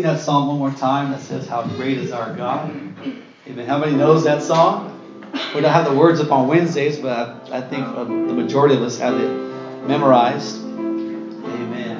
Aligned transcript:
sing 0.00 0.14
that 0.14 0.18
song 0.18 0.48
one 0.48 0.58
more 0.58 0.70
time 0.70 1.10
that 1.10 1.20
says, 1.20 1.46
How 1.46 1.62
great 1.76 1.98
is 1.98 2.10
our 2.10 2.34
God? 2.34 2.70
Amen. 3.46 3.66
How 3.66 3.78
many 3.78 3.94
knows 3.94 4.24
that 4.24 4.42
song? 4.42 4.96
We 5.54 5.60
don't 5.60 5.72
have 5.72 5.84
the 5.84 5.94
words 5.94 6.20
up 6.20 6.32
on 6.32 6.48
Wednesdays, 6.48 6.96
but 6.96 7.50
I, 7.52 7.58
I 7.58 7.60
think 7.60 7.84
uh, 7.84 8.04
the 8.04 8.32
majority 8.32 8.74
of 8.74 8.80
us 8.82 8.98
have 8.98 9.18
it 9.18 9.28
memorized. 9.86 10.64
Amen. 10.64 11.98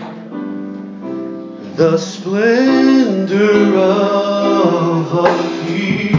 The 1.76 1.98
splendor 1.98 3.76
of 3.76 5.12
a 5.12 5.66
king. 5.66 6.09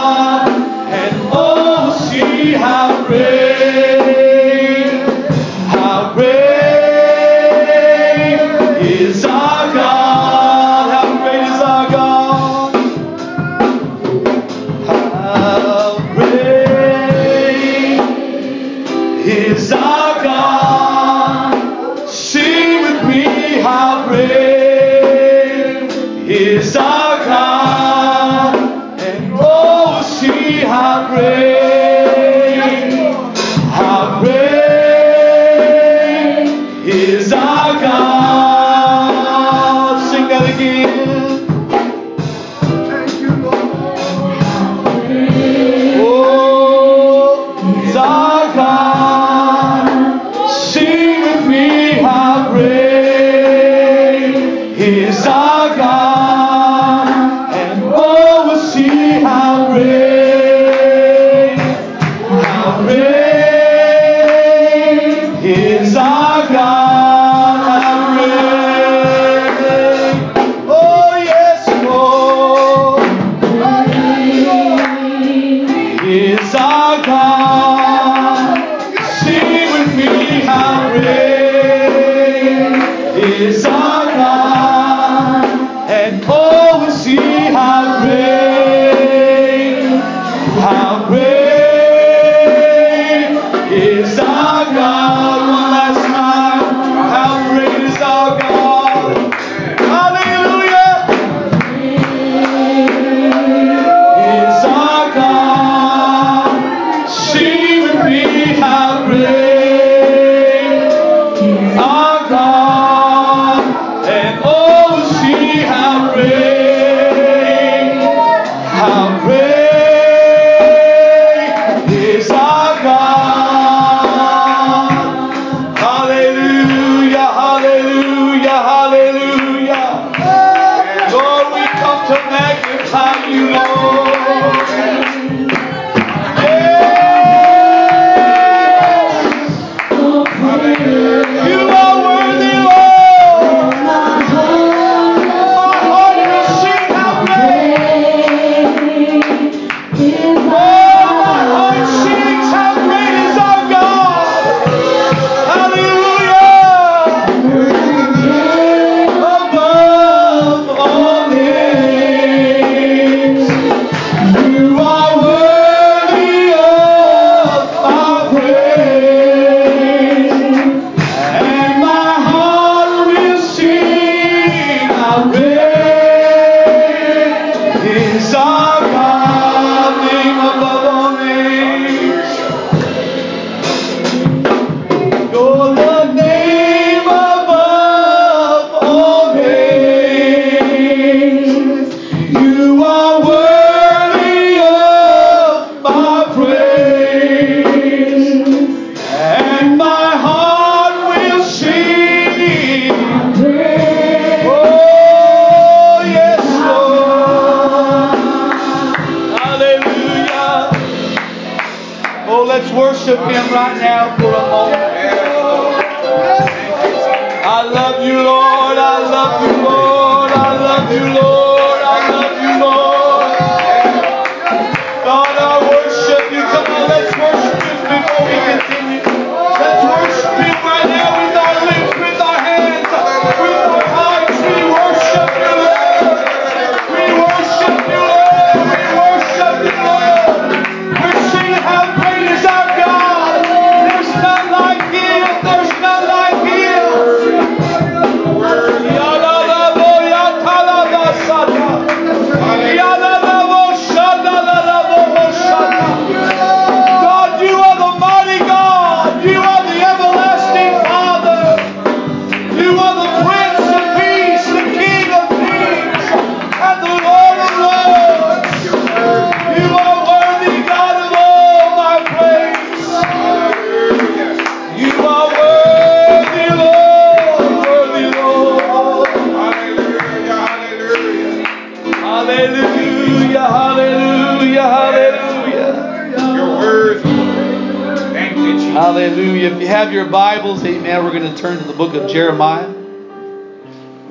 The 291.73 291.77
book 291.77 291.95
of 291.95 292.07
Jeremiah, 292.07 292.71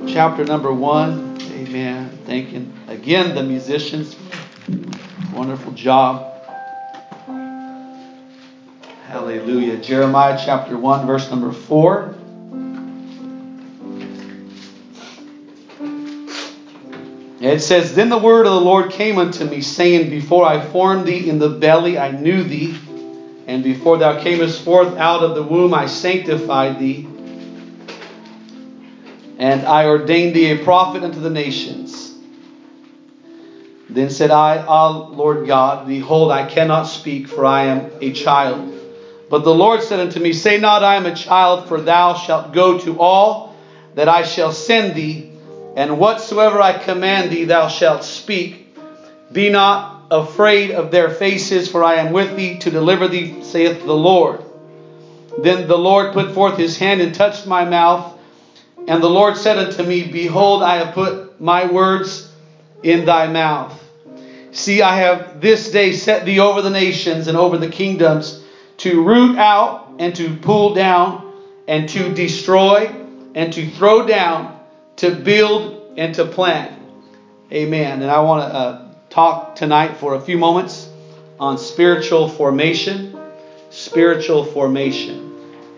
chapter 0.09 0.45
number 0.45 0.73
one. 0.73 1.39
Amen. 1.53 2.11
Thanking 2.25 2.73
again 2.89 3.37
the 3.37 3.43
musicians. 3.45 4.17
Wonderful 5.33 5.71
job. 5.71 6.45
Hallelujah. 9.07 9.77
Jeremiah 9.77 10.41
chapter 10.45 10.77
1, 10.77 11.07
verse 11.07 11.31
number 11.31 11.53
4. 11.53 12.17
It 17.41 17.61
says, 17.61 17.95
Then 17.95 18.09
the 18.09 18.19
word 18.19 18.47
of 18.47 18.55
the 18.55 18.61
Lord 18.61 18.91
came 18.91 19.19
unto 19.19 19.45
me, 19.45 19.61
saying, 19.61 20.11
Before 20.11 20.45
I 20.45 20.61
formed 20.61 21.07
thee 21.07 21.29
in 21.29 21.39
the 21.39 21.51
belly, 21.51 21.97
I 21.97 22.11
knew 22.11 22.43
thee 22.43 22.77
and 23.47 23.63
before 23.63 23.99
thou 23.99 24.23
camest 24.23 24.63
forth 24.63 24.97
out 24.97 25.23
of 25.23 25.35
the 25.35 25.43
womb, 25.43 25.75
I 25.75 25.87
sanctified 25.87 26.79
thee. 26.79 27.09
And 29.43 29.65
I 29.65 29.87
ordained 29.87 30.37
thee 30.37 30.53
a 30.53 30.63
prophet 30.63 31.03
unto 31.03 31.19
the 31.19 31.29
nations. 31.29 32.15
Then 33.91 34.09
said 34.09 34.31
I, 34.31 34.59
Ah, 34.59 34.87
Lord 34.87 35.49
God, 35.49 35.89
behold, 35.89 36.31
I 36.31 36.45
cannot 36.45 36.85
speak, 36.85 37.27
for 37.27 37.45
I 37.45 37.65
am 37.65 37.91
a 38.01 38.13
child. 38.13 38.73
But 39.29 39.43
the 39.43 39.53
Lord 39.53 39.83
said 39.83 39.99
unto 39.99 40.21
me, 40.21 40.33
Say 40.33 40.59
not, 40.59 40.85
I 40.85 40.95
am 40.95 41.07
a 41.07 41.17
child, 41.17 41.67
for 41.67 41.81
thou 41.81 42.15
shalt 42.15 42.53
go 42.53 42.79
to 42.79 43.01
all 43.01 43.53
that 43.97 44.09
I 44.09 44.23
shall 44.23 44.53
send 44.53 44.95
thee, 44.95 45.33
and 45.75 45.99
whatsoever 45.99 46.61
I 46.61 46.75
command 46.75 47.33
thee, 47.33 47.43
thou 47.43 47.67
shalt 47.67 48.05
speak. 48.05 48.73
Be 49.33 49.51
not 49.51 50.05
afraid 50.13 50.71
of 50.71 50.93
their 50.93 51.11
faces, 51.11 51.67
for 51.69 51.83
I 51.83 51.97
am 51.97 52.13
with 52.13 52.37
thee 52.37 52.59
to 52.59 52.71
deliver 52.71 53.09
thee, 53.09 53.43
saith 53.43 53.85
the 53.85 53.97
Lord. 53.97 54.41
Then 55.37 55.67
the 55.67 55.79
Lord 55.79 56.13
put 56.13 56.31
forth 56.31 56.57
his 56.57 56.79
hand 56.79 57.01
and 57.01 57.13
touched 57.13 57.45
my 57.45 57.65
mouth. 57.65 58.12
And 58.89 59.03
the 59.03 59.11
Lord 59.11 59.37
said 59.37 59.59
unto 59.59 59.83
me, 59.83 60.05
Behold, 60.05 60.63
I 60.63 60.77
have 60.77 60.95
put 60.95 61.41
my 61.41 61.71
words 61.71 62.31
in 62.83 63.05
thy 63.05 63.29
mouth. 63.29 63.79
See, 64.51 64.83
I 64.83 64.97
have 64.97 65.41
this 65.41 65.71
day 65.71 65.93
set 65.93 66.27
thee 66.27 66.41
over 66.41 66.63
the 66.63 66.71
nations 66.71 67.27
and 67.27 67.37
over 67.37 67.57
the 67.57 67.69
kingdoms 67.69 68.43
to 68.79 69.03
root 69.03 69.39
out 69.39 69.95
and 69.99 70.15
to 70.17 70.37
pull 70.37 70.75
down 70.75 71.33
and 71.67 71.89
to 71.91 72.13
destroy 72.13 72.93
and 73.35 73.53
to 73.53 73.71
throw 73.71 74.07
down, 74.07 74.59
to 74.97 75.11
build 75.11 75.95
and 75.97 76.15
to 76.17 76.25
plant. 76.25 76.79
Amen. 77.51 78.03
And 78.03 78.11
I 78.11 78.21
want 78.21 78.43
to 78.43 78.55
uh, 78.55 78.89
talk 79.11 79.55
tonight 79.55 79.97
for 79.97 80.15
a 80.15 80.21
few 80.21 80.39
moments 80.39 80.89
on 81.39 81.57
spiritual 81.57 82.29
formation. 82.29 83.19
Spiritual 83.71 84.45
formation. 84.45 85.32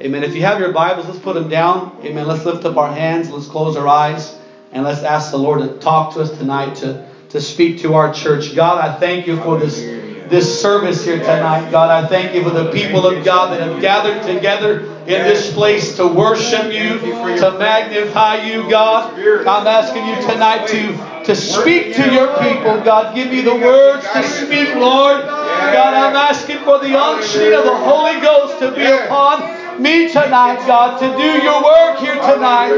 Amen. 0.05 0.23
If 0.23 0.35
you 0.37 0.43
have 0.43 0.61
your 0.61 0.71
Bibles, 0.71 1.07
let's 1.07 1.19
put 1.19 1.33
them 1.33 1.49
down. 1.49 1.99
Amen. 2.05 2.27
Let's 2.27 2.45
lift 2.45 2.67
up 2.67 2.77
our 2.77 2.93
hands. 2.93 3.31
Let's 3.31 3.47
close 3.47 3.75
our 3.75 3.89
eyes. 3.89 4.39
And 4.71 4.85
let's 4.85 5.03
ask 5.03 5.31
the 5.31 5.39
Lord 5.39 5.61
to 5.61 5.79
talk 5.79 6.13
to 6.13 6.21
us 6.21 6.31
tonight, 6.37 6.75
to, 6.77 7.09
to 7.31 7.41
speak 7.41 7.79
to 7.79 7.95
our 7.95 8.13
church. 8.13 8.55
God, 8.55 8.87
I 8.87 9.01
thank 9.01 9.27
you 9.27 9.39
for 9.39 9.57
this, 9.57 9.81
this 10.29 10.61
service 10.61 11.07
here 11.07 11.21
tonight. 11.21 11.71
God, 11.71 11.89
I 11.89 12.07
thank 12.07 12.35
you 12.35 12.43
for 12.43 12.51
the 12.51 12.71
people 12.71 13.07
of 13.07 13.25
God 13.25 13.53
that 13.53 13.67
have 13.67 13.81
gathered 13.81 14.23
together 14.25 14.81
in 14.81 15.25
this 15.25 15.55
place 15.55 15.97
to 15.97 16.07
worship 16.07 16.71
you, 16.71 16.99
to 16.99 17.57
magnify 17.59 18.45
you, 18.45 18.69
God. 18.69 19.19
I'm 19.19 19.67
asking 19.67 20.05
you 20.05 20.17
tonight 20.21 20.67
to 20.67 21.15
to 21.25 21.35
speak 21.35 21.95
to 21.95 22.13
your 22.13 22.29
people. 22.37 22.79
God, 22.83 23.15
give 23.15 23.31
me 23.31 23.41
the 23.41 23.55
words 23.55 24.07
to 24.13 24.23
speak, 24.23 24.75
Lord. 24.75 25.23
God, 25.25 25.95
I'm 25.95 26.15
asking 26.15 26.59
for 26.59 26.79
the 26.79 26.95
unction 26.95 27.55
of 27.55 27.65
the 27.65 27.75
Holy 27.75 28.21
Ghost 28.21 28.59
to 28.59 28.73
be 28.73 28.85
upon 28.85 29.64
me 29.81 30.09
tonight, 30.09 30.65
God, 30.67 30.99
to 30.99 31.07
do 31.17 31.45
your 31.45 31.63
work 31.63 31.99
here 31.99 32.15
tonight. 32.15 32.69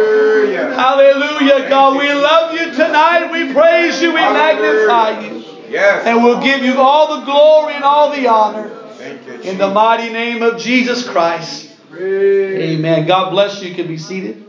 Hallelujah, 0.74 1.68
God. 1.68 1.98
We 1.98 2.12
love 2.12 2.54
you 2.54 2.72
tonight. 2.72 3.30
We 3.30 3.52
praise 3.52 4.00
you. 4.00 4.08
We 4.08 4.20
magnify 4.20 5.20
you. 5.20 5.44
And 6.06 6.22
we'll 6.22 6.40
give 6.40 6.62
you 6.62 6.80
all 6.80 7.18
the 7.20 7.24
glory 7.24 7.74
and 7.74 7.84
all 7.84 8.14
the 8.14 8.26
honor. 8.28 8.70
In 9.42 9.58
the 9.58 9.70
mighty 9.70 10.12
name 10.12 10.42
of 10.42 10.60
Jesus 10.60 11.06
Christ. 11.08 11.70
Amen. 11.94 13.06
God 13.06 13.30
bless 13.30 13.62
you. 13.62 13.70
You 13.70 13.74
can 13.74 13.86
be 13.86 13.98
seated. 13.98 14.44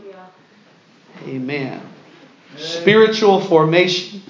Amen. 1.24 1.80
Spiritual 2.56 3.40
formation. 3.40 4.22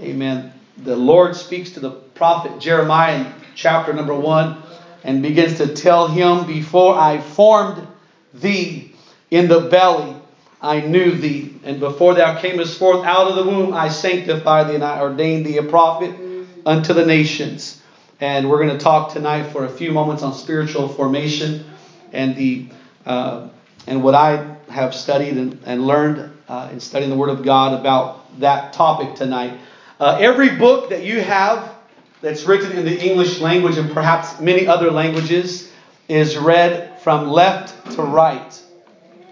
Amen. 0.00 0.52
The 0.78 0.96
Lord 0.96 1.34
speaks 1.34 1.70
to 1.72 1.80
the 1.80 1.90
prophet 1.90 2.60
Jeremiah 2.60 3.20
in 3.20 3.32
chapter 3.54 3.92
number 3.92 4.14
one 4.14 4.62
and 5.06 5.22
begins 5.22 5.58
to 5.58 5.68
tell 5.68 6.08
him, 6.08 6.46
Before 6.46 6.96
I 6.96 7.20
formed 7.20 7.86
thee 8.34 8.92
in 9.30 9.46
the 9.46 9.60
belly, 9.60 10.16
I 10.60 10.80
knew 10.80 11.12
thee. 11.12 11.54
And 11.62 11.78
before 11.78 12.14
thou 12.14 12.40
camest 12.40 12.76
forth 12.76 13.06
out 13.06 13.28
of 13.28 13.36
the 13.36 13.44
womb, 13.44 13.72
I 13.72 13.88
sanctified 13.88 14.68
thee 14.68 14.74
and 14.74 14.82
I 14.82 15.00
ordained 15.00 15.46
thee 15.46 15.58
a 15.58 15.62
prophet 15.62 16.12
unto 16.66 16.92
the 16.92 17.06
nations. 17.06 17.80
And 18.20 18.50
we're 18.50 18.58
going 18.64 18.76
to 18.76 18.82
talk 18.82 19.12
tonight 19.12 19.44
for 19.44 19.64
a 19.64 19.68
few 19.68 19.92
moments 19.92 20.24
on 20.24 20.34
spiritual 20.34 20.88
formation 20.88 21.64
and 22.12 22.34
the 22.34 22.66
uh, 23.04 23.48
and 23.86 24.02
what 24.02 24.16
I 24.16 24.56
have 24.68 24.92
studied 24.92 25.36
and, 25.36 25.60
and 25.64 25.86
learned 25.86 26.32
uh, 26.48 26.70
in 26.72 26.80
studying 26.80 27.10
the 27.10 27.16
Word 27.16 27.30
of 27.30 27.44
God 27.44 27.78
about 27.78 28.40
that 28.40 28.72
topic 28.72 29.14
tonight. 29.14 29.60
Uh, 30.00 30.18
every 30.20 30.56
book 30.56 30.90
that 30.90 31.04
you 31.04 31.20
have 31.20 31.75
that's 32.20 32.44
written 32.44 32.76
in 32.76 32.84
the 32.84 32.98
English 32.98 33.40
language 33.40 33.78
and 33.78 33.92
perhaps 33.92 34.40
many 34.40 34.66
other 34.66 34.90
languages 34.90 35.70
is 36.08 36.36
read 36.36 37.00
from 37.00 37.28
left 37.28 37.92
to 37.92 38.02
right. 38.02 38.62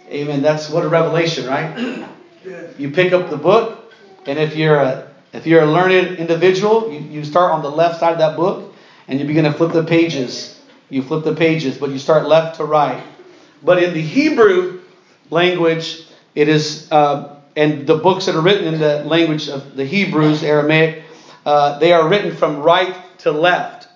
Amen. 0.09 0.43
That's 0.43 0.69
what 0.69 0.85
a 0.85 0.88
revelation, 0.88 1.47
right? 1.47 2.07
You 2.79 2.91
pick 2.91 3.12
up 3.12 3.31
the 3.31 3.37
book, 3.37 3.93
and 4.26 4.38
if 4.38 4.55
you're 4.55 4.76
a 4.76 5.11
if 5.33 5.47
you're 5.47 5.62
a 5.62 5.67
learned 5.67 6.19
individual, 6.19 6.93
you, 6.93 7.00
you 7.00 7.25
start 7.25 7.53
on 7.53 7.62
the 7.62 7.71
left 7.71 8.00
side 8.00 8.12
of 8.12 8.19
that 8.19 8.37
book 8.37 8.73
and 9.09 9.19
you 9.19 9.26
begin 9.26 9.45
to 9.45 9.53
flip 9.53 9.73
the 9.73 9.83
pages. 9.83 10.61
You 10.91 11.03
flip 11.03 11.25
the 11.25 11.35
pages, 11.35 11.76
but 11.76 11.91
you 11.91 11.99
start 11.99 12.26
left 12.26 12.57
to 12.57 12.64
right. 12.64 13.03
But 13.62 13.83
in 13.83 13.95
the 13.95 14.00
Hebrew 14.00 14.81
language, 15.31 16.07
it 16.35 16.49
is, 16.49 16.91
uh, 16.93 17.37
and 17.57 17.87
the 17.87 17.97
books 17.97 18.26
that 18.26 18.37
are 18.37 18.41
written 18.41 18.73
in 18.73 18.79
the 18.79 19.05
language 19.05 19.49
of 19.49 19.75
the 19.75 19.85
Hebrews, 19.85 20.43
Aramaic, 20.43 21.03
uh, 21.45 21.79
they 21.79 21.93
are 21.93 22.09
written 22.09 22.35
from 22.35 22.61
right 22.61 22.97
to 23.19 23.33
left. 23.33 23.89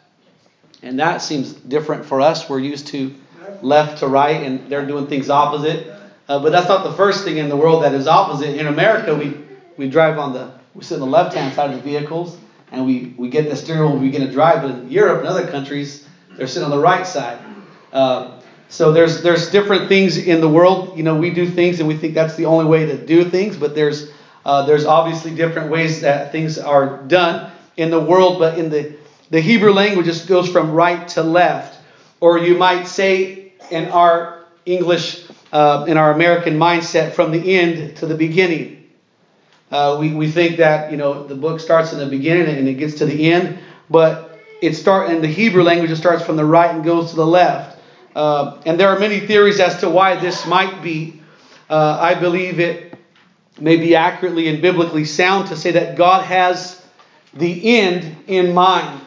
And 0.82 1.00
that 1.00 1.22
seems 1.22 1.52
different 1.52 2.06
for 2.06 2.20
us. 2.20 2.48
We're 2.48 2.60
used 2.60 2.88
to 2.88 3.14
left 3.62 3.98
to 3.98 4.06
right, 4.06 4.42
and 4.42 4.68
they're 4.70 4.86
doing 4.86 5.06
things 5.06 5.30
opposite. 5.30 5.92
Uh, 6.28 6.38
but 6.38 6.52
that's 6.52 6.68
not 6.68 6.84
the 6.84 6.92
first 6.92 7.24
thing 7.24 7.38
in 7.38 7.48
the 7.48 7.56
world 7.56 7.82
that 7.82 7.94
is 7.94 8.06
opposite. 8.06 8.56
In 8.56 8.66
America, 8.66 9.14
we, 9.14 9.34
we 9.76 9.88
drive 9.88 10.18
on 10.18 10.32
the, 10.32 10.52
we 10.74 10.84
sit 10.84 10.94
on 10.94 11.00
the 11.00 11.06
left 11.06 11.34
hand 11.34 11.54
side 11.54 11.70
of 11.70 11.76
the 11.76 11.82
vehicles, 11.82 12.38
and 12.70 12.86
we, 12.86 13.14
we 13.16 13.30
get 13.30 13.48
the 13.48 13.56
steering 13.56 13.90
wheel 13.90 13.98
we 13.98 14.10
begin 14.10 14.26
to 14.26 14.32
drive. 14.32 14.62
But 14.62 14.72
in 14.72 14.90
Europe 14.90 15.20
and 15.20 15.28
other 15.28 15.46
countries, 15.46 16.06
they're 16.36 16.46
sitting 16.46 16.64
on 16.64 16.70
the 16.70 16.82
right 16.82 17.06
side. 17.06 17.38
Uh, 17.92 18.38
so 18.68 18.92
there's 18.92 19.22
there's 19.22 19.50
different 19.50 19.88
things 19.88 20.18
in 20.18 20.42
the 20.42 20.48
world. 20.48 20.96
You 20.96 21.02
know, 21.02 21.16
we 21.16 21.30
do 21.30 21.48
things 21.48 21.80
and 21.80 21.88
we 21.88 21.96
think 21.96 22.14
that's 22.14 22.36
the 22.36 22.44
only 22.44 22.66
way 22.66 22.84
to 22.84 22.98
do 22.98 23.24
things, 23.24 23.56
but 23.56 23.74
there's 23.74 24.10
uh, 24.48 24.62
there's 24.62 24.86
obviously 24.86 25.34
different 25.34 25.70
ways 25.70 26.00
that 26.00 26.32
things 26.32 26.58
are 26.58 27.02
done 27.02 27.52
in 27.76 27.90
the 27.90 28.00
world. 28.00 28.38
But 28.38 28.58
in 28.58 28.70
the 28.70 28.94
the 29.28 29.42
Hebrew 29.42 29.72
language, 29.74 30.08
it 30.08 30.24
goes 30.26 30.48
from 30.48 30.72
right 30.72 31.06
to 31.08 31.22
left, 31.22 31.78
or 32.18 32.38
you 32.38 32.56
might 32.56 32.84
say 32.84 33.52
in 33.70 33.88
our 33.88 34.46
English, 34.64 35.26
uh, 35.52 35.84
in 35.86 35.98
our 35.98 36.12
American 36.12 36.58
mindset, 36.58 37.12
from 37.12 37.30
the 37.30 37.58
end 37.58 37.98
to 37.98 38.06
the 38.06 38.14
beginning. 38.14 38.88
Uh, 39.70 39.98
we, 40.00 40.14
we 40.14 40.30
think 40.30 40.56
that 40.56 40.90
you 40.90 40.96
know 40.96 41.26
the 41.26 41.34
book 41.34 41.60
starts 41.60 41.92
in 41.92 41.98
the 41.98 42.06
beginning 42.06 42.48
and 42.56 42.66
it 42.66 42.78
gets 42.78 42.94
to 42.94 43.04
the 43.04 43.30
end, 43.30 43.58
but 43.90 44.40
it 44.62 44.72
start 44.72 45.10
in 45.10 45.20
the 45.20 45.28
Hebrew 45.28 45.62
language 45.62 45.90
it 45.90 45.96
starts 45.96 46.24
from 46.24 46.36
the 46.36 46.46
right 46.46 46.74
and 46.74 46.82
goes 46.82 47.10
to 47.10 47.16
the 47.16 47.26
left. 47.26 47.78
Uh, 48.16 48.62
and 48.64 48.80
there 48.80 48.88
are 48.88 48.98
many 48.98 49.20
theories 49.20 49.60
as 49.60 49.80
to 49.80 49.90
why 49.90 50.16
this 50.16 50.46
might 50.46 50.82
be. 50.82 51.20
Uh, 51.68 51.98
I 52.00 52.14
believe 52.14 52.60
it 52.60 52.87
may 53.60 53.76
be 53.76 53.96
accurately 53.96 54.48
and 54.48 54.62
biblically 54.62 55.04
sound 55.04 55.48
to 55.48 55.56
say 55.56 55.72
that 55.72 55.96
God 55.96 56.24
has 56.24 56.84
the 57.34 57.78
end 57.78 58.16
in 58.26 58.54
mind 58.54 59.00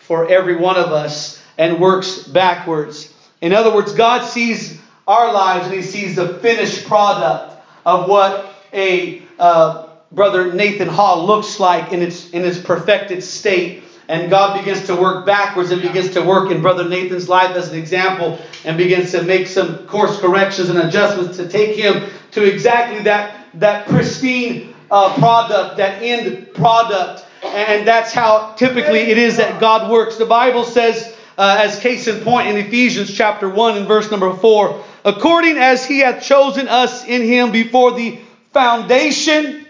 for 0.00 0.28
every 0.28 0.56
one 0.56 0.76
of 0.76 0.92
us 0.92 1.42
and 1.58 1.80
works 1.80 2.18
backwards. 2.18 3.12
In 3.40 3.52
other 3.52 3.74
words, 3.74 3.92
God 3.92 4.24
sees 4.24 4.80
our 5.06 5.32
lives 5.32 5.66
and 5.66 5.74
He 5.74 5.82
sees 5.82 6.16
the 6.16 6.34
finished 6.38 6.86
product 6.86 7.56
of 7.84 8.08
what 8.08 8.54
a 8.72 9.22
uh, 9.38 9.88
brother 10.12 10.52
Nathan 10.52 10.88
Hall 10.88 11.26
looks 11.26 11.58
like 11.58 11.92
in 11.92 12.02
its 12.02 12.30
in 12.30 12.44
its 12.44 12.58
perfected 12.58 13.22
state 13.22 13.82
and 14.08 14.28
God 14.28 14.58
begins 14.58 14.86
to 14.86 14.96
work 14.96 15.24
backwards 15.24 15.70
and 15.70 15.80
begins 15.80 16.10
to 16.10 16.22
work 16.22 16.50
in 16.50 16.60
Brother 16.60 16.88
Nathan's 16.88 17.28
life 17.28 17.56
as 17.56 17.72
an 17.72 17.78
example 17.78 18.38
and 18.64 18.76
begins 18.76 19.12
to 19.12 19.22
make 19.22 19.46
some 19.46 19.86
course 19.86 20.18
corrections 20.20 20.68
and 20.68 20.78
adjustments 20.78 21.36
to 21.38 21.48
take 21.48 21.76
him 21.76 22.10
to 22.32 22.44
exactly 22.44 23.02
that, 23.04 23.41
that 23.54 23.86
pristine 23.88 24.74
uh, 24.90 25.14
product, 25.18 25.76
that 25.78 26.02
end 26.02 26.54
product. 26.54 27.26
And 27.42 27.86
that's 27.86 28.12
how 28.12 28.52
typically 28.54 29.00
it 29.00 29.18
is 29.18 29.36
that 29.38 29.60
God 29.60 29.90
works. 29.90 30.16
The 30.16 30.26
Bible 30.26 30.64
says 30.64 31.16
uh, 31.36 31.56
as 31.60 31.78
case 31.80 32.06
in 32.06 32.22
point 32.22 32.48
in 32.48 32.56
Ephesians 32.56 33.12
chapter 33.12 33.48
1 33.48 33.78
and 33.78 33.86
verse 33.86 34.10
number 34.10 34.32
4. 34.32 34.84
According 35.04 35.56
as 35.56 35.84
he 35.84 36.00
hath 36.00 36.22
chosen 36.22 36.68
us 36.68 37.04
in 37.04 37.22
him 37.22 37.50
before 37.50 37.92
the 37.92 38.20
foundation 38.52 39.66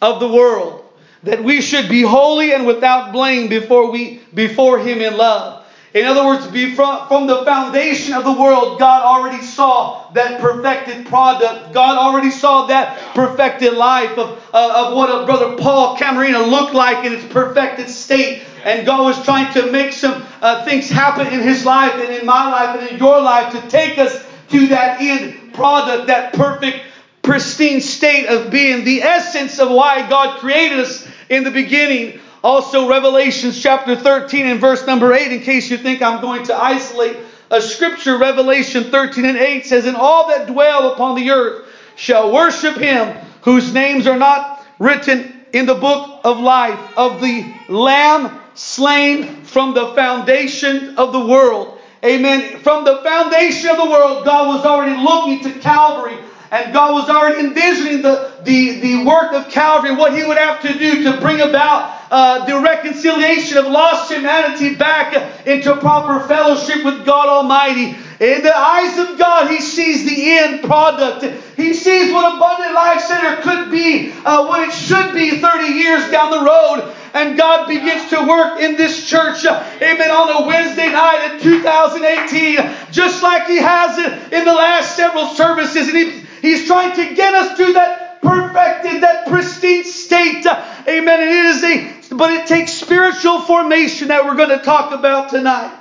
of 0.00 0.20
the 0.20 0.28
world, 0.28 0.84
that 1.22 1.42
we 1.42 1.60
should 1.60 1.88
be 1.88 2.02
holy 2.02 2.52
and 2.52 2.66
without 2.66 3.12
blame 3.12 3.48
before 3.48 3.90
we 3.90 4.20
before 4.34 4.78
him 4.78 5.00
in 5.00 5.16
love. 5.16 5.61
In 5.94 6.06
other 6.06 6.24
words, 6.24 6.46
from, 6.74 7.08
from 7.08 7.26
the 7.26 7.44
foundation 7.44 8.14
of 8.14 8.24
the 8.24 8.32
world, 8.32 8.78
God 8.78 9.02
already 9.02 9.42
saw 9.42 10.10
that 10.12 10.40
perfected 10.40 11.06
product. 11.06 11.74
God 11.74 11.98
already 11.98 12.30
saw 12.30 12.66
that 12.66 12.98
perfected 13.14 13.74
life 13.74 14.16
of, 14.16 14.42
uh, 14.54 14.86
of 14.86 14.96
what 14.96 15.10
a 15.10 15.26
brother 15.26 15.56
Paul 15.56 15.98
Camarena 15.98 16.48
looked 16.50 16.72
like 16.72 17.04
in 17.04 17.12
its 17.12 17.26
perfected 17.26 17.90
state. 17.90 18.42
And 18.64 18.86
God 18.86 19.02
was 19.04 19.22
trying 19.24 19.52
to 19.54 19.70
make 19.70 19.92
some 19.92 20.24
uh, 20.40 20.64
things 20.64 20.88
happen 20.88 21.26
in 21.26 21.40
his 21.40 21.66
life 21.66 21.92
and 21.94 22.14
in 22.14 22.24
my 22.24 22.50
life 22.50 22.80
and 22.80 22.90
in 22.90 22.98
your 22.98 23.20
life 23.20 23.52
to 23.52 23.68
take 23.68 23.98
us 23.98 24.24
to 24.48 24.68
that 24.68 25.00
end 25.00 25.52
product, 25.52 26.06
that 26.06 26.32
perfect, 26.32 26.84
pristine 27.22 27.80
state 27.80 28.26
of 28.26 28.50
being, 28.50 28.84
the 28.84 29.02
essence 29.02 29.58
of 29.58 29.70
why 29.70 30.08
God 30.08 30.38
created 30.38 30.80
us 30.80 31.06
in 31.28 31.44
the 31.44 31.50
beginning. 31.50 32.18
Also, 32.42 32.88
Revelations 32.88 33.60
chapter 33.60 33.94
13 33.94 34.46
and 34.46 34.60
verse 34.60 34.84
number 34.86 35.12
8, 35.12 35.32
in 35.32 35.40
case 35.40 35.70
you 35.70 35.78
think 35.78 36.02
I'm 36.02 36.20
going 36.20 36.44
to 36.44 36.54
isolate 36.54 37.16
a 37.50 37.60
scripture, 37.60 38.18
Revelation 38.18 38.84
13 38.84 39.24
and 39.24 39.38
8 39.38 39.66
says, 39.66 39.86
And 39.86 39.96
all 39.96 40.28
that 40.28 40.48
dwell 40.48 40.92
upon 40.92 41.14
the 41.14 41.30
earth 41.30 41.68
shall 41.94 42.32
worship 42.32 42.76
him 42.76 43.16
whose 43.42 43.72
names 43.72 44.06
are 44.06 44.16
not 44.16 44.66
written 44.78 45.40
in 45.52 45.66
the 45.66 45.74
book 45.74 46.20
of 46.24 46.40
life 46.40 46.80
of 46.96 47.20
the 47.20 47.54
Lamb 47.68 48.40
slain 48.54 49.44
from 49.44 49.74
the 49.74 49.94
foundation 49.94 50.96
of 50.96 51.12
the 51.12 51.24
world. 51.24 51.78
Amen. 52.04 52.58
From 52.60 52.84
the 52.84 53.02
foundation 53.04 53.70
of 53.70 53.76
the 53.76 53.90
world, 53.90 54.24
God 54.24 54.48
was 54.48 54.66
already 54.66 55.00
looking 55.00 55.52
to 55.52 55.60
Calvary 55.60 56.16
and 56.52 56.74
God 56.74 56.92
was 56.92 57.08
already 57.08 57.40
envisioning 57.40 58.02
the, 58.02 58.30
the, 58.42 58.80
the 58.80 59.04
work 59.06 59.32
of 59.32 59.48
Calvary, 59.48 59.94
what 59.94 60.14
He 60.14 60.22
would 60.22 60.36
have 60.36 60.60
to 60.60 60.78
do 60.78 61.02
to 61.04 61.18
bring 61.18 61.40
about 61.40 61.98
uh, 62.10 62.44
the 62.44 62.60
reconciliation 62.60 63.56
of 63.56 63.64
lost 63.64 64.12
humanity 64.12 64.74
back 64.74 65.46
into 65.46 65.74
proper 65.76 66.20
fellowship 66.28 66.84
with 66.84 67.06
God 67.06 67.26
Almighty. 67.26 67.96
In 68.20 68.42
the 68.42 68.54
eyes 68.54 68.98
of 68.98 69.18
God, 69.18 69.50
He 69.50 69.60
sees 69.60 70.04
the 70.04 70.38
end 70.38 70.62
product. 70.62 71.24
He 71.56 71.72
sees 71.72 72.12
what 72.12 72.36
Abundant 72.36 72.74
Life 72.74 73.00
Center 73.00 73.40
could 73.40 73.70
be, 73.70 74.12
uh, 74.12 74.46
what 74.46 74.68
it 74.68 74.74
should 74.74 75.14
be 75.14 75.40
30 75.40 75.66
years 75.68 76.10
down 76.10 76.32
the 76.32 76.44
road. 76.44 76.94
And 77.14 77.38
God 77.38 77.66
begins 77.66 78.10
to 78.10 78.26
work 78.26 78.60
in 78.60 78.76
this 78.76 79.08
church, 79.08 79.46
uh, 79.46 79.66
amen, 79.80 80.10
on 80.10 80.44
a 80.44 80.46
Wednesday 80.46 80.92
night 80.92 81.32
in 81.32 81.40
2018, 81.40 82.92
just 82.92 83.22
like 83.22 83.46
He 83.46 83.56
has 83.56 83.96
in 84.30 84.44
the 84.44 84.52
last 84.52 84.96
several 84.96 85.28
services. 85.28 85.88
And 85.88 85.96
he, 85.96 86.22
He's 86.42 86.66
trying 86.66 86.94
to 86.96 87.14
get 87.14 87.34
us 87.34 87.56
to 87.56 87.72
that 87.74 88.20
perfected, 88.20 89.02
that 89.04 89.28
pristine 89.28 89.84
state. 89.84 90.44
Amen. 90.44 91.20
It 91.20 91.28
is 91.28 91.62
a, 91.62 92.14
but 92.16 92.32
it 92.32 92.48
takes 92.48 92.72
spiritual 92.72 93.40
formation 93.42 94.08
that 94.08 94.24
we're 94.24 94.34
going 94.34 94.48
to 94.48 94.58
talk 94.58 94.92
about 94.92 95.30
tonight. 95.30 95.72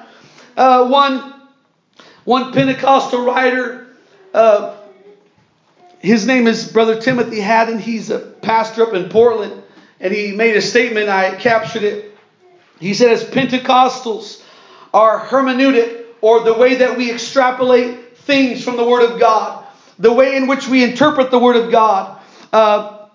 Uh, 0.56 0.88
one, 0.88 1.34
one 2.26 2.54
Pentecostal 2.54 3.26
writer, 3.26 3.88
uh, 4.36 4.78
his 5.98 6.28
name 6.28 6.48
is 6.48 6.72
Brother 6.72 7.02
Timothy 7.02 7.40
Haddon. 7.40 7.80
He's 7.80 8.12
a 8.12 8.20
pastor 8.20 8.84
up 8.84 8.94
in 8.94 9.10
Portland, 9.10 9.64
and 10.00 10.14
he 10.14 10.32
made 10.32 10.56
a 10.56 10.62
statement. 10.62 11.10
I 11.10 11.36
captured 11.36 11.84
it. 11.84 12.16
He 12.80 12.94
said, 12.94 13.12
as 13.12 13.24
Pentecostals, 13.24 14.44
our 14.94 15.20
hermeneutic, 15.20 16.06
or 16.22 16.44
the 16.44 16.54
way 16.54 16.76
that 16.76 16.98
we 16.98 17.12
extrapolate 17.12 18.18
things 18.18 18.64
from 18.64 18.78
the 18.78 18.88
Word 18.88 19.12
of 19.12 19.20
God, 19.20 19.61
the 20.02 20.12
way 20.12 20.36
in 20.36 20.48
which 20.48 20.68
we 20.68 20.84
interpret 20.84 21.32
the 21.32 21.40
Word 21.40 21.56
of 21.56 21.72
God, 21.72 22.20
uh, 22.52 23.08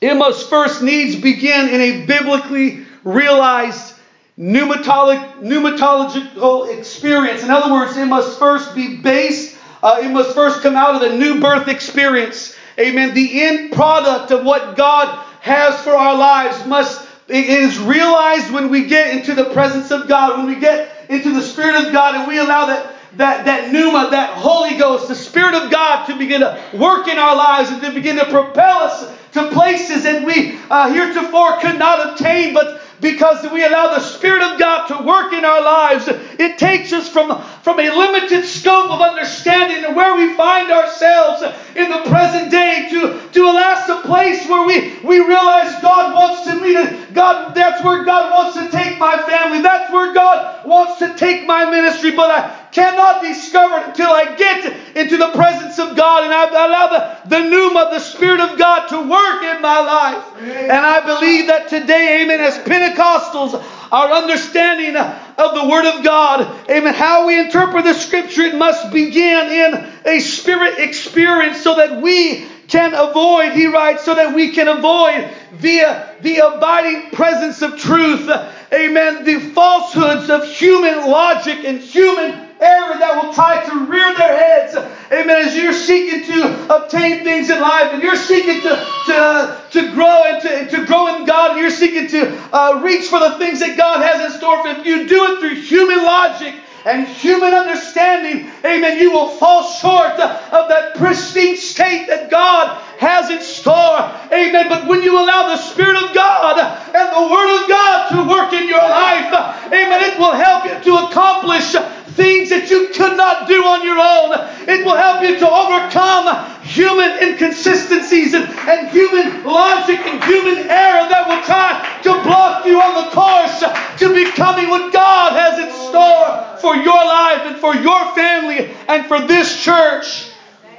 it 0.00 0.14
must 0.16 0.50
first 0.50 0.82
needs 0.82 1.16
begin 1.16 1.68
in 1.68 1.80
a 1.80 2.04
biblically 2.04 2.84
realized 3.04 3.94
pneumatological 4.38 6.76
experience. 6.76 7.44
In 7.44 7.50
other 7.50 7.72
words, 7.72 7.96
it 7.96 8.06
must 8.06 8.38
first 8.38 8.74
be 8.74 8.96
based, 8.96 9.56
uh, 9.82 10.00
it 10.02 10.10
must 10.10 10.34
first 10.34 10.62
come 10.62 10.76
out 10.76 10.96
of 10.96 11.02
a 11.02 11.14
new 11.16 11.40
birth 11.40 11.68
experience. 11.68 12.56
Amen. 12.78 13.14
The 13.14 13.42
end 13.42 13.72
product 13.72 14.30
of 14.32 14.44
what 14.44 14.76
God 14.76 15.24
has 15.40 15.80
for 15.82 15.90
our 15.90 16.16
lives 16.16 16.64
must 16.66 17.08
it 17.28 17.46
is 17.46 17.78
realized 17.78 18.52
when 18.52 18.68
we 18.68 18.86
get 18.86 19.16
into 19.16 19.34
the 19.34 19.44
presence 19.52 19.90
of 19.90 20.06
God, 20.08 20.38
when 20.38 20.48
we 20.52 20.60
get 20.60 21.06
into 21.08 21.32
the 21.32 21.40
Spirit 21.40 21.86
of 21.86 21.92
God, 21.92 22.16
and 22.16 22.26
we 22.26 22.38
allow 22.38 22.66
that 22.66 22.96
that, 23.16 23.44
that 23.44 23.72
pneuma, 23.72 24.08
that 24.10 24.30
Holy 24.38 24.76
Ghost, 24.76 25.08
the 25.08 25.14
Spirit 25.14 25.54
of 25.54 25.70
God 25.70 26.06
to 26.06 26.16
begin 26.16 26.40
to 26.40 26.60
work 26.74 27.08
in 27.08 27.18
our 27.18 27.36
lives 27.36 27.70
and 27.70 27.82
to 27.82 27.92
begin 27.92 28.16
to 28.16 28.24
propel 28.26 28.78
us 28.78 29.12
to 29.32 29.50
places 29.50 30.02
that 30.04 30.24
we 30.24 30.58
uh, 30.70 30.92
heretofore 30.92 31.58
could 31.58 31.78
not 31.78 32.12
obtain, 32.12 32.54
but 32.54 32.82
because 33.00 33.50
we 33.50 33.64
allow 33.64 33.88
the 33.88 34.00
Spirit 34.00 34.42
of 34.42 34.58
God 34.58 34.86
to 34.86 35.04
work 35.04 35.32
in 35.32 35.44
our 35.44 35.62
lives, 35.62 36.08
it 36.08 36.58
takes 36.58 36.92
us 36.92 37.08
from, 37.08 37.30
from 37.62 37.78
a 37.78 37.88
limited 37.88 38.44
scope 38.44 38.90
of 38.90 39.00
understanding 39.00 39.84
and 39.84 39.96
where 39.96 40.16
we 40.16 40.34
find 40.34 40.70
ourselves 40.70 41.42
in 41.76 41.88
the 41.88 42.02
present 42.10 42.50
day 42.50 42.88
to, 42.90 43.20
to 43.32 43.44
a 43.44 43.52
last 43.52 43.88
a 43.88 44.02
place 44.02 44.46
where 44.48 44.66
we, 44.66 44.98
we 45.00 45.18
realize 45.18 45.80
God 45.80 46.14
wants 46.14 46.50
to 46.50 46.60
meet 46.60 46.76
us. 46.76 47.08
God, 47.12 47.54
that's 47.54 47.82
where 47.84 48.04
God 48.04 48.30
wants 48.32 48.58
to 48.58 48.76
take 48.76 48.98
my 48.98 49.16
family. 49.22 49.62
That's 49.62 49.92
where 49.92 50.12
God 50.12 50.66
wants 50.66 50.98
to 50.98 51.14
take 51.14 51.46
my 51.46 51.70
ministry. 51.70 52.10
But 52.10 52.30
I 52.30 52.68
cannot 52.72 53.22
discover 53.22 53.52
discovered 53.52 53.88
until 53.88 54.10
I 54.10 54.34
get 54.36 54.96
into 54.96 55.16
the 55.16 55.30
presence 55.32 55.78
of 55.78 55.96
God 55.96 56.24
and 56.24 56.32
I 56.32 56.48
allow 56.48 56.86
the, 56.88 57.28
the 57.28 57.48
pneuma, 57.48 57.88
the 57.92 58.00
Spirit 58.00 58.40
of 58.40 58.58
God 58.58 58.88
to 58.88 58.96
work 58.96 59.42
in 59.42 59.60
my 59.60 59.80
life. 59.80 60.24
And 60.40 60.72
I 60.72 61.04
believe 61.04 61.46
that 61.48 61.68
today, 61.68 62.22
amen, 62.22 62.40
as 62.40 62.58
Pentecostals, 62.58 63.62
our 63.92 64.10
understanding 64.10 64.96
of 64.96 65.54
the 65.54 65.68
Word 65.68 65.84
of 65.84 66.02
God, 66.02 66.68
amen, 66.70 66.94
how 66.94 67.26
we 67.26 67.38
interpret 67.38 67.84
the 67.84 67.92
Scripture, 67.92 68.40
it 68.42 68.54
must 68.54 68.90
begin 68.90 69.50
in 69.50 69.92
a 70.06 70.18
spirit 70.18 70.78
experience 70.78 71.62
so 71.62 71.76
that 71.76 72.00
we 72.00 72.46
can 72.68 72.94
avoid, 72.94 73.52
he 73.52 73.66
writes, 73.66 74.02
so 74.02 74.14
that 74.14 74.34
we 74.34 74.50
can 74.50 74.66
avoid 74.66 75.30
via 75.52 76.16
the 76.22 76.38
abiding 76.38 77.10
presence 77.10 77.60
of 77.60 77.78
truth, 77.78 78.30
amen, 78.72 79.24
the 79.24 79.38
falsehoods 79.50 80.30
of 80.30 80.48
human 80.48 81.10
logic 81.10 81.58
and 81.64 81.78
human 81.78 82.48
error 82.62 82.98
that 82.98 83.20
will 83.20 83.34
try 83.34 83.64
to 83.64 83.86
rear 83.86 84.14
their 84.14 84.36
heads. 84.36 84.76
Amen. 85.10 85.46
As 85.46 85.56
you're 85.56 85.72
seeking 85.72 86.24
to 86.24 86.74
obtain 86.74 87.24
things 87.24 87.50
in 87.50 87.60
life 87.60 87.92
and 87.92 88.02
you're 88.02 88.16
seeking 88.16 88.60
to, 88.62 88.86
to, 89.06 89.62
to 89.70 89.92
grow 89.92 90.24
and 90.26 90.42
to, 90.42 90.76
to 90.76 90.86
grow 90.86 91.16
in 91.16 91.24
God 91.24 91.52
and 91.52 91.60
you're 91.60 91.70
seeking 91.70 92.08
to 92.08 92.54
uh, 92.54 92.80
reach 92.82 93.08
for 93.08 93.18
the 93.18 93.38
things 93.38 93.60
that 93.60 93.76
God 93.76 94.02
has 94.02 94.32
in 94.32 94.38
store 94.38 94.62
for 94.62 94.68
you, 94.68 94.80
if 94.80 94.86
you 94.86 95.08
do 95.08 95.32
it 95.32 95.40
through 95.40 95.56
human 95.56 95.98
logic, 95.98 96.54
and 96.84 97.06
human 97.06 97.54
understanding, 97.54 98.50
amen, 98.64 98.98
you 98.98 99.12
will 99.12 99.28
fall 99.28 99.62
short 99.62 100.18
of 100.18 100.68
that 100.68 100.94
pristine 100.96 101.56
state 101.56 102.06
that 102.08 102.30
God 102.30 102.76
has 102.98 103.30
in 103.30 103.40
store. 103.40 104.00
Amen. 104.32 104.68
But 104.68 104.86
when 104.86 105.02
you 105.02 105.14
allow 105.14 105.48
the 105.48 105.58
Spirit 105.58 106.02
of 106.02 106.14
God 106.14 106.58
and 106.58 107.08
the 107.14 107.32
Word 107.32 107.62
of 107.62 107.68
God 107.68 108.08
to 108.10 108.28
work 108.28 108.52
in 108.52 108.68
your 108.68 108.82
life, 108.82 109.32
amen, 109.66 110.02
it 110.02 110.18
will 110.18 110.32
help 110.32 110.64
you 110.64 110.92
to 110.92 111.06
accomplish 111.06 111.74
things 112.14 112.50
that 112.50 112.70
you 112.70 112.88
could 112.88 113.16
not 113.16 113.48
do 113.48 113.62
on 113.64 113.84
your 113.84 113.98
own. 113.98 114.36
It 114.68 114.84
will 114.84 114.96
help 114.96 115.22
you 115.22 115.38
to 115.38 115.48
overcome 115.48 116.28
human 116.62 117.10
inconsistencies 117.22 118.34
and, 118.34 118.44
and 118.68 118.88
human 118.88 119.44
logic 119.44 119.98
and 120.00 120.22
human 120.24 120.70
error 120.70 121.08
that 121.08 121.28
will 121.28 121.42
try 121.44 121.80
to 122.02 122.12
block 122.22 122.64
you 122.64 122.80
on 122.80 123.04
the 123.04 123.10
course 123.10 123.60
to 123.98 124.14
becoming 124.14 124.68
what 124.68 124.92
God 124.92 125.32
has 125.32 125.58
in 125.58 125.70
store 125.90 126.60
for 126.60 126.76
your 126.76 127.02
life 127.04 127.42
and 127.46 127.56
for 127.56 127.74
your 127.74 128.14
family 128.14 128.74
and 128.88 129.06
for 129.06 129.20
this 129.26 129.62
church. 129.62 130.30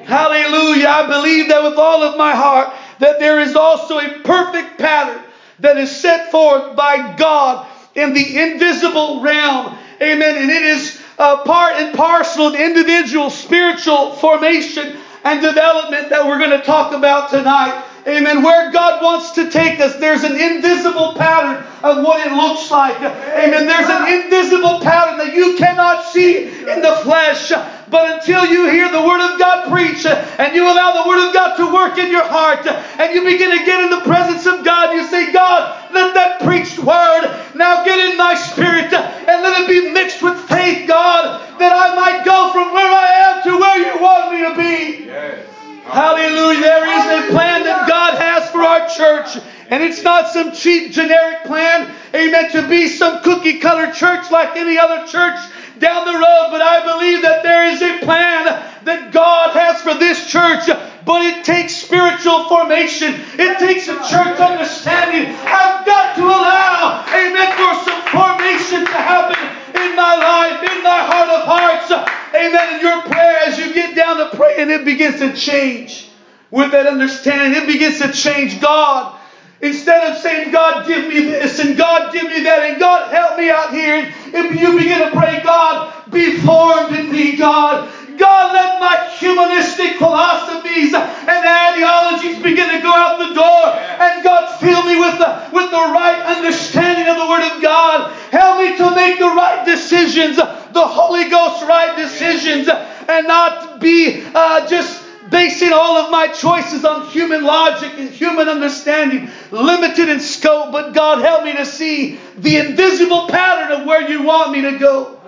Hallelujah. 0.05 0.87
I 0.87 1.07
believe 1.07 1.49
that 1.49 1.63
with 1.63 1.77
all 1.77 2.03
of 2.03 2.17
my 2.17 2.35
heart 2.35 2.73
that 2.99 3.19
there 3.19 3.39
is 3.39 3.55
also 3.55 3.99
a 3.99 4.19
perfect 4.23 4.77
pattern 4.79 5.21
that 5.59 5.77
is 5.77 5.95
set 5.95 6.31
forth 6.31 6.75
by 6.75 7.15
God 7.15 7.67
in 7.95 8.13
the 8.13 8.41
invisible 8.41 9.21
realm. 9.21 9.77
Amen. 10.01 10.37
And 10.37 10.51
it 10.51 10.63
is 10.63 11.02
uh, 11.17 11.43
part 11.43 11.75
and 11.75 11.95
parcel 11.95 12.47
of 12.47 12.55
individual 12.55 13.29
spiritual 13.29 14.13
formation 14.13 14.97
and 15.23 15.41
development 15.41 16.09
that 16.09 16.25
we're 16.25 16.39
going 16.39 16.51
to 16.51 16.65
talk 16.65 16.93
about 16.93 17.29
tonight. 17.29 17.83
Amen. 18.05 18.43
Where 18.43 18.71
God 18.71 19.01
wants 19.01 19.31
to 19.31 19.49
take 19.49 19.79
us, 19.79 19.95
there's 19.95 20.23
an 20.23 20.35
invisible 20.35 21.13
pattern 21.13 21.63
of 21.83 22.03
what 22.03 22.25
it 22.25 22.33
looks 22.33 22.69
like. 22.69 22.97
Amen. 22.97 23.65
There's 23.65 23.89
an 23.89 24.07
invisible 24.11 24.79
pattern 24.81 25.17
that 25.19 25.33
you 25.33 25.55
cannot 25.55 26.03
see 26.03 26.47
in 26.47 26.81
the 26.81 26.99
flesh. 27.03 27.51
But 27.89 28.19
until 28.19 28.45
you 28.45 28.69
hear 28.69 28.91
the 28.91 29.01
Word 29.01 29.21
of 29.21 29.39
God 29.39 29.71
preach 29.71 30.05
and 30.05 30.55
you 30.55 30.63
allow 30.63 31.03
the 31.03 31.07
Word 31.07 31.27
of 31.27 31.33
God 31.33 31.55
to 31.57 31.71
work 31.71 31.97
in 31.97 32.11
your 32.11 32.25
heart 32.25 32.65
and 32.67 33.13
you 33.13 33.23
begin 33.23 33.57
to 33.57 33.65
get 33.65 33.83
in 33.83 33.89
the 33.89 34.01
presence 34.01 34.45
of 34.47 34.65
God, 34.65 34.93
you 34.93 35.05
say, 35.07 35.31
God, 35.31 35.93
let 35.93 36.13
that 36.13 36.41
preached 36.41 36.79
Word 36.79 37.29
now 37.55 37.85
get 37.85 37.99
in 38.11 38.17
my 38.17 38.35
spirit 38.35 38.91
and 38.91 39.41
let 39.43 39.61
it 39.61 39.67
be 39.67 39.91
mixed 39.91 40.21
with 40.21 40.37
faith, 40.49 40.87
God, 40.87 41.39
that 41.59 41.71
I 41.71 41.95
might 41.95 42.25
go 42.25 42.51
from 42.51 42.73
where 42.73 42.91
I 42.91 43.07
am 43.31 43.43
to 43.43 43.59
where 43.59 43.77
you 43.79 44.01
want 44.01 44.33
me 44.33 44.39
to 44.41 44.55
be. 44.55 45.05
Yes. 45.05 45.52
Hallelujah. 45.85 46.61
There 46.61 46.85
is 46.87 47.25
a 47.25 47.31
plan 47.31 47.63
that 47.63 47.87
God 47.87 48.17
has 48.17 48.49
for 48.49 48.63
our 48.63 48.87
church. 48.87 49.43
And 49.69 49.83
it's 49.83 50.03
not 50.03 50.29
some 50.29 50.51
cheap 50.51 50.91
generic 50.91 51.43
plan, 51.45 51.91
amen, 52.13 52.51
to 52.51 52.67
be 52.67 52.87
some 52.87 53.23
cookie 53.23 53.59
cutter 53.59 53.91
church 53.91 54.29
like 54.29 54.55
any 54.55 54.77
other 54.77 55.07
church 55.07 55.39
down 55.79 56.05
the 56.05 56.13
road. 56.13 56.47
But 56.51 56.61
I 56.61 56.83
believe 56.85 57.21
that 57.23 57.43
there 57.43 57.65
is 57.67 57.81
a 57.81 57.97
plan 58.05 58.45
that 58.85 59.11
God 59.11 59.51
has 59.51 59.81
for 59.81 59.95
this 59.95 60.29
church. 60.29 60.67
But 61.05 61.21
it 61.25 61.43
takes 61.43 61.75
spiritual 61.75 62.47
formation. 62.47 63.15
It 63.33 63.59
takes 63.59 63.87
a 63.87 63.97
church 63.97 64.39
understanding. 64.39 65.33
I've 65.41 65.85
got 65.85 66.15
to 66.15 66.23
allow, 66.23 67.03
amen, 67.11 67.49
for 67.57 67.73
some 67.83 68.01
formation 68.13 68.85
to 68.85 68.93
happen 68.93 69.62
in 69.85 69.95
my 69.95 70.15
life, 70.15 70.71
in 70.71 70.83
my 70.83 70.99
heart 70.99 71.29
of 71.29 71.45
hearts. 71.45 71.91
Amen. 72.35 72.75
In 72.75 72.81
your 72.81 73.01
prayer, 73.03 73.39
as 73.45 73.57
you 73.57 73.73
get 73.73 73.95
down 73.95 74.17
to 74.17 74.35
pray, 74.35 74.55
and 74.61 74.71
it 74.71 74.85
begins 74.85 75.19
to 75.19 75.33
change 75.33 76.09
with 76.51 76.71
that 76.71 76.87
understanding, 76.87 77.61
it 77.61 77.67
begins 77.67 77.99
to 77.99 78.11
change 78.11 78.61
God. 78.61 79.19
Instead 79.61 80.11
of 80.11 80.17
saying, 80.17 80.51
God, 80.51 80.85
give 80.85 81.07
me 81.07 81.21
this, 81.21 81.59
and 81.59 81.77
God, 81.77 82.11
give 82.11 82.25
me 82.25 82.43
that, 82.43 82.63
and 82.63 82.79
God, 82.79 83.11
help 83.13 83.37
me 83.37 83.49
out 83.49 83.71
here, 83.71 84.13
if 84.27 84.59
you 84.59 84.77
begin 84.77 84.99
to 84.99 85.11
pray, 85.11 85.41
God, 85.41 86.11
be 86.11 86.37
formed 86.37 86.93
in 86.95 87.11
me, 87.11 87.37
God. 87.37 87.89
God, 88.17 88.53
let 88.53 88.79
my 88.79 89.09
humanistic 89.17 89.97
philosophies 89.97 90.93
and 90.93 91.41
ideologies 91.45 92.41
begin 92.41 92.69
to 92.69 92.81
go 92.81 92.93
out 92.93 93.19
the 93.19 93.33
door. 93.33 93.65
And 94.01 94.23
God, 94.23 94.59
fill 94.59 94.83
me 94.83 94.99
with 94.99 95.17
the, 95.17 95.49
with 95.53 95.69
the 95.71 95.85
right 95.93 96.21
understanding 96.35 97.07
of 97.07 97.17
the 97.17 97.27
Word 97.27 97.55
of 97.55 97.61
God. 97.61 98.13
Help 98.31 98.59
me 98.59 98.77
to 98.77 98.95
make 98.95 99.19
the 99.19 99.25
right 99.25 99.65
decisions, 99.65 100.37
the 100.37 100.87
Holy 100.87 101.29
Ghost 101.29 101.63
right 101.63 101.95
decisions, 101.95 102.67
and 102.67 103.27
not 103.27 103.79
be 103.79 104.23
uh, 104.33 104.67
just 104.67 105.03
basing 105.29 105.73
all 105.73 105.97
of 105.97 106.11
my 106.11 106.27
choices 106.27 106.85
on 106.85 107.07
human 107.07 107.43
logic 107.43 107.91
and 107.97 108.09
human 108.09 108.47
understanding, 108.47 109.29
limited 109.51 110.09
in 110.09 110.19
scope. 110.19 110.71
But 110.71 110.93
God, 110.93 111.19
help 111.19 111.43
me 111.43 111.53
to 111.53 111.65
see 111.65 112.19
the 112.37 112.57
invisible 112.57 113.27
pattern 113.27 113.81
of 113.81 113.87
where 113.87 114.07
you 114.07 114.21
want 114.23 114.51
me 114.51 114.61
to 114.61 114.77
go. 114.77 115.19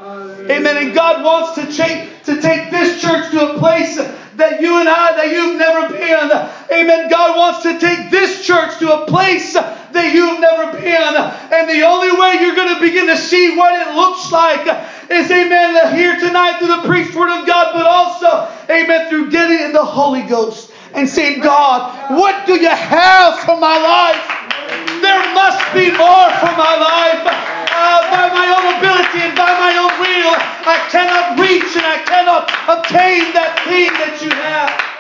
Amen. 0.50 0.78
And 0.78 0.94
God 0.94 1.24
wants 1.24 1.56
to 1.56 1.66
take, 1.76 2.24
to 2.24 2.40
take 2.42 2.70
this 2.70 3.02
church 3.02 3.32
to 3.32 3.54
a 3.54 3.60
place 3.60 3.96
that 3.96 4.62
you 4.62 4.80
and 4.80 4.88
I, 4.88 5.16
that 5.16 5.32
you've 5.32 5.58
never 5.58 5.90
been. 5.90 6.32
Amen. 6.72 7.10
God 7.10 7.38
wants 7.38 7.64
to 7.64 7.80
take 7.80 8.12
this 8.12 8.46
church 8.46 8.78
to 8.80 8.94
a 8.94 9.08
place 9.08 9.54
that 9.54 10.14
you've 10.14 10.40
never 10.40 10.72
been. 10.78 11.16
And 11.54 11.70
the 11.70 11.82
only 11.84 12.12
way 12.12 12.38
you're 12.42 12.56
going 12.56 12.76
to 12.76 12.82
begin 12.82 13.08
to 13.08 13.18
see 13.18 13.58
what 13.58 13.74
it 13.74 13.96
looks 13.96 14.32
like 14.32 14.68
is, 15.10 15.32
amen, 15.32 15.96
here 15.96 16.20
tonight 16.20 16.60
through 16.60 16.76
the 16.82 16.88
preached 16.88 17.16
word 17.16 17.32
of 17.32 17.48
God, 17.48 17.74
but 17.74 17.88
also, 17.88 18.52
amen, 18.70 19.10
through 19.10 19.32
getting 19.32 19.66
in 19.66 19.74
the 19.74 19.84
Holy 19.84 20.24
Ghost 20.24 20.72
and 20.94 21.10
saying, 21.10 21.42
God, 21.42 22.12
what 22.20 22.46
do 22.46 22.54
you 22.60 22.70
have 22.70 23.40
for 23.40 23.58
my 23.58 23.78
life? 23.82 25.02
There 25.02 25.34
must 25.34 25.62
be 25.74 25.90
more 25.92 26.30
for 26.38 26.54
my 26.58 26.76
life 26.78 27.55
uh, 27.76 28.10
by 28.10 28.32
my 28.32 28.48
own 28.56 28.66
ability 28.80 29.20
and 29.28 29.36
by 29.36 29.52
my 29.60 29.76
own 29.76 29.94
will, 30.00 30.36
I 30.66 30.88
cannot 30.90 31.40
reach 31.40 31.76
and 31.76 31.86
I 31.86 32.00
cannot 32.08 32.50
obtain 32.72 33.34
that 33.36 33.60
thing 33.68 33.92
that 34.00 34.22
you 34.24 34.32
have. 34.32 34.96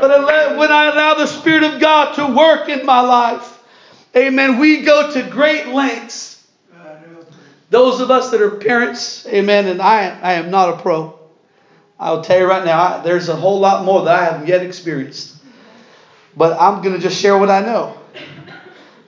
But 0.00 0.58
when 0.58 0.70
I 0.70 0.86
allow 0.86 1.14
the 1.14 1.26
Spirit 1.26 1.64
of 1.64 1.80
God 1.80 2.14
to 2.14 2.26
work 2.26 2.68
in 2.68 2.86
my 2.86 3.00
life, 3.00 3.62
amen, 4.16 4.58
we 4.58 4.82
go 4.82 5.10
to 5.12 5.22
great 5.22 5.68
lengths. 5.68 6.46
Those 7.70 8.00
of 8.00 8.10
us 8.10 8.30
that 8.30 8.40
are 8.40 8.50
parents, 8.50 9.26
amen, 9.26 9.66
and 9.66 9.82
I, 9.82 10.18
I 10.20 10.34
am 10.34 10.50
not 10.50 10.74
a 10.74 10.82
pro. 10.82 11.18
I'll 11.98 12.22
tell 12.22 12.38
you 12.38 12.46
right 12.46 12.64
now, 12.64 12.78
I, 12.78 13.02
there's 13.02 13.28
a 13.28 13.36
whole 13.36 13.58
lot 13.58 13.84
more 13.84 14.04
that 14.04 14.14
I 14.14 14.24
haven't 14.24 14.46
yet 14.46 14.62
experienced. 14.62 15.36
But 16.36 16.60
I'm 16.60 16.82
going 16.82 16.94
to 16.94 17.00
just 17.00 17.20
share 17.20 17.38
what 17.38 17.50
I 17.50 17.60
know. 17.60 17.96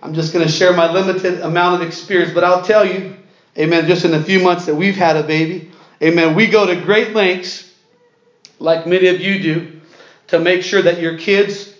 I'm 0.07 0.14
just 0.14 0.33
going 0.33 0.47
to 0.47 0.53
share 0.53 0.73
my 0.73 0.92
limited 0.92 1.40
amount 1.40 1.83
of 1.83 1.88
experience, 1.88 2.33
but 2.33 2.45
I'll 2.45 2.62
tell 2.62 2.87
you, 2.87 3.16
amen, 3.59 3.88
just 3.88 4.05
in 4.05 4.14
a 4.14 4.23
few 4.23 4.38
months 4.38 4.66
that 4.66 4.75
we've 4.77 4.95
had 4.95 5.16
a 5.16 5.25
baby, 5.25 5.73
amen, 6.01 6.37
we 6.37 6.47
go 6.47 6.64
to 6.64 6.81
great 6.81 7.12
lengths, 7.12 7.69
like 8.61 8.87
many 8.87 9.09
of 9.09 9.21
you 9.21 9.42
do, 9.42 9.81
to 10.29 10.38
make 10.38 10.62
sure 10.62 10.81
that 10.81 11.01
your 11.01 11.19
kids 11.19 11.75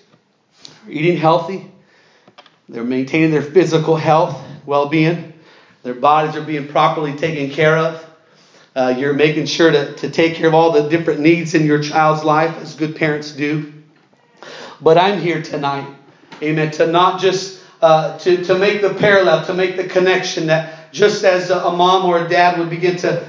are 0.85 0.91
eating 0.91 1.17
healthy, 1.17 1.71
they're 2.69 2.83
maintaining 2.83 3.31
their 3.31 3.43
physical 3.43 3.95
health, 3.95 4.37
well 4.67 4.89
being, 4.89 5.33
their 5.85 5.95
bodies 5.95 6.35
are 6.35 6.43
being 6.43 6.67
properly 6.67 7.15
taken 7.15 7.49
care 7.49 7.79
of. 7.79 8.05
Uh, 8.75 8.93
you're 8.99 9.13
making 9.13 9.47
sure 9.47 9.71
to, 9.71 9.95
to 9.95 10.11
take 10.11 10.35
care 10.35 10.49
of 10.49 10.55
all 10.55 10.73
the 10.73 10.89
different 10.89 11.21
needs 11.21 11.55
in 11.55 11.65
your 11.65 11.81
child's 11.81 12.25
life, 12.25 12.59
as 12.59 12.75
good 12.75 12.97
parents 12.97 13.31
do. 13.31 13.73
But 14.81 14.99
I'm 14.99 15.21
here 15.21 15.41
tonight, 15.41 15.87
amen, 16.43 16.73
to 16.73 16.89
not 16.89 17.21
just 17.21 17.56
uh, 17.81 18.19
to, 18.19 18.43
to 18.45 18.59
make 18.59 18.81
the 18.81 18.95
parallel, 18.95 19.45
to 19.45 19.55
make 19.55 19.77
the 19.77 19.85
connection 19.85 20.47
that 20.47 20.93
just 20.93 21.25
as 21.25 21.51
a 21.51 21.71
mom 21.71 22.07
or 22.07 22.25
a 22.25 22.29
dad 22.29 22.59
would 22.59 22.71
begin 22.71 22.97
to 22.97 23.27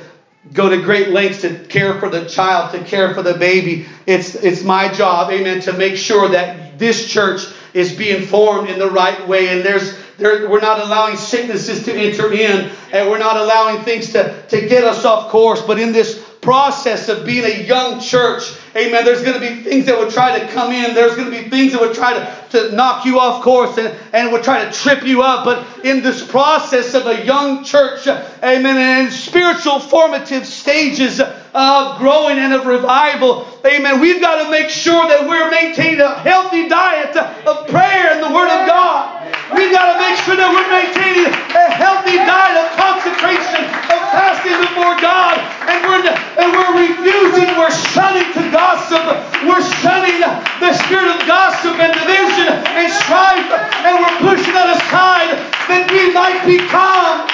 go 0.53 0.69
to 0.69 0.81
great 0.81 1.09
lengths 1.09 1.41
to 1.41 1.53
care 1.65 1.99
for 1.99 2.09
the 2.09 2.25
child, 2.25 2.71
to 2.71 2.83
care 2.83 3.13
for 3.13 3.21
the 3.21 3.33
baby, 3.33 3.85
it's, 4.05 4.35
it's 4.35 4.63
my 4.63 4.91
job, 4.91 5.29
amen, 5.31 5.59
to 5.59 5.73
make 5.73 5.97
sure 5.97 6.29
that 6.29 6.79
this 6.79 7.07
church 7.07 7.41
is 7.73 7.93
being 7.93 8.25
formed 8.25 8.69
in 8.69 8.79
the 8.79 8.89
right 8.89 9.27
way. 9.27 9.49
And 9.49 9.65
there's 9.65 9.97
there, 10.17 10.49
we're 10.49 10.61
not 10.61 10.79
allowing 10.79 11.15
sicknesses 11.15 11.85
to 11.85 11.93
enter 11.93 12.31
in 12.33 12.71
and 12.91 13.09
we're 13.09 13.19
not 13.19 13.37
allowing 13.37 13.83
things 13.83 14.13
to, 14.13 14.41
to 14.47 14.67
get 14.67 14.83
us 14.83 15.05
off 15.05 15.29
course. 15.29 15.61
But 15.61 15.79
in 15.79 15.91
this 15.91 16.26
process 16.47 17.09
of 17.09 17.25
being 17.25 17.43
a 17.43 17.63
young 17.67 17.99
church 17.99 18.57
Amen. 18.77 19.03
There's 19.03 19.23
going 19.23 19.33
to 19.33 19.39
be 19.39 19.63
things 19.63 19.87
that 19.87 19.97
would 19.97 20.11
try 20.11 20.37
to 20.37 20.47
come 20.53 20.71
in. 20.71 20.93
There's 20.93 21.15
going 21.15 21.31
to 21.31 21.43
be 21.43 21.49
things 21.49 21.71
that 21.71 21.81
would 21.81 21.95
try 21.95 22.13
to, 22.13 22.21
to 22.51 22.75
knock 22.75 23.05
you 23.05 23.19
off 23.19 23.41
course 23.41 23.75
and, 23.79 23.89
and 24.13 24.31
would 24.31 24.43
try 24.43 24.63
to 24.63 24.71
trip 24.71 25.03
you 25.03 25.23
up. 25.23 25.45
But 25.45 25.83
in 25.83 26.03
this 26.03 26.21
process 26.21 26.93
of 26.93 27.07
a 27.07 27.25
young 27.25 27.63
church, 27.63 28.05
amen, 28.05 28.77
and 28.77 29.07
in 29.07 29.11
spiritual 29.11 29.79
formative 29.79 30.45
stages 30.45 31.19
of 31.19 31.97
growing 31.97 32.37
and 32.37 32.53
of 32.53 32.67
revival, 32.67 33.49
amen, 33.65 33.99
we've 33.99 34.21
got 34.21 34.45
to 34.45 34.51
make 34.51 34.69
sure 34.69 35.09
that 35.09 35.25
we're 35.25 35.49
maintaining 35.49 36.01
a 36.01 36.13
healthy 36.19 36.69
diet 36.69 37.17
of 37.17 37.65
prayer 37.73 38.13
and 38.13 38.21
the 38.21 38.29
Word 38.29 38.53
of 38.53 38.69
God. 38.69 39.25
We've 39.57 39.73
got 39.73 39.89
to 39.89 39.97
make 39.97 40.21
sure 40.21 40.37
that 40.37 40.53
we're 40.53 40.69
maintaining 40.69 41.25
a 41.33 41.65
healthy 41.73 42.21
diet 42.21 42.61
of 42.61 42.67
consecration, 42.77 43.65
of 43.89 43.99
fasting 44.13 44.53
before 44.69 45.01
God, 45.01 45.41
and 45.65 45.81
we're, 45.81 46.05
and 46.05 46.47
we're 46.53 46.73
refusing, 46.77 47.49
we're 47.57 47.73
shunning 47.89 48.27
to 48.37 48.43
God 48.53 48.67
gossip. 48.67 49.05
We're 49.47 49.63
shunning 49.79 50.19
the 50.19 50.73
spirit 50.83 51.07
of 51.07 51.19
gossip 51.25 51.79
and 51.79 51.93
division 51.93 52.51
and 52.51 52.91
strife, 52.91 53.47
and 53.87 53.95
we're 54.03 54.35
pushing 54.35 54.53
that 54.53 54.75
aside 54.75 55.31
that 55.71 55.87
we 55.87 56.11
might 56.11 56.43
become 56.43 57.29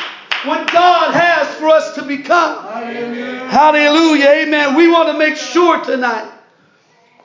what 0.46 0.70
God 0.72 1.14
has 1.14 1.48
for 1.56 1.70
us 1.70 1.96
to 1.96 2.04
become. 2.04 2.62
Hallelujah. 2.68 3.48
Hallelujah. 3.48 4.30
Amen. 4.44 4.76
We 4.76 4.92
want 4.92 5.08
to 5.10 5.18
make 5.18 5.38
sure 5.38 5.73
tonight 5.86 6.32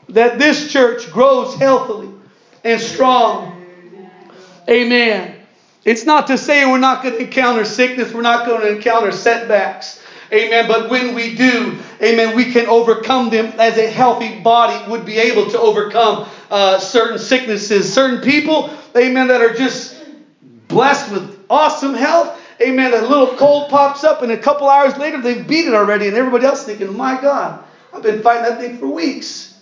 that 0.09 0.39
this 0.39 0.73
church 0.73 1.11
grows 1.11 1.55
healthily 1.55 2.11
and 2.65 2.81
strong. 2.81 3.55
Amen. 4.69 5.35
It's 5.85 6.05
not 6.05 6.27
to 6.27 6.37
say 6.37 6.67
we're 6.67 6.79
not 6.79 7.03
going 7.03 7.15
to 7.15 7.21
encounter 7.21 7.65
sickness, 7.65 8.13
we're 8.13 8.23
not 8.23 8.47
going 8.47 8.61
to 8.61 8.77
encounter 8.77 9.13
setbacks. 9.13 10.03
Amen. 10.31 10.69
But 10.69 10.91
when 10.91 11.15
we 11.15 11.35
do, 11.35 11.79
amen, 12.03 12.37
we 12.37 12.53
can 12.53 12.67
overcome 12.67 13.31
them 13.31 13.47
as 13.59 13.79
a 13.79 13.87
healthy 13.87 14.41
body 14.41 14.91
would 14.91 15.07
be 15.07 15.17
able 15.17 15.51
to 15.51 15.59
overcome 15.59 16.29
uh, 16.51 16.79
certain 16.79 17.19
sicknesses. 17.19 17.91
Certain 17.91 18.21
people, 18.21 18.71
amen, 18.95 19.29
that 19.29 19.41
are 19.41 19.55
just 19.55 19.97
blessed 20.69 21.11
with 21.11 21.47
awesome 21.49 21.95
health. 21.95 22.39
Amen. 22.61 22.93
A 22.93 23.01
little 23.01 23.37
cold 23.37 23.71
pops 23.71 24.05
up, 24.05 24.21
and 24.21 24.33
a 24.33 24.37
couple 24.37 24.69
hours 24.69 24.97
later, 24.99 25.23
they've 25.23 25.47
beat 25.47 25.67
it 25.67 25.73
already, 25.73 26.09
and 26.09 26.17
everybody 26.17 26.45
else 26.45 26.65
thinking, 26.65 26.95
my 26.95 27.19
God, 27.19 27.65
I've 27.93 28.03
been 28.03 28.23
fighting 28.23 28.45
that 28.45 28.61
thing 28.61 28.79
for 28.79 28.87
weeks. 28.89 29.59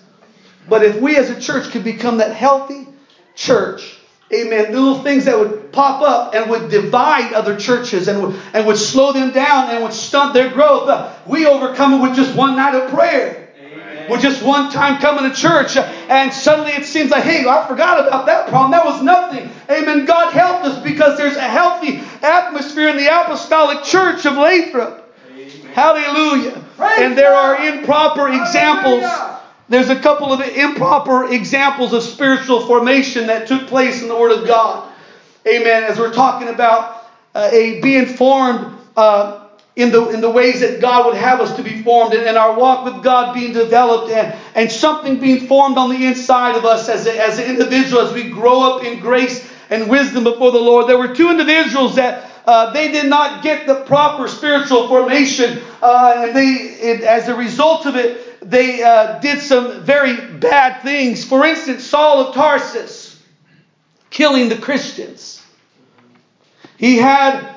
But 0.68 0.82
if 0.82 1.00
we 1.00 1.16
as 1.16 1.30
a 1.30 1.40
church 1.40 1.70
could 1.70 1.84
become 1.84 2.18
that 2.18 2.32
healthy 2.32 2.88
church, 3.34 4.00
Amen. 4.32 4.72
Little 4.72 5.02
things 5.02 5.26
that 5.26 5.38
would 5.38 5.70
pop 5.70 6.02
up 6.02 6.34
and 6.34 6.50
would 6.50 6.68
divide 6.68 7.32
other 7.32 7.56
churches 7.56 8.08
and 8.08 8.20
would, 8.22 8.36
and 8.54 8.66
would 8.66 8.76
slow 8.76 9.12
them 9.12 9.30
down 9.30 9.70
and 9.70 9.84
would 9.84 9.92
stunt 9.92 10.34
their 10.34 10.50
growth. 10.50 10.88
Uh, 10.88 11.12
we 11.26 11.46
overcome 11.46 11.94
it 11.94 12.02
with 12.02 12.16
just 12.16 12.34
one 12.34 12.56
night 12.56 12.74
of 12.74 12.90
prayer. 12.90 13.48
with 14.10 14.20
just 14.20 14.42
one 14.42 14.70
time 14.70 15.00
coming 15.00 15.30
to 15.30 15.36
church 15.36 15.76
and 15.76 16.32
suddenly 16.32 16.72
it 16.72 16.84
seems 16.84 17.10
like, 17.10 17.22
hey, 17.22 17.46
I 17.46 17.66
forgot 17.68 18.04
about 18.04 18.26
that 18.26 18.48
problem. 18.48 18.72
That 18.72 18.84
was 18.84 19.00
nothing. 19.00 19.48
Amen. 19.70 20.06
God 20.06 20.32
helped 20.32 20.64
us 20.64 20.82
because 20.82 21.16
there's 21.16 21.36
a 21.36 21.40
healthy 21.40 22.00
atmosphere 22.22 22.88
in 22.88 22.96
the 22.96 23.06
apostolic 23.06 23.84
church 23.84 24.26
of 24.26 24.34
Lathrop. 24.36 25.05
Hallelujah. 25.76 26.64
Praise 26.78 27.00
and 27.00 27.18
there 27.18 27.32
God. 27.32 27.60
are 27.60 27.66
improper 27.66 28.28
examples. 28.28 29.04
There's 29.68 29.90
a 29.90 30.00
couple 30.00 30.32
of 30.32 30.40
improper 30.40 31.30
examples 31.30 31.92
of 31.92 32.02
spiritual 32.02 32.66
formation 32.66 33.26
that 33.26 33.46
took 33.46 33.66
place 33.66 34.00
in 34.00 34.08
the 34.08 34.16
Word 34.16 34.32
of 34.32 34.46
God. 34.46 34.90
Amen. 35.46 35.84
As 35.84 35.98
we're 35.98 36.14
talking 36.14 36.48
about 36.48 37.10
uh, 37.34 37.50
a 37.52 37.82
being 37.82 38.06
formed 38.06 38.74
uh, 38.96 39.48
in 39.76 39.92
the, 39.92 40.08
in 40.08 40.22
the 40.22 40.30
ways 40.30 40.60
that 40.60 40.80
God 40.80 41.04
would 41.04 41.16
have 41.16 41.42
us 41.42 41.54
to 41.56 41.62
be 41.62 41.82
formed 41.82 42.14
and, 42.14 42.26
and 42.26 42.38
our 42.38 42.58
walk 42.58 42.86
with 42.86 43.04
God 43.04 43.34
being 43.34 43.52
developed 43.52 44.10
and, 44.10 44.34
and 44.54 44.72
something 44.72 45.20
being 45.20 45.46
formed 45.46 45.76
on 45.76 45.90
the 45.90 46.06
inside 46.06 46.56
of 46.56 46.64
us 46.64 46.88
as, 46.88 47.06
a, 47.06 47.22
as 47.22 47.38
an 47.38 47.50
individual 47.50 48.00
as 48.00 48.14
we 48.14 48.30
grow 48.30 48.62
up 48.62 48.82
in 48.82 48.98
grace 48.98 49.46
and 49.68 49.90
wisdom 49.90 50.24
before 50.24 50.52
the 50.52 50.58
Lord. 50.58 50.88
There 50.88 50.96
were 50.96 51.14
two 51.14 51.28
individuals 51.28 51.96
that 51.96 52.30
uh, 52.46 52.72
they 52.72 52.92
did 52.92 53.06
not 53.06 53.42
get 53.42 53.66
the 53.66 53.82
proper 53.82 54.28
spiritual 54.28 54.88
formation, 54.88 55.61
uh, 55.82 56.26
and 56.26 56.37
they, 56.37 56.44
it, 56.44 57.00
as 57.02 57.28
a 57.28 57.35
result 57.35 57.87
of 57.87 57.96
it, 57.96 58.48
they 58.48 58.82
uh, 58.82 59.18
did 59.18 59.40
some 59.40 59.82
very 59.82 60.16
bad 60.38 60.82
things. 60.82 61.24
For 61.24 61.44
instance, 61.44 61.85
Saul 61.85 62.28
of 62.28 62.35
Tarsus, 62.35 63.20
killing 64.11 64.48
the 64.48 64.56
Christians. 64.56 65.42
He 66.78 66.96
had 66.96 67.56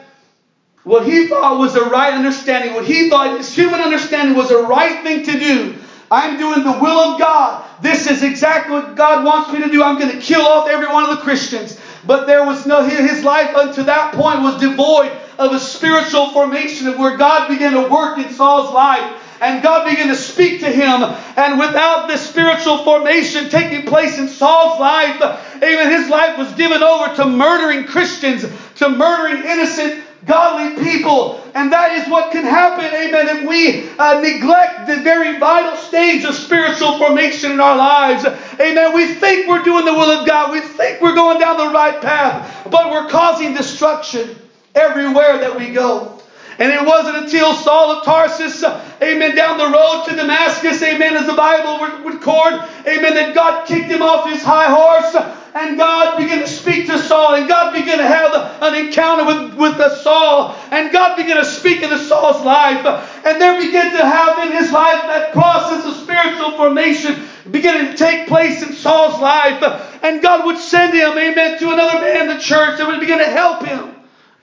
what 0.83 1.05
he 1.05 1.27
thought 1.27 1.59
was 1.59 1.73
the 1.73 1.85
right 1.85 2.13
understanding, 2.13 2.73
what 2.73 2.85
he 2.85 3.09
thought 3.09 3.37
his 3.37 3.53
human 3.53 3.79
understanding 3.81 4.35
was 4.35 4.49
the 4.49 4.63
right 4.63 5.03
thing 5.03 5.23
to 5.23 5.39
do. 5.39 5.75
I'm 6.09 6.39
doing 6.39 6.63
the 6.63 6.79
will 6.79 7.13
of 7.13 7.19
God. 7.19 7.63
This 7.81 8.09
is 8.09 8.23
exactly 8.23 8.73
what 8.73 8.95
God 8.95 9.23
wants 9.23 9.53
me 9.53 9.59
to 9.59 9.69
do. 9.69 9.83
I'm 9.83 9.99
going 9.99 10.11
to 10.11 10.19
kill 10.19 10.41
off 10.41 10.67
every 10.67 10.87
one 10.87 11.03
of 11.03 11.15
the 11.15 11.21
Christians. 11.21 11.79
But 12.05 12.27
there 12.27 12.45
was 12.45 12.65
no, 12.65 12.83
his 12.83 13.23
life 13.23 13.55
unto 13.55 13.83
that 13.83 14.13
point 14.13 14.41
was 14.41 14.59
devoid 14.59 15.11
of 15.37 15.53
a 15.53 15.59
spiritual 15.59 16.31
formation 16.31 16.87
of 16.87 16.97
where 16.97 17.17
God 17.17 17.47
began 17.47 17.73
to 17.73 17.89
work 17.89 18.17
in 18.17 18.31
Saul's 18.33 18.73
life. 18.73 19.25
And 19.41 19.63
God 19.63 19.89
began 19.89 20.09
to 20.09 20.15
speak 20.15 20.59
to 20.61 20.69
him. 20.69 21.01
And 21.37 21.59
without 21.59 22.07
this 22.07 22.27
spiritual 22.27 22.83
formation 22.83 23.49
taking 23.49 23.85
place 23.85 24.17
in 24.17 24.27
Saul's 24.27 24.79
life, 24.79 25.15
even 25.55 25.89
his 25.89 26.09
life 26.09 26.37
was 26.37 26.51
given 26.53 26.83
over 26.83 27.15
to 27.15 27.25
murdering 27.25 27.85
Christians, 27.85 28.45
to 28.75 28.89
murdering 28.89 29.45
innocent 29.45 30.03
godly 30.29 30.81
people. 30.83 31.43
And 31.55 31.73
that 31.73 31.91
is 31.93 32.07
what 32.07 32.31
can 32.31 32.45
happen, 32.45 32.85
amen, 32.85 33.27
if 33.37 33.49
we 33.49 33.89
uh, 33.97 34.21
neglect 34.21 34.87
the 34.87 34.97
very 34.97 35.39
vital 35.39 35.75
stage 35.75 36.23
of 36.23 36.35
spiritual 36.35 36.97
formation 36.97 37.51
in 37.51 37.59
our 37.59 37.75
lives. 37.75 38.23
Amen. 38.25 38.93
We 38.93 39.13
think 39.15 39.47
we're 39.47 39.63
doing 39.63 39.83
the 39.83 39.93
will 39.93 40.11
of 40.11 40.27
God, 40.27 40.51
we 40.51 40.61
think 40.61 41.01
we're 41.01 41.15
going 41.15 41.39
down 41.39 41.57
the 41.57 41.73
right 41.73 41.99
path, 42.01 42.69
but 42.69 42.91
we're 42.91 43.09
causing 43.09 43.53
destruction 43.53 44.37
everywhere 44.75 45.39
that 45.39 45.57
we 45.57 45.71
go. 45.71 46.18
And 46.59 46.73
it 46.73 46.85
wasn't 46.85 47.15
until 47.23 47.53
Saul 47.53 47.91
of 47.91 48.03
Tarsus, 48.03 48.63
uh, 48.63 48.83
amen, 49.01 49.33
down 49.33 49.57
the 49.57 49.69
road 49.69 50.03
to 50.09 50.15
Damascus, 50.17 50.83
amen, 50.83 51.15
as 51.15 51.25
the 51.25 51.33
Bible 51.33 51.79
would 51.79 52.13
record, 52.13 52.53
amen, 52.85 53.13
that 53.13 53.33
God 53.33 53.65
kicked 53.65 53.87
him 53.87 54.01
off 54.01 54.29
his 54.29 54.43
high 54.43 54.69
horse 54.69 55.15
uh, 55.15 55.37
and 55.55 55.77
God 55.77 56.17
began 56.17 56.39
to 56.39 56.47
speak 56.47 56.87
to 56.87 56.99
Saul, 56.99 57.35
and 57.35 57.47
God 57.47 57.73
began 57.73 57.97
to 57.97 58.05
have 58.05 58.33
an 58.61 58.75
encounter 58.75 59.25
with, 59.25 59.55
with 59.55 59.97
Saul, 59.99 60.53
and 60.69 60.91
God 60.91 61.15
began 61.15 61.37
to 61.37 61.45
speak 61.45 61.81
into 61.81 61.97
Saul's 61.97 62.43
life, 62.43 62.85
uh, 62.85 63.05
and 63.25 63.41
there 63.41 63.59
began 63.59 63.91
to 63.91 64.05
have 64.05 64.45
in 64.45 64.51
his 64.51 64.71
life 64.71 65.01
that 65.07 65.31
process 65.31 65.85
of 65.85 65.95
spiritual 65.95 66.57
formation 66.57 67.23
beginning 67.51 67.91
to 67.91 67.97
take 67.97 68.27
place 68.27 68.61
in 68.61 68.73
Saul's 68.73 69.19
life, 69.21 69.63
uh, 69.63 69.81
and 70.03 70.21
God 70.21 70.45
would 70.45 70.57
send 70.57 70.93
him, 70.93 71.17
amen, 71.17 71.57
to 71.59 71.71
another 71.71 72.01
man 72.01 72.29
in 72.29 72.35
the 72.35 72.41
church 72.41 72.77
that 72.77 72.87
would 72.87 72.99
begin 72.99 73.19
to 73.19 73.25
help 73.25 73.65
him 73.65 73.95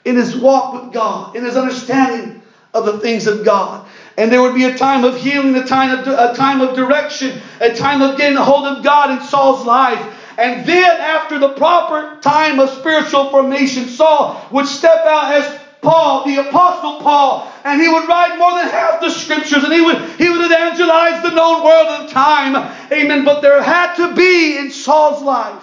in 0.07 0.15
his 0.17 0.37
walk 0.37 0.73
with 0.73 0.93
God, 0.93 1.35
in 1.35 1.45
his 1.45 1.57
understanding 1.57 2.41
of 2.73 2.87
the 2.87 2.99
things 3.01 3.27
of 3.27 3.45
God. 3.45 3.87
And 4.17 4.31
there 4.31 4.41
would 4.41 4.55
be 4.55 4.65
a 4.65 4.79
time 4.79 5.05
of 5.05 5.17
healing, 5.17 5.55
a 5.57 5.67
time 5.67 5.99
of, 5.99 6.07
a 6.07 6.35
time 6.35 6.61
of 6.61 6.77
direction, 6.77 7.41
a 7.61 7.75
time 7.75 8.01
of 8.01 8.17
getting 8.17 8.39
a 8.39 8.45
hold 8.45 8.67
of 8.67 8.85
God 8.85 9.11
in 9.11 9.27
Saul's 9.27 9.67
life. 9.67 10.15
And 10.39 10.65
then, 10.65 11.01
after 11.01 11.39
the 11.39 11.55
proper 11.55 12.21
time 12.21 12.61
of 12.61 12.71
spiritual 12.71 13.31
formation, 13.31 13.89
Saul 13.89 14.47
would 14.53 14.67
step 14.67 15.05
out 15.05 15.33
as 15.33 15.61
Paul, 15.83 16.25
the 16.25 16.49
Apostle 16.49 17.01
Paul, 17.01 17.53
and 17.65 17.81
he 17.81 17.89
would 17.89 18.07
write 18.07 18.39
more 18.39 18.53
than 18.53 18.69
half 18.69 19.01
the 19.01 19.11
scriptures, 19.11 19.65
and 19.65 19.73
he 19.73 19.81
would, 19.81 19.99
he 20.19 20.29
would 20.29 20.45
evangelize 20.45 21.23
the 21.23 21.31
known 21.31 21.65
world 21.65 21.87
at 21.89 22.07
the 22.07 22.13
time. 22.13 22.55
Amen. 22.93 23.25
But 23.25 23.41
there 23.41 23.63
had 23.63 23.95
to 23.97 24.15
be 24.15 24.59
in 24.59 24.71
Saul's 24.71 25.23
life 25.23 25.63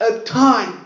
a 0.00 0.20
time 0.20 0.83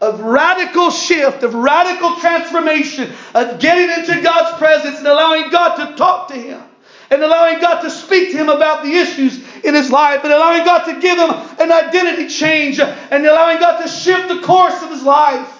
of 0.00 0.20
radical 0.20 0.90
shift, 0.90 1.42
of 1.42 1.54
radical 1.54 2.16
transformation, 2.16 3.12
of 3.34 3.58
getting 3.58 3.90
into 3.98 4.22
God's 4.22 4.56
presence 4.58 4.98
and 4.98 5.06
allowing 5.06 5.50
God 5.50 5.76
to 5.76 5.96
talk 5.96 6.28
to 6.28 6.34
him 6.34 6.62
and 7.10 7.22
allowing 7.22 7.60
God 7.60 7.80
to 7.80 7.90
speak 7.90 8.32
to 8.32 8.36
him 8.36 8.48
about 8.48 8.84
the 8.84 8.92
issues 8.92 9.38
in 9.64 9.74
his 9.74 9.90
life 9.90 10.22
and 10.24 10.32
allowing 10.32 10.64
God 10.64 10.84
to 10.84 11.00
give 11.00 11.18
him 11.18 11.30
an 11.58 11.72
identity 11.72 12.28
change 12.28 12.78
and 12.80 13.26
allowing 13.26 13.58
God 13.58 13.82
to 13.82 13.88
shift 13.88 14.28
the 14.28 14.40
course 14.42 14.82
of 14.82 14.90
his 14.90 15.02
life. 15.02 15.54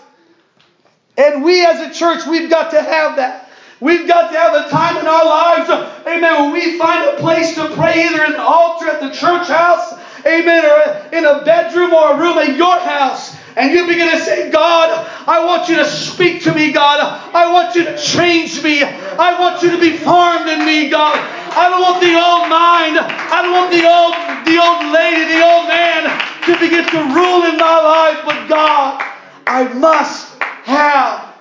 And 1.17 1.43
we 1.43 1.65
as 1.65 1.81
a 1.81 1.93
church, 1.93 2.27
we've 2.27 2.51
got 2.51 2.71
to 2.73 2.83
have 2.83 3.17
that. 3.17 3.51
We've 3.81 4.09
got 4.09 4.33
to 4.33 4.39
have 4.39 4.55
a 4.55 4.71
time 4.71 4.97
in 4.97 5.07
our 5.07 5.25
lives, 5.25 5.71
amen, 6.07 6.21
where 6.21 6.53
we 6.53 6.79
find 6.79 7.09
a 7.09 7.17
place 7.21 7.55
to 7.55 7.69
pray 7.77 8.07
either 8.07 8.25
in 8.25 8.35
an 8.35 8.41
altar 8.41 8.89
at 8.89 9.01
the 9.01 9.11
church 9.11 9.47
house, 9.49 9.95
amen, 10.27 10.65
or 10.65 11.17
in 11.17 11.25
a 11.25 11.45
bedroom 11.45 11.93
or 11.93 12.15
a 12.15 12.19
room 12.19 12.39
at 12.39 12.57
your 12.57 12.79
house. 12.79 13.28
And 13.59 13.73
you 13.73 13.89
begin 13.89 14.09
to 14.17 14.25
say, 14.25 14.51
God, 14.53 15.05
I 15.27 15.45
want 15.45 15.69
you 15.69 15.75
to 15.77 15.85
speak 15.85 16.45
to 16.45 16.55
me, 16.55 16.71
God. 16.71 17.01
I 17.35 17.53
want 17.53 17.75
you 17.75 17.83
to 17.83 17.99
change 17.99 18.63
me. 18.63 18.85
I 18.85 19.35
want 19.41 19.65
you 19.65 19.73
to 19.73 19.81
be 19.81 19.97
formed 19.97 20.49
in 20.49 20.65
me, 20.65 20.89
God. 20.89 21.19
I 21.19 21.69
don't 21.69 21.83
want 21.83 22.01
the 22.01 22.15
old 22.15 22.47
mind. 22.47 23.03
I 23.03 23.43
don't 23.43 23.51
want 23.59 23.73
the 23.75 23.83
old, 23.83 24.15
the 24.47 24.63
old 24.63 24.95
lady, 24.95 25.35
the 25.35 25.43
old 25.43 25.67
man 25.67 26.07
to 26.47 26.55
begin 26.61 26.87
to 26.87 26.99
rule 27.13 27.51
in 27.51 27.57
my 27.59 27.79
life. 27.83 28.23
But 28.25 28.47
God, 28.47 29.03
I 29.45 29.73
must 29.75 30.39
have 30.63 31.35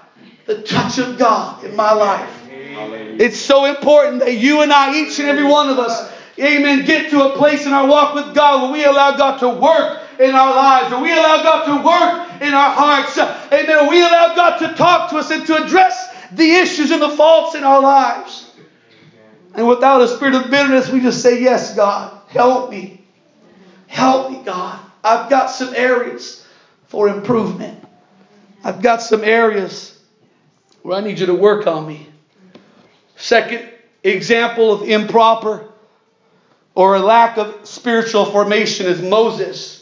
the 0.48 0.64
touch 0.64 0.98
of 0.98 1.20
God 1.20 1.64
in 1.64 1.76
my 1.76 1.92
life. 1.92 2.34
It's 3.20 3.38
so 3.38 3.66
important 3.66 4.22
that 4.22 4.38
you 4.38 4.64
and 4.64 4.74
I, 4.74 4.98
each 4.98 5.20
and 5.20 5.28
every 5.28 5.44
one 5.44 5.70
of 5.70 5.78
us, 5.78 6.12
amen, 6.40 6.84
get 6.86 7.12
to 7.12 7.32
a 7.32 7.38
place 7.38 7.68
in 7.68 7.74
our 7.74 7.88
walk 7.88 8.16
with 8.16 8.34
God 8.34 8.64
where 8.64 8.72
we 8.72 8.86
allow 8.86 9.16
God 9.16 9.38
to 9.40 9.50
work 9.50 10.02
in 10.20 10.34
our 10.34 10.56
lives, 10.56 10.92
where 10.92 11.02
we 11.02 11.12
allow 11.12 11.44
God 11.44 11.66
to 11.66 11.86
work 11.86 12.42
in 12.42 12.54
our 12.54 12.72
hearts, 12.72 13.18
amen, 13.18 13.90
we 13.90 14.02
allow 14.02 14.36
God 14.36 14.58
to 14.60 14.74
talk 14.76 15.10
to 15.12 15.18
us 15.18 15.32
and 15.32 15.46
to 15.48 15.64
address 15.64 16.16
the 16.32 16.50
issues 16.52 16.92
and 16.92 17.02
the 17.02 17.10
faults 17.10 17.56
in 17.56 17.64
our 17.64 17.82
lives. 17.82 18.52
And 19.54 19.68
without 19.68 20.02
a 20.02 20.08
spirit 20.08 20.36
of 20.36 20.52
bitterness, 20.52 20.90
we 20.90 21.00
just 21.02 21.22
say, 21.22 21.42
Yes, 21.42 21.76
God, 21.76 22.20
help 22.28 22.70
me. 22.70 23.04
Help 23.88 24.32
me, 24.32 24.42
God. 24.44 24.80
I've 25.04 25.30
got 25.30 25.48
some 25.48 25.74
areas 25.74 26.46
for 26.88 27.10
improvement. 27.10 27.84
I've 28.64 28.82
got 28.82 29.02
some 29.02 29.24
areas 29.24 30.00
where 30.84 30.98
I 30.98 31.02
need 31.02 31.20
you 31.20 31.28
to 31.28 31.34
work 31.34 31.68
on 31.68 31.88
me. 31.88 32.08
Second 33.16 33.70
example 34.04 34.72
of 34.72 34.88
improper 34.88 35.68
or 36.76 36.96
a 36.96 37.00
lack 37.00 37.38
of 37.38 37.68
spiritual 37.68 38.26
formation 38.26 38.86
is 38.86 39.02
Moses. 39.02 39.77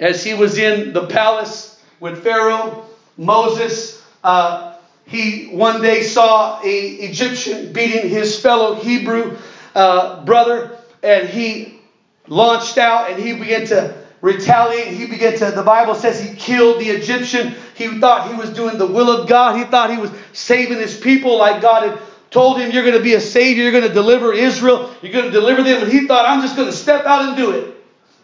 As 0.00 0.24
he 0.24 0.34
was 0.34 0.58
in 0.58 0.92
the 0.92 1.06
palace 1.06 1.82
with 2.00 2.22
Pharaoh, 2.22 2.86
Moses 3.16 4.02
uh, 4.22 4.76
he 5.04 5.46
one 5.46 5.80
day 5.80 6.02
saw 6.02 6.60
a 6.62 6.78
Egyptian 6.86 7.72
beating 7.72 8.10
his 8.10 8.38
fellow 8.38 8.74
Hebrew 8.74 9.38
uh, 9.74 10.24
brother, 10.24 10.78
and 11.02 11.28
he 11.28 11.80
launched 12.26 12.76
out 12.76 13.10
and 13.10 13.22
he 13.22 13.32
began 13.32 13.66
to 13.68 13.94
retaliate. 14.20 14.88
He 14.88 15.06
began 15.06 15.38
to, 15.38 15.50
the 15.50 15.62
Bible 15.62 15.94
says 15.94 16.20
he 16.20 16.36
killed 16.36 16.80
the 16.80 16.90
Egyptian. 16.90 17.54
He 17.74 17.98
thought 17.98 18.28
he 18.28 18.34
was 18.34 18.50
doing 18.50 18.76
the 18.76 18.86
will 18.86 19.10
of 19.10 19.28
God. 19.28 19.56
He 19.56 19.64
thought 19.64 19.90
he 19.90 19.96
was 19.96 20.10
saving 20.32 20.78
his 20.78 20.98
people 20.98 21.38
like 21.38 21.62
God 21.62 21.88
had 21.88 21.98
told 22.30 22.60
him, 22.60 22.70
You're 22.70 22.82
going 22.84 22.96
to 22.96 23.02
be 23.02 23.14
a 23.14 23.20
savior. 23.20 23.62
You're 23.62 23.72
going 23.72 23.88
to 23.88 23.94
deliver 23.94 24.34
Israel. 24.34 24.94
You're 25.00 25.12
going 25.12 25.26
to 25.26 25.30
deliver 25.30 25.62
them. 25.62 25.84
And 25.84 25.92
he 25.92 26.06
thought, 26.06 26.28
I'm 26.28 26.42
just 26.42 26.56
going 26.56 26.68
to 26.68 26.76
step 26.76 27.06
out 27.06 27.28
and 27.28 27.36
do 27.36 27.52
it. 27.52 27.77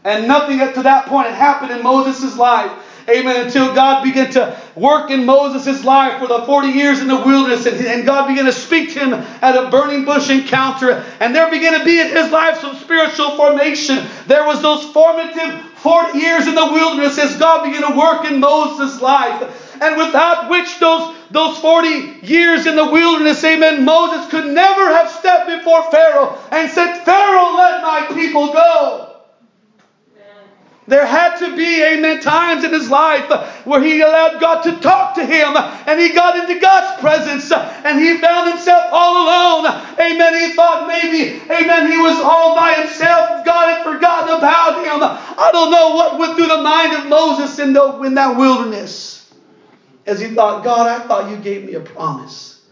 And 0.04 0.28
nothing 0.28 0.60
up 0.60 0.74
to 0.74 0.82
that 0.82 1.06
point 1.06 1.28
had 1.28 1.34
happened 1.34 1.72
in 1.72 1.82
Moses' 1.82 2.36
life. 2.36 2.70
Amen. 3.08 3.44
Until 3.44 3.74
God 3.74 4.02
began 4.02 4.30
to 4.32 4.58
work 4.74 5.10
in 5.10 5.26
Moses' 5.26 5.84
life 5.84 6.18
for 6.20 6.26
the 6.26 6.46
40 6.46 6.68
years 6.68 7.00
in 7.00 7.08
the 7.08 7.16
wilderness, 7.16 7.66
and, 7.66 7.76
and 7.86 8.06
God 8.06 8.28
began 8.28 8.46
to 8.46 8.52
speak 8.52 8.94
to 8.94 9.00
him 9.00 9.12
at 9.12 9.56
a 9.56 9.70
burning 9.70 10.06
bush 10.06 10.30
encounter. 10.30 11.04
And 11.20 11.34
there 11.34 11.50
began 11.50 11.78
to 11.78 11.84
be 11.84 12.00
in 12.00 12.08
his 12.08 12.30
life 12.30 12.60
some 12.60 12.76
spiritual 12.76 13.36
formation. 13.36 14.06
There 14.26 14.46
was 14.46 14.62
those 14.62 14.84
formative 14.92 15.60
40 15.76 16.18
years 16.18 16.46
in 16.46 16.54
the 16.54 16.64
wilderness 16.64 17.18
as 17.18 17.36
God 17.36 17.64
began 17.64 17.90
to 17.90 17.98
work 17.98 18.24
in 18.24 18.40
Moses' 18.40 19.02
life. 19.02 19.80
and 19.82 19.96
without 19.98 20.48
which 20.48 20.78
those, 20.78 21.14
those 21.30 21.58
40 21.58 22.20
years 22.22 22.66
in 22.66 22.74
the 22.74 22.90
wilderness, 22.90 23.44
amen, 23.44 23.84
Moses 23.84 24.30
could 24.30 24.46
never 24.46 24.88
have 24.88 25.10
stepped 25.10 25.46
before 25.46 25.90
Pharaoh 25.90 26.38
and 26.50 26.70
said, 26.70 27.04
Pharaoh, 27.04 27.54
let 27.54 27.82
my 27.82 28.06
people 28.14 28.52
go. 28.52 29.13
There 30.86 31.06
had 31.06 31.38
to 31.38 31.56
be, 31.56 31.82
amen, 31.82 32.20
times 32.20 32.62
in 32.62 32.72
his 32.72 32.90
life 32.90 33.30
where 33.64 33.82
he 33.82 34.02
allowed 34.02 34.38
God 34.38 34.62
to 34.64 34.80
talk 34.80 35.14
to 35.14 35.24
him 35.24 35.56
and 35.56 35.98
he 35.98 36.10
got 36.10 36.36
into 36.36 36.60
God's 36.60 37.00
presence 37.00 37.50
and 37.50 37.98
he 37.98 38.18
found 38.18 38.50
himself 38.50 38.84
all 38.92 39.24
alone. 39.24 39.66
Amen. 39.98 40.34
He 40.34 40.52
thought 40.52 40.86
maybe, 40.86 41.40
amen, 41.50 41.90
he 41.90 41.96
was 41.96 42.20
all 42.20 42.54
by 42.54 42.74
himself. 42.74 43.46
God 43.46 43.74
had 43.74 43.94
forgotten 43.94 44.36
about 44.36 44.84
him. 44.84 45.02
I 45.02 45.50
don't 45.52 45.70
know 45.70 45.94
what 45.94 46.18
went 46.18 46.36
through 46.36 46.48
the 46.48 46.62
mind 46.62 46.92
of 46.92 47.06
Moses 47.06 47.58
in, 47.58 47.72
the, 47.72 48.02
in 48.02 48.14
that 48.14 48.36
wilderness 48.36 49.32
as 50.06 50.20
he 50.20 50.34
thought, 50.34 50.64
God, 50.64 50.86
I 50.86 51.06
thought 51.06 51.30
you 51.30 51.38
gave 51.38 51.64
me 51.64 51.74
a 51.74 51.80
promise. 51.80 52.62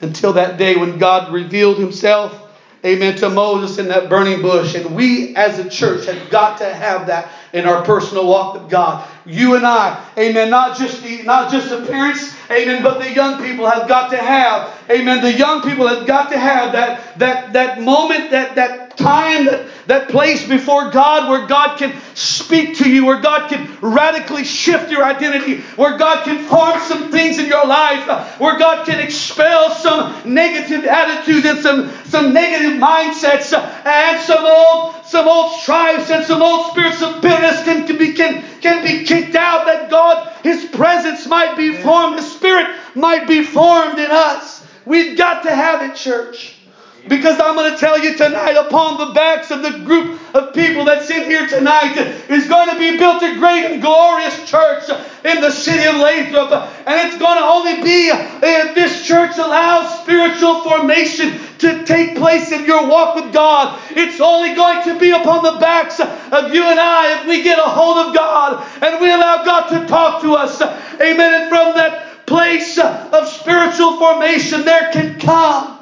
Until 0.00 0.32
that 0.32 0.56
day 0.56 0.76
when 0.76 0.96
God 0.96 1.30
revealed 1.30 1.76
himself 1.78 2.49
amen, 2.84 3.16
to 3.16 3.30
Moses 3.30 3.78
in 3.78 3.88
that 3.88 4.08
burning 4.08 4.42
bush. 4.42 4.74
And 4.74 4.94
we 4.94 5.34
as 5.36 5.58
a 5.58 5.68
church 5.68 6.06
have 6.06 6.30
got 6.30 6.58
to 6.58 6.72
have 6.72 7.06
that 7.06 7.30
in 7.52 7.66
our 7.66 7.82
personal 7.84 8.26
walk 8.26 8.54
with 8.54 8.70
God. 8.70 9.08
You 9.26 9.56
and 9.56 9.66
I, 9.66 10.04
amen, 10.16 10.50
not 10.50 10.78
just 10.78 11.02
the 11.02 11.22
not 11.22 11.50
just 11.50 11.68
the 11.68 11.84
parents, 11.86 12.34
amen, 12.50 12.82
but 12.82 12.98
the 12.98 13.12
young 13.12 13.42
people 13.42 13.68
have 13.68 13.88
got 13.88 14.10
to 14.10 14.16
have, 14.16 14.78
amen, 14.90 15.22
the 15.22 15.32
young 15.32 15.62
people 15.62 15.86
have 15.86 16.06
got 16.06 16.30
to 16.30 16.38
have 16.38 16.72
that 16.72 17.18
that 17.18 17.52
that 17.52 17.80
moment, 17.80 18.30
that 18.30 18.54
that 18.54 18.89
time, 19.00 19.46
that, 19.46 19.66
that 19.86 20.08
place 20.08 20.46
before 20.46 20.90
God 20.90 21.28
where 21.28 21.46
God 21.46 21.78
can 21.78 21.98
speak 22.14 22.78
to 22.78 22.88
you, 22.88 23.04
where 23.04 23.20
God 23.20 23.50
can 23.50 23.68
radically 23.80 24.44
shift 24.44 24.90
your 24.90 25.04
identity, 25.04 25.60
where 25.76 25.98
God 25.98 26.24
can 26.24 26.44
form 26.46 26.78
some 26.80 27.10
things 27.10 27.38
in 27.38 27.46
your 27.46 27.66
life, 27.66 28.08
uh, 28.08 28.24
where 28.38 28.58
God 28.58 28.86
can 28.86 29.00
expel 29.00 29.70
some 29.70 30.32
negative 30.32 30.84
attitudes 30.84 31.46
and 31.46 31.58
some, 31.60 31.90
some 32.04 32.32
negative 32.32 32.78
mindsets 32.80 33.52
uh, 33.52 33.82
and 33.84 34.20
some 34.20 34.44
old 34.44 34.94
some 35.10 35.26
old 35.26 35.60
strifes 35.60 36.08
and 36.10 36.24
some 36.24 36.40
old 36.40 36.70
spirits 36.70 37.02
of 37.02 37.20
bitterness 37.20 37.64
can, 37.64 37.84
can, 37.84 37.98
be, 37.98 38.12
can, 38.12 38.44
can 38.60 38.84
be 38.84 39.04
kicked 39.04 39.34
out, 39.34 39.66
that 39.66 39.90
God, 39.90 40.32
His 40.44 40.66
presence 40.66 41.26
might 41.26 41.56
be 41.56 41.76
formed, 41.82 42.14
His 42.16 42.30
Spirit 42.30 42.68
might 42.94 43.26
be 43.26 43.42
formed 43.42 43.98
in 43.98 44.08
us. 44.08 44.64
We've 44.86 45.18
got 45.18 45.42
to 45.42 45.54
have 45.54 45.82
it, 45.90 45.96
church. 45.96 46.59
Because 47.08 47.40
I'm 47.40 47.54
going 47.54 47.72
to 47.72 47.78
tell 47.78 47.98
you 47.98 48.14
tonight, 48.14 48.52
upon 48.52 48.98
the 48.98 49.14
backs 49.14 49.50
of 49.50 49.62
the 49.62 49.78
group 49.84 50.20
of 50.34 50.54
people 50.54 50.84
that 50.84 51.04
sit 51.04 51.26
here 51.26 51.46
tonight, 51.46 51.96
is 52.28 52.46
going 52.46 52.68
to 52.68 52.78
be 52.78 52.98
built 52.98 53.22
a 53.22 53.34
great 53.36 53.64
and 53.64 53.80
glorious 53.80 54.48
church 54.48 54.88
in 55.24 55.40
the 55.40 55.50
city 55.50 55.86
of 55.86 55.96
Lathrop. 55.96 56.52
And 56.86 57.08
it's 57.08 57.18
going 57.18 57.38
to 57.38 57.44
only 57.44 57.82
be 57.82 58.10
if 58.10 58.74
this 58.74 59.06
church 59.06 59.38
allows 59.38 60.00
spiritual 60.02 60.62
formation 60.62 61.40
to 61.58 61.84
take 61.84 62.16
place 62.16 62.52
in 62.52 62.64
your 62.64 62.86
walk 62.86 63.16
with 63.16 63.32
God. 63.32 63.80
It's 63.90 64.20
only 64.20 64.54
going 64.54 64.84
to 64.84 64.98
be 64.98 65.10
upon 65.10 65.42
the 65.42 65.58
backs 65.58 66.00
of 66.00 66.54
you 66.54 66.64
and 66.64 66.78
I 66.78 67.20
if 67.20 67.26
we 67.26 67.42
get 67.42 67.58
a 67.58 67.62
hold 67.62 68.08
of 68.08 68.14
God 68.14 68.64
and 68.82 69.00
we 69.00 69.10
allow 69.10 69.42
God 69.44 69.68
to 69.68 69.86
talk 69.86 70.22
to 70.22 70.34
us. 70.34 70.60
Amen. 70.60 71.42
And 71.42 71.48
from 71.48 71.74
that 71.76 72.26
place 72.26 72.78
of 72.78 73.26
spiritual 73.26 73.96
formation, 73.98 74.64
there 74.64 74.92
can 74.92 75.18
come 75.18 75.79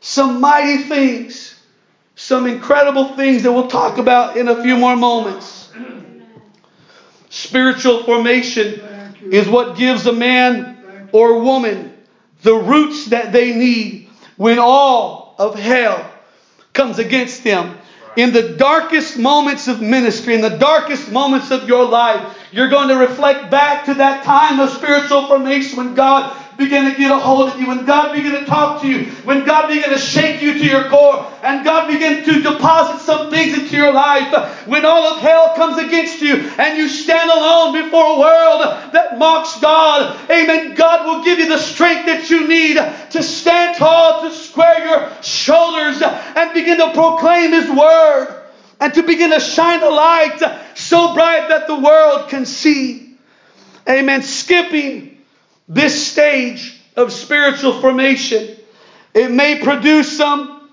some 0.00 0.40
mighty 0.40 0.84
things, 0.84 1.58
some 2.14 2.46
incredible 2.46 3.14
things 3.16 3.42
that 3.42 3.52
we'll 3.52 3.68
talk 3.68 3.98
about 3.98 4.36
in 4.36 4.48
a 4.48 4.62
few 4.62 4.76
more 4.76 4.96
moments. 4.96 5.70
Spiritual 7.28 8.04
formation 8.04 8.80
is 9.30 9.48
what 9.48 9.76
gives 9.76 10.06
a 10.06 10.12
man 10.12 11.08
or 11.12 11.40
woman 11.40 11.92
the 12.42 12.54
roots 12.54 13.06
that 13.06 13.32
they 13.32 13.54
need 13.54 14.08
when 14.36 14.58
all 14.58 15.34
of 15.38 15.58
hell 15.58 16.10
comes 16.72 16.98
against 16.98 17.42
them. 17.44 17.76
In 18.16 18.32
the 18.32 18.56
darkest 18.56 19.18
moments 19.18 19.68
of 19.68 19.82
ministry, 19.82 20.34
in 20.34 20.40
the 20.40 20.56
darkest 20.56 21.10
moments 21.10 21.50
of 21.50 21.68
your 21.68 21.84
life, 21.84 22.38
you're 22.50 22.68
going 22.68 22.88
to 22.88 22.96
reflect 22.96 23.50
back 23.50 23.84
to 23.86 23.94
that 23.94 24.24
time 24.24 24.58
of 24.58 24.70
spiritual 24.70 25.26
formation 25.26 25.76
when 25.76 25.94
God 25.94 26.34
begin 26.56 26.90
to 26.90 26.96
get 26.96 27.10
a 27.10 27.18
hold 27.18 27.50
of 27.50 27.60
you, 27.60 27.66
when 27.66 27.84
God 27.84 28.14
begin 28.14 28.32
to 28.32 28.44
talk 28.44 28.80
to 28.82 28.88
you, 28.88 29.04
when 29.24 29.44
God 29.44 29.68
begin 29.68 29.90
to 29.90 29.98
shake 29.98 30.40
you 30.40 30.54
to 30.54 30.64
your 30.64 30.88
core, 30.88 31.30
and 31.42 31.64
God 31.64 31.88
begin 31.88 32.24
to 32.24 32.42
deposit 32.42 33.04
some 33.04 33.30
things 33.30 33.58
into 33.58 33.76
your 33.76 33.92
life, 33.92 34.66
when 34.66 34.84
all 34.84 35.14
of 35.14 35.20
hell 35.20 35.54
comes 35.54 35.78
against 35.78 36.20
you 36.20 36.36
and 36.36 36.78
you 36.78 36.88
stand 36.88 37.30
alone 37.30 37.72
before 37.72 38.16
a 38.16 38.18
world 38.18 38.92
that 38.92 39.18
mocks 39.18 39.60
God, 39.60 40.18
amen, 40.30 40.74
God 40.74 41.06
will 41.06 41.24
give 41.24 41.38
you 41.38 41.48
the 41.48 41.58
strength 41.58 42.06
that 42.06 42.30
you 42.30 42.48
need 42.48 42.76
to 42.76 43.22
stand 43.22 43.76
tall, 43.76 44.22
to 44.22 44.34
square 44.34 44.86
your 44.86 45.22
shoulders, 45.22 46.02
and 46.02 46.54
begin 46.54 46.78
to 46.78 46.92
proclaim 46.92 47.52
His 47.52 47.70
word, 47.70 48.42
and 48.80 48.92
to 48.94 49.02
begin 49.02 49.30
to 49.30 49.40
shine 49.40 49.80
the 49.80 49.90
light 49.90 50.38
so 50.74 51.14
bright 51.14 51.48
that 51.48 51.66
the 51.66 51.78
world 51.78 52.28
can 52.28 52.44
see. 52.44 53.18
Amen. 53.88 54.22
Skipping 54.22 55.15
this 55.68 56.06
stage 56.06 56.80
of 56.96 57.12
spiritual 57.12 57.80
formation, 57.80 58.56
it 59.14 59.30
may 59.30 59.60
produce 59.62 60.16
some 60.16 60.70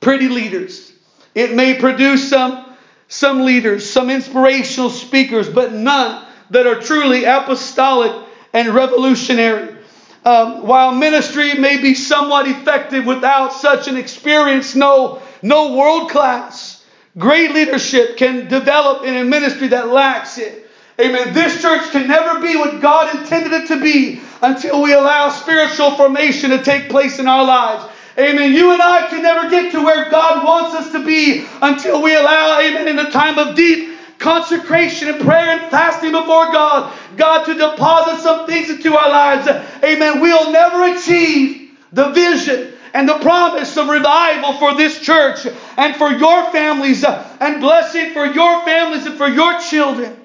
pretty 0.00 0.28
leaders. 0.28 0.92
It 1.34 1.54
may 1.54 1.74
produce 1.74 2.28
some, 2.28 2.76
some 3.08 3.44
leaders, 3.44 3.88
some 3.88 4.10
inspirational 4.10 4.90
speakers, 4.90 5.48
but 5.48 5.72
none 5.72 6.26
that 6.50 6.66
are 6.66 6.80
truly 6.80 7.24
apostolic 7.24 8.12
and 8.52 8.68
revolutionary. 8.68 9.76
Um, 10.24 10.66
while 10.66 10.94
ministry 10.94 11.54
may 11.54 11.82
be 11.82 11.94
somewhat 11.94 12.48
effective 12.48 13.04
without 13.04 13.52
such 13.52 13.88
an 13.88 13.96
experience, 13.96 14.74
no, 14.74 15.20
no 15.42 15.76
world 15.76 16.10
class, 16.10 16.82
great 17.18 17.52
leadership 17.52 18.16
can 18.16 18.48
develop 18.48 19.04
in 19.04 19.16
a 19.16 19.24
ministry 19.24 19.68
that 19.68 19.88
lacks 19.88 20.38
it. 20.38 20.63
Amen. 21.00 21.32
This 21.32 21.60
church 21.60 21.90
can 21.90 22.06
never 22.06 22.40
be 22.40 22.56
what 22.56 22.80
God 22.80 23.16
intended 23.16 23.52
it 23.52 23.66
to 23.68 23.80
be 23.80 24.20
until 24.42 24.82
we 24.82 24.92
allow 24.92 25.28
spiritual 25.30 25.96
formation 25.96 26.50
to 26.50 26.62
take 26.62 26.88
place 26.88 27.18
in 27.18 27.26
our 27.26 27.44
lives. 27.44 27.84
Amen. 28.16 28.52
You 28.52 28.72
and 28.72 28.80
I 28.80 29.08
can 29.08 29.22
never 29.22 29.50
get 29.50 29.72
to 29.72 29.82
where 29.82 30.08
God 30.08 30.44
wants 30.44 30.76
us 30.76 30.92
to 30.92 31.04
be 31.04 31.44
until 31.62 32.00
we 32.00 32.14
allow, 32.14 32.60
amen, 32.60 32.86
in 32.86 32.98
a 33.00 33.10
time 33.10 33.38
of 33.38 33.56
deep 33.56 33.98
consecration 34.20 35.08
and 35.08 35.20
prayer 35.20 35.58
and 35.58 35.70
fasting 35.70 36.12
before 36.12 36.52
God, 36.52 36.96
God 37.16 37.44
to 37.46 37.54
deposit 37.54 38.22
some 38.22 38.46
things 38.46 38.70
into 38.70 38.96
our 38.96 39.08
lives. 39.08 39.48
Amen. 39.82 40.20
We'll 40.20 40.52
never 40.52 40.96
achieve 40.96 41.76
the 41.92 42.10
vision 42.10 42.72
and 42.94 43.08
the 43.08 43.18
promise 43.18 43.76
of 43.76 43.88
revival 43.88 44.52
for 44.54 44.76
this 44.76 45.00
church 45.00 45.44
and 45.76 45.96
for 45.96 46.12
your 46.12 46.52
families 46.52 47.04
and 47.04 47.60
blessing 47.60 48.12
for 48.12 48.26
your 48.26 48.64
families 48.64 49.06
and 49.06 49.16
for 49.16 49.28
your 49.28 49.58
children 49.58 50.23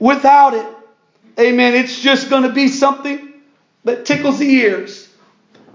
Without 0.00 0.54
it, 0.54 0.66
amen, 1.38 1.74
it's 1.74 2.00
just 2.00 2.30
going 2.30 2.42
to 2.42 2.52
be 2.52 2.66
something 2.66 3.34
that 3.84 4.06
tickles 4.06 4.38
the 4.38 4.50
ears. 4.50 5.08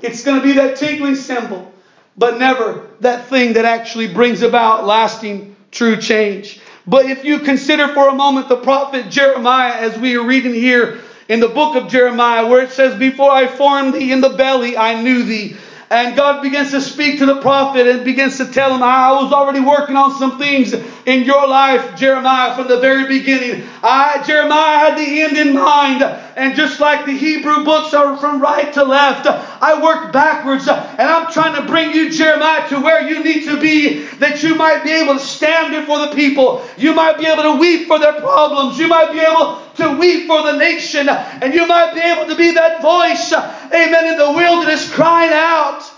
It's 0.02 0.24
going 0.24 0.42
to 0.42 0.44
be 0.44 0.54
that 0.54 0.78
tinkling 0.78 1.16
cymbal, 1.16 1.72
but 2.18 2.38
never 2.38 2.90
that 3.00 3.28
thing 3.28 3.54
that 3.54 3.66
actually 3.66 4.14
brings 4.14 4.42
about 4.42 4.86
lasting 4.86 5.56
true 5.72 5.96
change. 5.96 6.60
But 6.88 7.06
if 7.06 7.24
you 7.24 7.40
consider 7.40 7.88
for 7.90 8.10
a 8.10 8.16
moment 8.16 8.50
the 8.50 8.58
prophet 8.58 9.10
Jeremiah, 9.10 9.74
as 9.74 9.98
we 9.98 10.18
are 10.18 10.26
reading 10.26 10.54
here 10.54 11.02
in 11.30 11.40
the 11.40 11.48
book 11.48 11.76
of 11.76 11.90
Jeremiah, 11.90 12.48
where 12.48 12.62
it 12.62 12.72
says, 12.72 12.98
Before 12.98 13.32
I 13.32 13.48
formed 13.48 13.94
thee 13.94 14.12
in 14.12 14.22
the 14.22 14.30
belly, 14.30 14.78
I 14.78 15.02
knew 15.02 15.24
thee. 15.24 15.56
And 15.90 16.16
God 16.16 16.42
begins 16.42 16.72
to 16.72 16.82
speak 16.82 17.20
to 17.20 17.26
the 17.28 17.42
prophet 17.42 17.88
and 17.88 18.04
begins 18.04 18.38
to 18.38 18.52
tell 18.52 18.74
him, 18.74 18.82
I 18.82 19.12
was 19.12 19.32
already 19.32 19.60
working 19.60 19.96
on 19.96 20.18
some 20.18 20.40
things 20.40 20.74
in 21.06 21.24
your 21.24 21.48
life, 21.48 21.96
Jeremiah, 21.96 22.56
from 22.56 22.68
the 22.68 22.80
very 22.80 23.08
beginning. 23.08 23.68
I, 23.84 24.24
Jeremiah, 24.26 24.80
had 24.80 24.98
the 24.98 25.22
end 25.22 25.38
in 25.38 25.54
mind. 25.54 26.02
And 26.02 26.56
just 26.56 26.80
like 26.80 27.06
the 27.06 27.16
Hebrew 27.16 27.64
books 27.64 27.94
are 27.94 28.18
from 28.18 28.42
right 28.42 28.74
to 28.74 28.84
left, 28.84 29.28
I 29.28 29.82
work 29.82 30.12
backwards. 30.12 30.68
And 30.68 31.02
I'm 31.02 31.32
trying 31.32 31.62
to 31.62 31.68
bring 31.68 31.92
you, 31.94 32.10
Jeremiah, 32.10 32.68
to 32.70 32.82
where 32.82 33.08
you 33.08 33.24
need 33.24 33.46
to 33.46 33.60
be, 33.60 34.06
that 34.18 34.42
you 34.42 34.56
might 34.56 34.84
be 34.84 34.92
able 34.92 35.14
to 35.14 35.20
stand 35.20 35.76
before 35.76 36.00
the 36.00 36.16
people. 36.16 36.66
You 36.78 36.94
might 36.96 37.18
be 37.18 37.28
able 37.28 37.44
to 37.44 37.58
weep 37.60 37.88
for 37.88 38.00
their 38.00 38.20
problems. 38.20 38.80
You 38.80 38.88
might 38.88 39.12
be 39.12 39.20
able 39.20 39.62
to 39.76 39.98
weep 40.00 40.28
for 40.28 40.42
the 40.44 40.58
nation. 40.58 41.08
And 41.08 41.54
you 41.54 41.68
might 41.68 41.94
be 41.94 42.02
able 42.02 42.26
to 42.26 42.36
be 42.36 42.52
that 42.52 42.82
voice, 42.82 43.32
amen, 43.32 44.08
in 44.08 44.18
the 44.18 44.32
wilderness 44.32 44.92
crying 44.92 45.32
out 45.34 45.92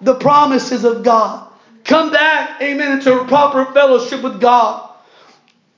the 0.00 0.14
promises 0.14 0.84
of 0.84 1.02
God. 1.02 1.45
Come 1.86 2.10
back, 2.10 2.60
amen, 2.60 2.98
into 2.98 3.24
proper 3.24 3.64
fellowship 3.72 4.22
with 4.22 4.40
God. 4.40 4.90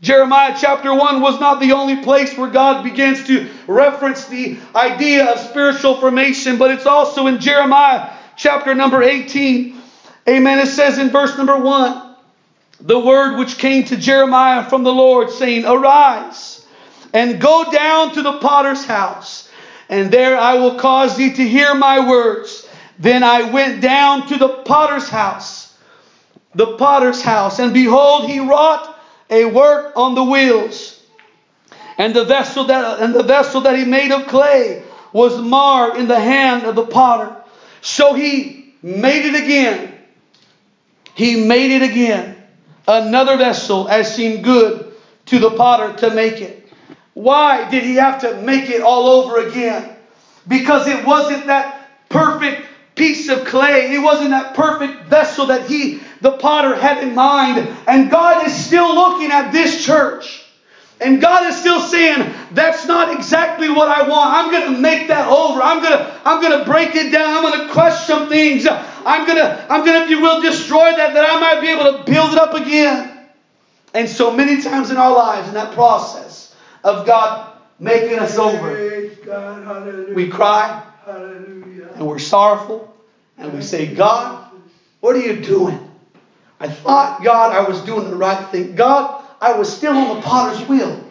Jeremiah 0.01 0.57
chapter 0.59 0.95
1 0.95 1.21
was 1.21 1.41
not 1.41 1.61
the 1.61 1.73
only 1.73 2.03
place 2.03 2.37
where 2.37 2.51
God 2.51 2.85
begins 2.85 3.27
to 3.27 3.49
reference 3.67 4.27
the 4.27 4.59
idea 4.75 5.27
of 5.33 5.39
spiritual 5.39 5.97
formation, 5.97 6.57
but 6.57 6.71
it's 6.71 6.87
also 6.87 7.27
in 7.27 7.41
Jeremiah 7.41 8.11
chapter 8.37 8.75
number 8.75 9.03
18. 9.03 9.81
Amen. 10.29 10.59
It 10.61 10.69
says 10.69 10.99
in 10.99 11.11
verse 11.11 11.37
number 11.37 11.59
1 11.59 12.15
the 12.81 12.99
word 12.99 13.39
which 13.39 13.59
came 13.59 13.85
to 13.85 13.97
Jeremiah 13.97 14.69
from 14.69 14.85
the 14.85 14.93
Lord, 14.93 15.31
saying, 15.31 15.65
Arise 15.65 16.65
and 17.13 17.41
go 17.41 17.71
down 17.73 18.15
to 18.15 18.23
the 18.23 18.39
potter's 18.39 18.85
house, 18.85 19.51
and 19.89 20.13
there 20.13 20.39
I 20.39 20.55
will 20.55 20.77
cause 20.77 21.17
thee 21.17 21.33
to 21.33 21.49
hear 21.49 21.75
my 21.75 22.09
words. 22.09 22.69
Then 22.99 23.23
I 23.23 23.51
went 23.51 23.81
down 23.81 24.29
to 24.29 24.37
the 24.37 24.49
potter's 24.49 25.09
house, 25.09 25.58
the 26.55 26.77
potter's 26.77 27.23
house, 27.23 27.59
and 27.59 27.73
behold, 27.73 28.29
he 28.29 28.41
wrought 28.41 28.99
a 29.31 29.45
work 29.45 29.93
on 29.97 30.15
the 30.15 30.25
wheels. 30.25 30.95
And 31.99 32.15
the 32.15 32.25
vessel 32.25 32.65
that 32.65 33.01
and 33.01 33.15
the 33.15 33.25
vessel 33.25 33.63
that 33.63 33.77
he 33.77 33.85
made 33.85 34.13
of 34.13 34.29
clay 34.29 34.83
was 35.13 35.41
marred 35.41 35.97
in 35.97 36.07
the 36.07 36.19
hand 36.19 36.65
of 36.65 36.77
the 36.77 36.87
potter. 36.87 37.35
So 37.81 38.15
he 38.15 38.75
made 38.83 39.27
it 39.27 39.35
again. 39.35 39.95
He 41.15 41.45
made 41.45 41.73
it 41.73 41.83
again. 41.83 42.37
Another 42.87 43.37
vessel 43.37 43.89
as 43.89 44.15
seemed 44.15 44.45
good 44.45 44.93
to 45.27 45.39
the 45.39 45.51
potter 45.51 45.93
to 46.09 46.15
make 46.15 46.41
it. 46.41 46.69
Why 47.15 47.69
did 47.69 47.83
he 47.83 47.97
have 47.97 48.21
to 48.21 48.41
make 48.43 48.71
it 48.71 48.81
all 48.81 49.09
over 49.09 49.49
again? 49.49 49.97
Because 50.47 50.87
it 50.87 51.05
wasn't 51.05 51.47
that 51.47 51.89
perfect 52.09 52.68
piece 52.99 53.29
of 53.29 53.47
clay. 53.47 53.95
It 53.95 54.01
wasn't 54.01 54.31
that 54.31 54.55
perfect 54.55 55.05
vessel 55.05 55.47
that 55.47 55.71
he, 55.71 56.03
the 56.21 56.33
potter, 56.33 56.75
had 56.75 57.03
in 57.03 57.15
mind. 57.15 57.67
And 57.87 58.11
God 58.11 58.47
is 58.47 58.55
still 58.55 58.95
looking 58.95 59.31
at 59.31 59.53
this 59.53 59.85
church. 59.85 60.45
And 61.01 61.21
God 61.21 61.47
is 61.47 61.57
still 61.57 61.81
saying, 61.81 62.35
that's 62.53 62.87
not 62.87 63.17
exactly 63.17 63.69
what 63.69 63.89
I 63.89 64.09
want. 64.09 64.35
I'm 64.35 64.51
going 64.51 64.75
to 64.75 64.81
make 64.81 65.07
that 65.09 65.29
over. 65.29 65.63
I'm 65.63 65.81
going 65.81 65.97
to, 65.97 66.21
I'm 66.25 66.43
going 66.43 66.59
to 66.59 66.65
break 66.65 66.97
it 66.97 67.13
down. 67.13 67.37
I'm 67.37 67.53
going 67.53 67.67
to 67.67 67.73
crush 67.73 68.05
some 68.05 68.29
things. 68.29 68.67
I'm 68.69 69.25
going 69.25 69.39
to, 69.39 69.67
I'm 69.71 69.85
going 69.85 70.01
to, 70.01 70.05
if 70.05 70.11
you 70.11 70.21
will, 70.21 70.43
destroy 70.43 70.91
that, 70.97 71.15
that 71.15 71.25
I 71.29 71.39
might 71.39 71.61
be 71.61 71.69
able 71.69 71.99
to 71.99 72.11
build 72.11 72.33
it 72.33 72.39
up 72.39 72.55
again. 72.55 73.29
And 73.95 74.09
so 74.09 74.33
many 74.35 74.61
times 74.61 74.91
in 74.91 74.97
our 74.97 75.13
lives, 75.13 75.49
in 75.49 75.55
that 75.55 75.73
process 75.73 76.55
of 76.83 77.07
God 77.07 77.53
making 77.79 78.19
us 78.19 78.37
over, 78.37 78.73
we 80.15 80.29
cry 80.29 80.83
and 81.07 82.07
we're 82.07 82.19
sorrowful 82.19 82.88
and 83.39 83.53
we 83.53 83.63
say, 83.63 83.95
God, 83.95 84.51
what 85.01 85.17
are 85.17 85.21
you 85.21 85.41
doing? 85.41 85.79
I 86.61 86.69
thought, 86.69 87.23
God, 87.23 87.53
I 87.53 87.67
was 87.67 87.81
doing 87.83 88.11
the 88.11 88.17
right 88.17 88.51
thing. 88.51 88.75
God, 88.75 89.25
I 89.41 89.53
was 89.53 89.73
still 89.75 89.97
on 89.97 90.17
the 90.17 90.23
potter's 90.23 90.67
wheel. 90.69 91.08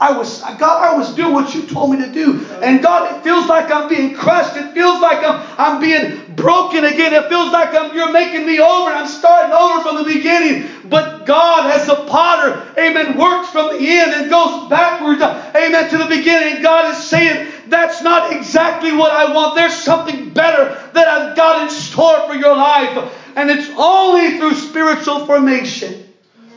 I 0.00 0.16
was, 0.16 0.40
God, 0.40 0.82
I 0.82 0.96
was 0.96 1.14
doing 1.14 1.34
what 1.34 1.54
you 1.54 1.66
told 1.66 1.90
me 1.90 1.98
to 1.98 2.10
do. 2.10 2.46
And 2.62 2.82
God, 2.82 3.14
it 3.14 3.22
feels 3.22 3.46
like 3.48 3.70
I'm 3.70 3.86
being 3.86 4.14
crushed. 4.14 4.56
It 4.56 4.72
feels 4.72 4.98
like 4.98 5.22
I'm, 5.22 5.46
I'm 5.58 5.78
being 5.78 6.34
broken 6.34 6.86
again. 6.86 7.12
It 7.12 7.28
feels 7.28 7.52
like 7.52 7.74
I'm, 7.74 7.94
you're 7.94 8.10
making 8.10 8.46
me 8.46 8.60
over. 8.60 8.90
I'm 8.90 9.06
starting 9.06 9.52
over 9.52 9.82
from 9.82 9.96
the 9.96 10.04
beginning. 10.04 10.70
But 10.88 11.26
God, 11.26 11.70
as 11.70 11.88
a 11.90 12.06
potter, 12.06 12.66
amen, 12.78 13.18
works 13.18 13.50
from 13.50 13.76
the 13.76 13.86
end 13.86 14.12
and 14.14 14.30
goes 14.30 14.70
backwards, 14.70 15.20
amen, 15.20 15.90
to 15.90 15.98
the 15.98 16.06
beginning. 16.06 16.62
God 16.62 16.90
is 16.90 17.04
saying, 17.04 17.52
that's 17.68 18.02
not 18.02 18.32
exactly 18.32 18.92
what 18.92 19.12
I 19.12 19.34
want. 19.34 19.54
There's 19.54 19.74
something 19.74 20.30
better 20.30 20.90
that 20.94 21.08
I've 21.08 21.36
got 21.36 21.62
in 21.62 21.68
store 21.68 22.26
for 22.26 22.34
your 22.34 22.56
life. 22.56 23.12
And 23.36 23.50
it's 23.50 23.68
only 23.76 24.38
through 24.38 24.54
spiritual 24.54 25.26
formation 25.26 26.06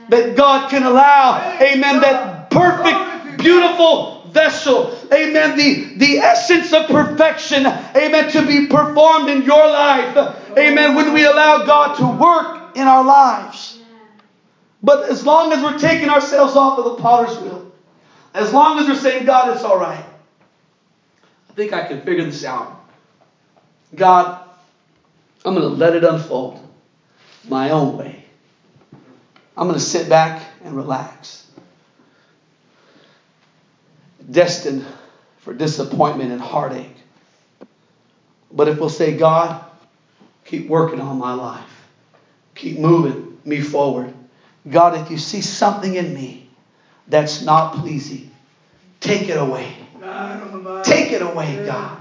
that 0.10 0.36
God 0.38 0.70
can 0.70 0.84
allow, 0.84 1.58
amen, 1.62 2.00
that 2.02 2.50
perfect, 2.50 3.13
beautiful 3.44 4.24
vessel, 4.32 4.98
amen, 5.14 5.58
the, 5.58 5.96
the 5.98 6.18
essence 6.18 6.74
of 6.74 6.88
perfection, 6.88 7.66
amen, 7.68 8.32
to 8.32 8.46
be 8.46 8.68
performed 8.68 9.30
in 9.30 9.44
your 9.44 9.68
life, 9.68 10.18
amen, 10.58 10.96
when 10.96 11.14
we 11.14 11.26
allow 11.26 11.66
God 11.66 11.96
to 11.98 12.08
work 12.08 12.76
in 12.76 12.88
our 12.88 13.04
lives. 13.04 13.80
But 14.82 15.10
as 15.10 15.26
long 15.26 15.54
as 15.54 15.62
we're 15.62 15.78
taking 15.78 16.10
ourselves 16.10 16.56
off 16.56 16.80
of 16.80 16.86
the 16.86 16.96
potter's 16.96 17.38
wheel, 17.40 17.72
as 18.34 18.52
long 18.52 18.80
as 18.80 18.88
we're 18.88 18.96
saying, 18.96 19.26
God, 19.26 19.54
it's 19.56 19.64
all 19.64 19.78
right, 19.78 20.04
I 21.50 21.54
think 21.54 21.72
I 21.72 21.88
can 21.88 22.02
figure 22.02 22.26
this 22.26 22.44
out. 22.44 22.82
God, 23.94 24.44
I'm 25.46 25.54
going 25.54 25.70
to 25.70 25.76
let 25.76 25.96
it 25.96 26.04
unfold 26.04 26.60
my 27.48 27.70
own 27.70 27.98
way. 27.98 28.24
I'm 29.56 29.68
going 29.68 29.80
to 29.80 29.86
sit 29.86 30.10
back 30.10 30.42
and 30.64 30.76
relax. 30.76 31.43
Destined 34.30 34.86
for 35.40 35.54
disappointment 35.54 36.32
and 36.32 36.42
heartache. 36.42 36.96
But 38.52 38.68
if 38.68 38.80
we'll 38.80 38.90
say, 38.90 39.18
God, 39.18 39.64
keep 40.46 40.68
working 40.68 41.02
on 41.02 41.18
my 41.18 41.34
life, 41.34 41.88
keep 42.56 42.80
moving 42.80 43.40
me 43.44 43.62
forward. 43.62 44.14
God, 44.70 44.98
if 45.02 45.12
you 45.12 45.18
see 45.18 45.42
something 45.42 45.96
in 45.96 46.14
me 46.14 46.50
that's 47.08 47.42
not 47.42 47.76
pleasing, 47.76 48.32
take 49.00 49.28
it 49.28 49.38
away. 49.38 49.76
Take 50.84 51.12
it 51.12 51.22
away, 51.22 51.66
God. 51.66 51.98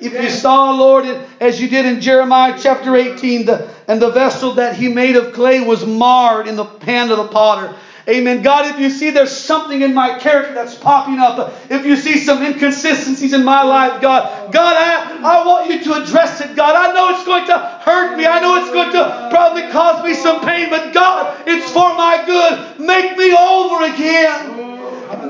If 0.00 0.12
you 0.12 0.30
saw, 0.30 0.70
Lord, 0.72 1.04
as 1.40 1.60
you 1.60 1.68
did 1.68 1.86
in 1.86 2.00
Jeremiah 2.00 2.58
chapter 2.58 2.96
18, 2.96 3.46
the, 3.46 3.68
and 3.86 4.00
the 4.00 4.10
vessel 4.10 4.54
that 4.54 4.74
he 4.74 4.88
made 4.88 5.16
of 5.16 5.32
clay 5.32 5.60
was 5.60 5.84
marred 5.86 6.48
in 6.48 6.56
the 6.56 6.64
hand 6.64 7.10
of 7.10 7.18
the 7.18 7.28
potter. 7.28 7.74
Amen. 8.08 8.42
God, 8.42 8.66
if 8.66 8.80
you 8.80 8.90
see 8.90 9.10
there's 9.10 9.30
something 9.30 9.82
in 9.82 9.94
my 9.94 10.18
character 10.18 10.54
that's 10.54 10.74
popping 10.74 11.20
up, 11.20 11.54
if 11.70 11.86
you 11.86 11.96
see 11.96 12.18
some 12.18 12.42
inconsistencies 12.42 13.32
in 13.32 13.44
my 13.44 13.62
life, 13.62 14.02
God, 14.02 14.52
God, 14.52 14.76
I, 14.76 15.20
I 15.22 15.46
want 15.46 15.70
you 15.70 15.84
to 15.84 16.02
address 16.02 16.40
it, 16.40 16.56
God. 16.56 16.74
I 16.74 16.92
know 16.92 17.10
it's 17.14 17.24
going 17.24 17.46
to 17.46 17.58
hurt 17.58 18.16
me. 18.16 18.26
I 18.26 18.40
know 18.40 18.56
it's 18.56 18.70
going 18.70 18.92
to 18.92 19.28
probably 19.30 19.70
cause 19.70 20.02
me 20.04 20.14
some 20.14 20.40
pain, 20.40 20.68
but 20.68 20.92
God, 20.92 21.46
it's 21.46 21.70
for 21.70 21.94
my 21.94 22.24
good. 22.26 22.80
Make 22.80 23.16
me 23.16 23.32
over 23.32 23.84
again. 23.84 24.72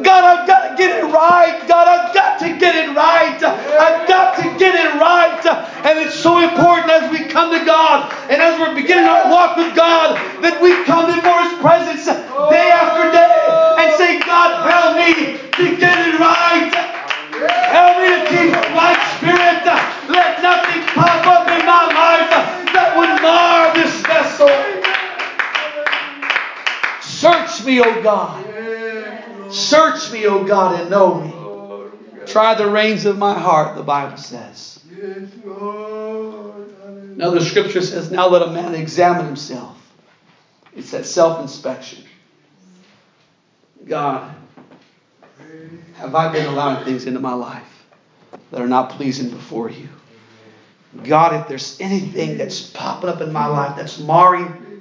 God, 0.03 0.25
I've 0.25 0.47
got 0.47 0.71
to 0.71 0.77
get 0.77 0.99
it 0.99 1.05
right. 1.13 1.65
God, 1.69 1.87
I've 1.89 2.15
got 2.15 2.39
to 2.41 2.57
get 2.59 2.75
it 2.75 2.95
right. 2.95 3.43
I've 3.43 4.09
got 4.09 4.37
to 4.37 4.43
get 4.59 4.75
it 4.75 5.01
right. 5.01 5.45
And 5.85 5.99
it's 5.99 6.15
so 6.15 6.39
important 6.39 6.91
as 6.91 7.11
we 7.11 7.27
come 7.27 7.57
to 7.57 7.65
God 7.65 8.13
and 8.31 8.41
as 8.41 8.59
we're 8.59 8.75
beginning 8.75 9.09
our 9.09 9.31
walk 9.31 9.57
with 9.57 9.75
God 9.77 10.17
that 10.43 10.63
we 10.63 10.85
come 10.85 11.13
before 11.15 11.43
His 11.43 11.59
presence 11.61 12.07
God. 28.03 29.53
Search 29.53 30.13
me, 30.13 30.27
O 30.27 30.45
God, 30.45 30.81
and 30.81 30.91
know 30.91 31.15
me. 31.15 31.35
Try 32.27 32.55
the 32.55 32.71
reins 32.71 33.05
of 33.05 33.19
my 33.19 33.39
heart, 33.39 33.77
the 33.77 33.83
Bible 33.83 34.17
says. 34.17 34.81
Now 37.17 37.31
the 37.31 37.41
scripture 37.41 37.83
says, 37.83 38.11
now 38.11 38.29
let 38.29 38.43
a 38.43 38.51
man 38.51 38.75
examine 38.75 39.27
himself. 39.27 39.79
It's 40.75 40.91
that 40.93 41.05
self 41.05 41.41
inspection. 41.41 42.05
God, 43.87 44.35
have 45.95 46.15
I 46.15 46.33
been 46.33 46.47
allowing 46.47 46.85
things 46.85 47.07
into 47.07 47.21
my 47.21 47.35
life 47.35 47.85
that 48.51 48.61
are 48.61 48.69
not 48.69 48.91
pleasing 48.91 49.31
before 49.31 49.71
you? 49.71 49.89
God, 51.05 51.35
if 51.41 51.49
there's 51.49 51.81
anything 51.81 52.39
that's 52.39 52.61
popping 52.61 53.11
up 53.11 53.21
in 53.21 53.33
my 53.33 53.47
life 53.47 53.77
that's 53.77 53.99
marring 53.99 54.72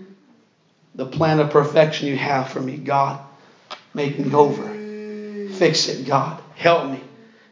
the 1.01 1.07
plan 1.07 1.39
of 1.39 1.49
perfection 1.49 2.07
you 2.07 2.15
have 2.15 2.49
for 2.49 2.59
me, 2.61 2.77
God, 2.77 3.19
Make 3.95 4.19
me 4.19 4.31
over. 4.35 4.61
Fix 5.55 5.89
it, 5.89 6.05
God. 6.05 6.39
Help 6.55 6.91
me. 6.91 7.01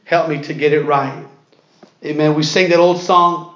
Help 0.04 0.30
me 0.30 0.44
to 0.44 0.54
get 0.54 0.72
it 0.72 0.84
right. 0.84 1.26
Amen. 2.06 2.36
We 2.36 2.44
sang 2.44 2.70
that 2.70 2.78
old 2.78 3.02
song 3.02 3.56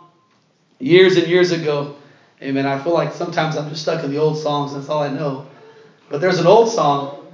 years 0.79 1.15
and 1.17 1.27
years 1.27 1.51
ago. 1.51 1.95
Amen. 2.41 2.65
I 2.65 2.79
feel 2.79 2.93
like 2.93 3.13
sometimes 3.13 3.55
I'm 3.55 3.69
just 3.69 3.83
stuck 3.83 4.03
in 4.03 4.09
the 4.09 4.17
old 4.17 4.39
songs. 4.39 4.73
That's 4.73 4.89
all 4.89 5.03
I 5.03 5.09
know. 5.09 5.45
But 6.09 6.21
there's 6.21 6.39
an 6.39 6.47
old 6.47 6.69
song 6.69 7.27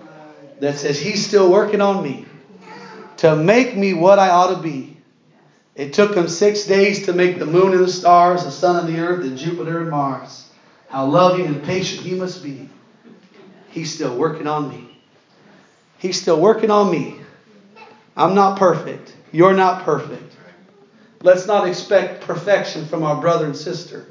that 0.59 0.79
says, 0.79 0.99
He's 0.99 1.25
still 1.25 1.49
working 1.49 1.79
on 1.79 2.03
me 2.03 2.25
to 3.17 3.37
make 3.37 3.77
me 3.77 3.93
what 3.93 4.19
I 4.19 4.31
ought 4.31 4.53
to 4.53 4.61
be. 4.61 4.97
It 5.75 5.93
took 5.93 6.13
him 6.13 6.27
six 6.27 6.65
days 6.65 7.05
to 7.05 7.13
make 7.13 7.39
the 7.39 7.45
moon 7.45 7.71
and 7.71 7.79
the 7.79 7.87
stars, 7.87 8.43
the 8.43 8.51
sun 8.51 8.85
and 8.85 8.93
the 8.93 8.99
earth, 8.99 9.23
and 9.23 9.37
Jupiter 9.37 9.79
and 9.79 9.89
Mars. 9.89 10.48
How 10.89 11.05
loving 11.05 11.45
and 11.45 11.63
patient 11.63 12.01
he 12.01 12.15
must 12.15 12.43
be. 12.43 12.67
He's 13.69 13.93
still 13.93 14.17
working 14.17 14.47
on 14.47 14.69
me. 14.69 14.99
He's 15.99 16.19
still 16.19 16.39
working 16.39 16.71
on 16.71 16.91
me. 16.91 17.15
I'm 18.17 18.33
not 18.33 18.57
perfect. 18.57 19.15
You're 19.31 19.53
not 19.53 19.83
perfect. 19.83 20.35
Let's 21.21 21.45
not 21.45 21.67
expect 21.67 22.21
perfection 22.21 22.85
from 22.87 23.03
our 23.03 23.21
brother 23.21 23.45
and 23.45 23.55
sister. 23.55 24.07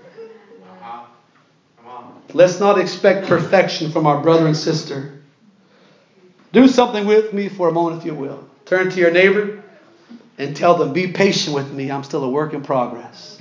Let's 2.33 2.61
not 2.61 2.79
expect 2.79 3.27
perfection 3.27 3.91
from 3.91 4.07
our 4.07 4.23
brother 4.23 4.47
and 4.47 4.57
sister. 4.57 5.21
Do 6.53 6.69
something 6.69 7.07
with 7.07 7.33
me 7.33 7.49
for 7.49 7.69
a 7.69 7.73
moment, 7.73 8.01
if 8.01 8.07
you 8.07 8.15
will. 8.15 8.49
Turn 8.67 8.91
to 8.91 9.01
your 9.01 9.11
neighbor 9.11 9.63
and 10.37 10.55
tell 10.55 10.77
them, 10.77 10.93
Be 10.93 11.09
patient 11.09 11.57
with 11.57 11.73
me. 11.73 11.91
I'm 11.91 12.05
still 12.05 12.23
a 12.23 12.29
work 12.29 12.53
in 12.53 12.63
progress. 12.63 13.41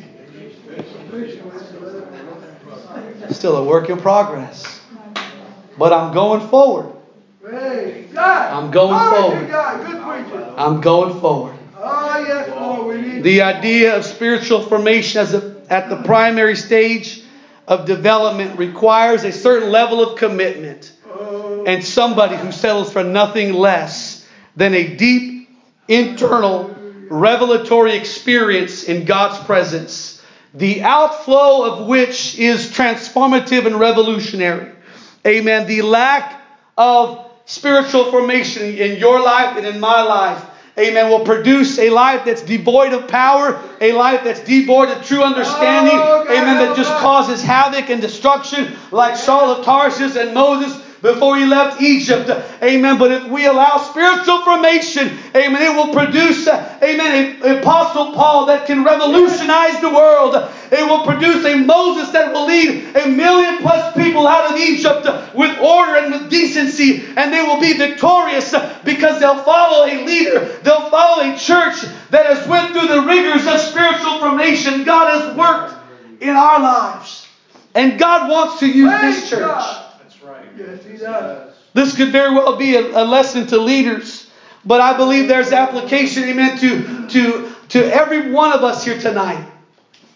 Still 3.38 3.58
a 3.58 3.64
work 3.64 3.88
in 3.92 4.00
progress. 4.00 4.82
But 5.78 5.94
I'm 5.94 6.12
going 6.12 6.48
forward. 6.48 6.92
I'm 7.48 8.72
going 8.72 8.98
forward. 9.12 9.52
I'm 10.58 10.82
going 10.82 11.20
forward. 11.20 11.56
Yes, 11.80 12.50
Lord. 12.50 12.88
We 12.88 13.08
need 13.08 13.22
The 13.22 13.44
idea 13.44 13.96
of 13.96 14.06
spiritual 14.06 14.64
formation 14.64 15.22
as 15.22 15.36
a, 15.36 15.56
at 15.70 15.88
the 15.88 15.98
primary 15.98 16.56
stage 16.56 17.22
of 17.68 17.86
development 17.86 18.58
requires 18.58 19.24
a 19.24 19.32
certain 19.32 19.70
level 19.70 20.02
of 20.02 20.18
commitment 20.18 20.94
Oh, 21.08 21.64
and 21.68 21.84
somebody 21.84 22.38
who 22.38 22.52
settles 22.52 22.92
for 22.92 23.04
nothing 23.04 23.54
less 23.54 24.28
than 24.56 24.74
a 24.74 24.96
deep 24.96 25.48
internal 25.88 26.76
revelatory 27.10 27.96
experience 27.96 28.84
in 28.86 29.06
God's 29.06 29.38
presence, 29.46 30.17
the 30.58 30.84
outflow 30.84 31.64
of 31.72 31.88
which 31.88 32.38
is 32.38 32.68
transformative 32.68 33.66
and 33.66 33.80
revolutionary. 33.80 34.72
Amen. 35.26 35.68
The 35.68 35.82
lack 35.82 36.42
of 36.78 37.26
spiritual 37.46 38.12
formation 38.12 38.64
in 38.64 39.00
your 39.00 39.22
life 39.22 39.58
and 39.58 39.66
in 39.66 39.80
my 39.80 40.02
life 40.02 40.44
amen, 40.78 41.10
will 41.10 41.26
produce 41.26 41.80
a 41.80 41.90
life 41.90 42.24
that's 42.26 42.42
devoid 42.42 42.94
of 42.94 43.08
power, 43.08 43.60
a 43.82 43.92
life 43.94 44.24
that's 44.24 44.42
devoid 44.42 44.90
of 44.90 45.04
true 45.06 45.24
understanding, 45.24 45.94
Oh, 45.96 46.24
amen, 46.30 46.58
that 46.58 46.78
just 46.78 46.92
causes 46.98 47.42
havoc 47.42 47.90
and 47.90 48.02
destruction 48.02 48.76
like 48.92 49.16
Saul 49.16 49.50
of 49.52 49.66
Tarsus 49.66 50.16
and 50.16 50.34
Moses 50.34 50.80
before 51.02 51.38
he 51.38 51.46
left 51.46 51.82
Egypt. 51.82 52.30
Amen. 52.62 52.98
But 52.98 53.12
if 53.12 53.30
we 53.30 53.46
allow 53.46 53.78
spiritual 53.78 54.42
formation, 54.44 55.18
amen, 55.36 55.62
it 55.62 55.76
will 55.76 55.94
produce, 55.94 56.48
amen, 56.48 57.42
a 57.44 57.60
apostle 57.60 58.14
Paul 58.14 58.46
that 58.48 58.66
can 58.66 58.84
revolutionize 58.84 59.80
the 59.82 59.90
world. 59.90 60.36
It 60.72 60.88
will 60.88 61.04
produce 61.04 61.46
a 61.46 61.56
Moses 61.56 62.12
that 62.12 62.34
will 62.34 62.48
lead 62.48 62.96
a 62.96 63.08
million 63.08 63.58
plus 63.60 63.96
people 63.96 64.28
out 64.28 64.52
of 64.52 64.58
Egypt 64.58 65.06
with 65.36 65.58
order 65.60 65.96
and 65.96 66.14
with 66.14 66.30
decency, 66.30 67.04
and 67.16 67.34
they 67.34 67.42
will 67.42 67.60
be 67.60 67.74
victorious 67.74 68.54
because 68.84 69.20
they'll 69.20 69.44
follow 69.44 69.86
a 69.86 70.06
leader. 70.06 70.46
They'll 70.64 70.90
follow 70.90 71.24
a 71.24 71.38
church 71.38 71.82
that 72.10 72.26
has 72.26 72.48
went 72.48 72.72
through 72.74 72.88
the 72.88 73.02
rigors 73.02 73.46
of 73.48 73.60
spiritual 73.60 74.20
formation. 74.20 74.84
God 74.84 75.10
has 75.10 75.36
worked 75.38 75.74
in 76.22 76.30
our 76.30 76.60
lives. 76.60 77.28
And 77.76 78.00
God 78.00 78.30
wants 78.30 78.60
to 78.62 78.68
use 78.68 78.90
this 79.02 79.30
church. 79.30 79.42
God. 79.42 79.87
This 81.74 81.96
could 81.96 82.12
very 82.12 82.34
well 82.34 82.56
be 82.56 82.76
a, 82.76 82.82
a 82.82 83.06
lesson 83.06 83.48
to 83.48 83.58
leaders, 83.58 84.30
but 84.66 84.82
I 84.82 84.98
believe 84.98 85.28
there's 85.28 85.52
application, 85.52 86.24
amen, 86.24 86.58
to, 86.60 87.08
to, 87.10 87.56
to 87.70 87.94
every 87.94 88.32
one 88.32 88.52
of 88.52 88.64
us 88.64 88.84
here 88.84 89.00
tonight. 89.00 89.48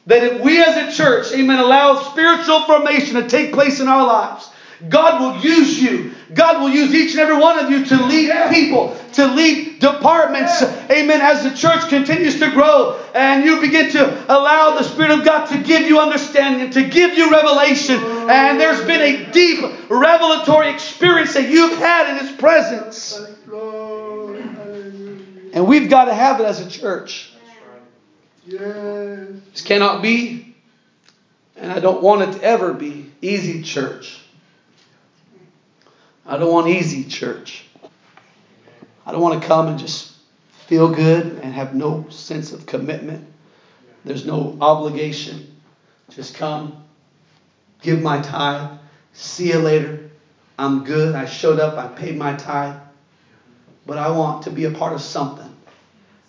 That 0.07 0.23
if 0.23 0.41
we 0.41 0.61
as 0.61 0.75
a 0.75 0.91
church, 0.91 1.31
amen, 1.33 1.59
allow 1.59 2.01
spiritual 2.01 2.61
formation 2.63 3.15
to 3.15 3.29
take 3.29 3.53
place 3.53 3.79
in 3.79 3.87
our 3.87 4.05
lives, 4.05 4.49
God 4.89 5.21
will 5.21 5.43
use 5.43 5.81
you. 5.81 6.13
God 6.33 6.61
will 6.61 6.69
use 6.69 6.93
each 6.93 7.11
and 7.11 7.19
every 7.19 7.37
one 7.37 7.59
of 7.59 7.69
you 7.69 7.85
to 7.85 8.05
lead 8.05 8.31
people, 8.49 8.97
to 9.13 9.27
lead 9.27 9.79
departments. 9.79 10.61
Amen. 10.89 11.21
As 11.21 11.43
the 11.43 11.51
church 11.55 11.89
continues 11.89 12.39
to 12.39 12.49
grow 12.51 12.99
and 13.13 13.43
you 13.43 13.59
begin 13.59 13.91
to 13.91 14.25
allow 14.33 14.77
the 14.77 14.83
Spirit 14.83 15.11
of 15.11 15.25
God 15.25 15.47
to 15.47 15.57
give 15.61 15.87
you 15.87 15.99
understanding 15.99 16.71
to 16.71 16.87
give 16.87 17.17
you 17.17 17.31
revelation. 17.31 17.95
And 17.97 18.59
there's 18.59 18.85
been 18.85 19.01
a 19.01 19.31
deep 19.31 19.63
revelatory 19.89 20.69
experience 20.69 21.33
that 21.33 21.49
you've 21.49 21.77
had 21.77 22.09
in 22.09 22.25
His 22.25 22.35
presence. 22.37 23.19
Yes, 23.19 23.37
Lord. 23.47 24.41
Hallelujah. 24.41 25.51
And 25.53 25.67
we've 25.67 25.89
got 25.89 26.05
to 26.05 26.13
have 26.13 26.39
it 26.39 26.45
as 26.45 26.61
a 26.61 26.69
church. 26.69 27.33
This 28.47 29.61
cannot 29.63 30.01
be, 30.01 30.55
and 31.55 31.71
I 31.71 31.79
don't 31.79 32.01
want 32.01 32.21
it 32.21 32.39
to 32.39 32.43
ever 32.43 32.73
be, 32.73 33.11
easy 33.21 33.61
church. 33.61 34.20
I 36.31 36.37
don't 36.37 36.49
want 36.49 36.69
easy 36.69 37.03
church. 37.03 37.65
I 39.05 39.11
don't 39.11 39.19
want 39.19 39.41
to 39.41 39.45
come 39.45 39.67
and 39.67 39.77
just 39.77 40.13
feel 40.65 40.87
good 40.87 41.25
and 41.25 41.53
have 41.53 41.75
no 41.75 42.05
sense 42.07 42.53
of 42.53 42.65
commitment. 42.65 43.27
There's 44.05 44.25
no 44.25 44.55
obligation. 44.61 45.53
Just 46.09 46.35
come, 46.35 46.85
give 47.81 48.01
my 48.01 48.21
tithe, 48.21 48.77
see 49.11 49.49
you 49.49 49.59
later. 49.59 50.09
I'm 50.57 50.85
good. 50.85 51.15
I 51.15 51.25
showed 51.25 51.59
up, 51.59 51.77
I 51.77 51.87
paid 51.87 52.15
my 52.15 52.33
tithe. 52.37 52.77
But 53.85 53.97
I 53.97 54.11
want 54.11 54.43
to 54.43 54.51
be 54.51 54.63
a 54.63 54.71
part 54.71 54.93
of 54.93 55.01
something. 55.01 55.53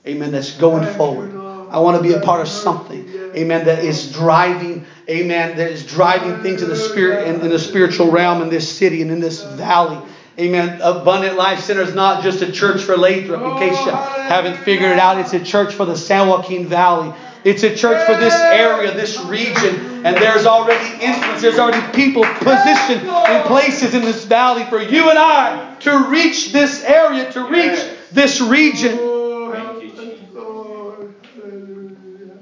Amen. 0.05 0.33
That's 0.33 0.59
going 0.59 0.85
forward. 0.97 1.33
I 1.73 1.79
want 1.79 1.97
to 1.97 2.03
be 2.03 2.13
a 2.13 2.21
part 2.21 2.41
of 2.41 2.49
something. 2.49 3.09
Amen. 3.35 3.65
That 3.65 3.83
is 3.83 4.13
driving. 4.13 4.85
Amen. 5.09 5.57
That 5.57 5.71
is 5.71 5.87
driving 5.87 6.43
things 6.43 6.63
in 6.63 6.69
the 6.69 6.77
spirit 6.77 7.27
in, 7.27 7.41
in 7.41 7.49
the 7.49 7.59
spiritual 7.59 8.11
realm 8.11 8.43
in 8.43 8.51
this 8.51 8.71
city 8.71 9.03
and 9.03 9.11
in 9.11 9.21
this 9.21 9.43
valley. 9.43 9.99
Amen. 10.39 10.81
Abundant 10.83 11.37
Life 11.37 11.61
Center 11.61 11.83
is 11.83 11.95
not 11.95 12.23
just 12.23 12.43
a 12.43 12.51
church 12.51 12.83
for 12.83 12.97
Lathrop. 12.97 13.43
In 13.43 13.69
case 13.69 13.79
you 13.85 13.93
haven't 13.93 14.57
figured 14.65 14.93
it 14.93 14.99
out, 14.99 15.19
it's 15.19 15.33
a 15.33 15.43
church 15.43 15.75
for 15.75 15.85
the 15.85 15.97
San 15.97 16.29
Joaquin 16.29 16.67
Valley. 16.67 17.15
It's 17.45 17.65
a 17.65 17.75
church 17.75 18.07
for 18.07 18.17
this 18.17 18.35
area, 18.35 18.95
this 18.95 19.21
region. 19.25 20.07
And 20.07 20.17
there's 20.17 20.47
already 20.47 21.05
influence. 21.05 21.43
There's 21.43 21.59
already 21.59 21.85
people 21.93 22.25
positioned 22.25 23.03
in 23.03 23.43
places 23.43 23.95
in 23.95 24.03
this 24.03 24.25
valley 24.25 24.65
for 24.67 24.81
you 24.81 25.11
and 25.11 25.19
I 25.19 25.77
to 25.81 26.09
reach 26.09 26.53
this 26.53 26.85
area, 26.85 27.31
to 27.33 27.45
reach 27.45 27.83
this 28.13 28.41
region. 28.41 28.97
Oh, 29.01 29.53
Thank 29.53 29.65
help 29.65 29.83
you, 29.83 29.91
us, 29.91 29.99
Jesus. 29.99 30.35
Lord. 30.35 31.15
Hallelujah. 31.35 32.39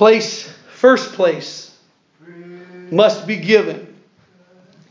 Place, 0.00 0.50
first 0.76 1.12
place, 1.12 1.76
must 2.90 3.26
be 3.26 3.36
given 3.36 3.94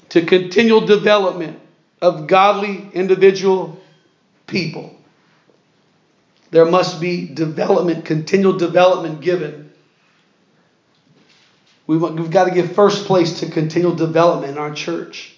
to 0.10 0.22
continual 0.24 0.82
development 0.82 1.60
of 2.00 2.28
godly 2.28 2.88
individual 2.94 3.82
people. 4.46 4.96
There 6.52 6.68
must 6.68 7.02
be 7.02 7.28
development, 7.28 8.06
continual 8.06 8.56
development 8.60 9.22
given. 9.22 9.72
We 11.88 11.98
We've 11.98 12.30
got 12.30 12.46
to 12.46 12.52
give 12.52 12.74
first 12.74 13.08
place 13.08 13.40
to 13.40 13.50
continual 13.50 13.96
development 13.96 14.52
in 14.52 14.58
our 14.60 14.76
church. 14.76 15.36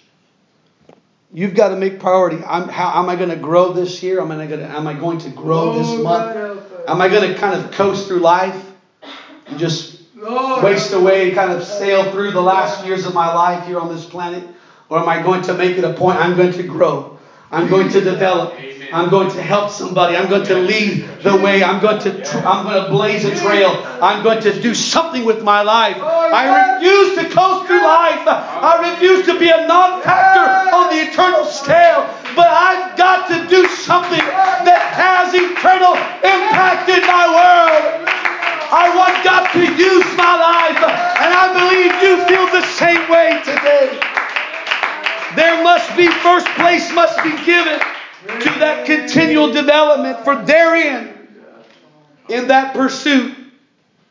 You've 1.32 1.54
got 1.54 1.70
to 1.70 1.76
make 1.76 1.98
priority. 1.98 2.44
I'm, 2.44 2.68
how 2.68 3.02
am 3.02 3.08
I 3.08 3.16
going 3.16 3.30
to 3.30 3.36
grow 3.36 3.72
this 3.72 4.02
year? 4.02 4.20
Am 4.20 4.30
I 4.32 4.46
going 4.46 4.60
to, 4.60 4.68
am 4.68 4.86
I 4.86 4.92
going 4.92 5.16
to 5.20 5.30
grow 5.30 5.78
this 5.78 5.88
Oh, 5.88 6.02
month? 6.02 6.34
God, 6.34 6.36
help 6.36 6.58
us. 6.58 6.88
Am 6.88 7.00
I 7.00 7.08
going 7.08 7.32
to 7.32 7.38
kind 7.38 7.58
of 7.58 7.72
coast 7.72 8.06
through 8.06 8.20
life 8.20 8.71
and 9.46 9.58
just 9.58 10.00
waste 10.62 10.92
away 10.92 11.28
and 11.28 11.34
kind 11.34 11.52
of 11.52 11.64
sail 11.64 12.10
through 12.12 12.30
the 12.32 12.42
last 12.42 12.84
years 12.84 13.06
of 13.06 13.14
my 13.14 13.32
life 13.32 13.66
here 13.66 13.78
on 13.78 13.88
this 13.88 14.04
planet? 14.04 14.48
Or 14.88 14.98
am 14.98 15.08
I 15.08 15.22
going 15.22 15.42
to 15.42 15.54
make 15.54 15.78
it 15.78 15.84
a 15.84 15.92
point? 15.94 16.18
I'm 16.18 16.36
going 16.36 16.52
to 16.52 16.62
grow. 16.62 17.18
I'm 17.50 17.68
going 17.68 17.90
to 17.90 18.00
develop. 18.00 18.54
I'm 18.92 19.10
going 19.10 19.30
to 19.30 19.42
help 19.42 19.70
somebody. 19.70 20.16
I'm 20.16 20.28
going 20.28 20.44
to 20.46 20.54
lead 20.54 21.06
the 21.22 21.36
way. 21.36 21.62
I'm 21.62 21.80
going 21.80 22.00
to 22.00 22.24
tr- 22.24 22.38
I'm 22.38 22.64
going 22.64 22.82
to 22.84 22.90
blaze 22.90 23.24
a 23.24 23.34
trail. 23.36 23.70
I'm 24.00 24.22
going 24.22 24.42
to 24.42 24.60
do 24.60 24.74
something 24.74 25.24
with 25.24 25.42
my 25.42 25.62
life. 25.62 25.96
I 26.00 26.76
refuse 26.76 27.16
to 27.16 27.34
coast 27.34 27.66
through 27.66 27.84
life. 27.84 28.24
I 28.26 28.92
refuse 28.92 29.26
to 29.26 29.38
be 29.38 29.48
a 29.48 29.66
non-factor 29.66 30.76
on 30.76 30.88
the 30.94 31.10
eternal 31.10 31.44
scale. 31.44 32.08
But 32.36 32.48
I've 32.48 32.96
got 32.96 33.28
to 33.28 33.46
do 33.48 33.66
something 33.68 34.18
that 34.18 34.80
has 34.96 35.34
eternal 35.34 35.96
impact 36.24 36.88
in 36.88 37.00
my 37.04 37.28
world. 37.32 38.21
I 38.74 38.96
want 38.96 39.22
God 39.22 39.52
to 39.52 39.60
use 39.60 40.16
my 40.16 40.34
life, 40.34 40.78
and 40.78 41.34
I 41.34 41.52
believe 41.52 41.92
you 42.00 42.24
feel 42.24 42.46
the 42.46 42.66
same 42.68 43.06
way 43.10 43.38
today. 43.44 44.00
There 45.36 45.62
must 45.62 45.94
be, 45.94 46.08
first 46.08 46.46
place 46.56 46.90
must 46.94 47.22
be 47.22 47.30
given 47.44 47.78
to 48.40 48.58
that 48.60 48.86
continual 48.86 49.52
development, 49.52 50.24
for 50.24 50.36
therein, 50.36 51.28
in 52.30 52.48
that 52.48 52.72
pursuit, 52.74 53.36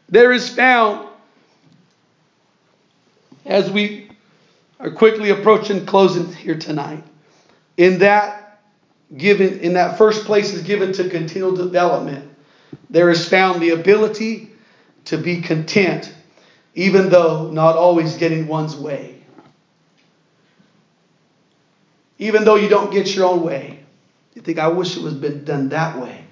there 0.09 0.31
is 0.31 0.47
found, 0.47 1.07
as 3.47 3.71
we 3.71 4.11
are 4.79 4.91
quickly 4.91 5.31
approaching 5.31 5.87
closing 5.87 6.31
here 6.33 6.57
tonight, 6.57 7.03
in 7.77 7.97
that 7.99 8.61
given, 9.17 9.59
in 9.61 9.73
that 9.73 9.97
first 9.97 10.25
place 10.25 10.53
is 10.53 10.61
given 10.61 10.93
to 10.93 11.09
continual 11.09 11.55
development, 11.55 12.29
there 12.91 13.09
is 13.09 13.27
found 13.27 13.59
the 13.61 13.71
ability 13.71 14.50
to 15.05 15.17
be 15.17 15.41
content, 15.41 16.13
even 16.75 17.09
though 17.09 17.49
not 17.49 17.75
always 17.75 18.17
getting 18.17 18.47
one's 18.47 18.75
way. 18.75 19.21
Even 22.19 22.43
though 22.43 22.55
you 22.55 22.69
don't 22.69 22.91
get 22.91 23.15
your 23.15 23.25
own 23.25 23.41
way, 23.41 23.79
you 24.35 24.41
think, 24.41 24.59
I 24.59 24.67
wish 24.67 24.95
it 24.95 25.03
was 25.03 25.13
been 25.13 25.43
done 25.43 25.69
that 25.69 25.99
way. 25.99 26.23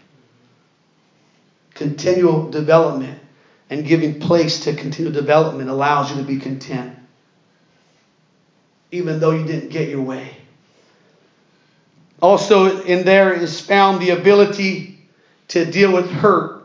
Continual 1.73 2.49
development 2.49 3.19
and 3.69 3.85
giving 3.85 4.19
place 4.19 4.61
to 4.61 4.73
continual 4.73 5.13
development 5.13 5.69
allows 5.69 6.11
you 6.11 6.17
to 6.17 6.23
be 6.23 6.37
content, 6.37 6.95
even 8.91 9.19
though 9.19 9.31
you 9.31 9.45
didn't 9.45 9.69
get 9.69 9.89
your 9.89 10.01
way. 10.01 10.35
Also, 12.21 12.81
in 12.81 13.05
there 13.05 13.33
is 13.33 13.59
found 13.59 14.01
the 14.01 14.09
ability 14.11 14.99
to 15.49 15.65
deal 15.65 15.91
with 15.91 16.09
hurt 16.09 16.58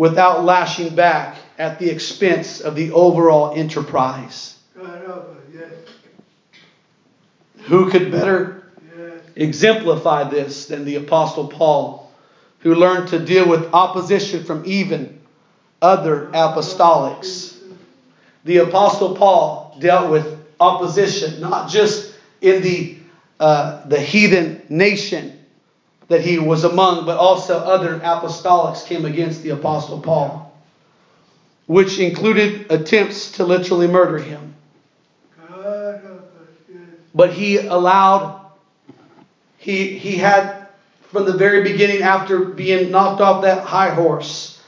without 0.00 0.46
lashing 0.46 0.94
back 0.94 1.36
at 1.58 1.78
the 1.78 1.90
expense 1.90 2.62
of 2.62 2.74
the 2.74 2.90
overall 2.92 3.52
enterprise. 3.54 4.56
Who 7.64 7.90
could 7.90 8.10
better 8.10 8.72
exemplify 9.36 10.30
this 10.30 10.68
than 10.68 10.86
the 10.86 10.96
Apostle 10.96 11.48
Paul, 11.48 12.10
who 12.60 12.74
learned 12.74 13.08
to 13.08 13.18
deal 13.18 13.46
with 13.46 13.74
opposition 13.74 14.44
from 14.44 14.62
even 14.64 15.20
other 15.82 16.30
apostolics. 16.32 17.58
The 18.44 18.56
Apostle 18.56 19.16
Paul 19.16 19.76
dealt 19.80 20.10
with 20.10 20.38
opposition, 20.58 21.42
not 21.42 21.68
just 21.68 22.14
in 22.40 22.62
the, 22.62 22.96
uh, 23.38 23.86
the 23.86 24.00
heathen 24.00 24.62
nation 24.70 25.39
that 26.10 26.22
he 26.22 26.40
was 26.40 26.64
among, 26.64 27.06
but 27.06 27.16
also 27.16 27.56
other 27.56 28.00
apostolics 28.00 28.84
came 28.84 29.04
against 29.04 29.44
the 29.44 29.50
Apostle 29.50 30.00
Paul, 30.00 30.52
which 31.66 32.00
included 32.00 32.66
attempts 32.68 33.30
to 33.32 33.44
literally 33.44 33.86
murder 33.86 34.18
him. 34.18 34.56
But 37.14 37.32
he 37.32 37.58
allowed, 37.58 38.44
he, 39.58 39.96
he 39.98 40.16
had, 40.16 40.66
from 41.10 41.26
the 41.26 41.32
very 41.32 41.62
beginning, 41.62 42.02
after 42.02 42.40
being 42.40 42.90
knocked 42.90 43.20
off 43.20 43.42
that 43.42 43.62
high 43.62 43.90
horse, 43.90 44.60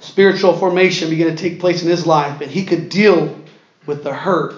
spiritual 0.00 0.58
formation 0.58 1.08
began 1.08 1.34
to 1.34 1.36
take 1.36 1.58
place 1.58 1.82
in 1.82 1.88
his 1.88 2.04
life, 2.04 2.42
and 2.42 2.50
he 2.50 2.66
could 2.66 2.90
deal 2.90 3.34
with 3.86 4.04
the 4.04 4.12
hurt 4.12 4.54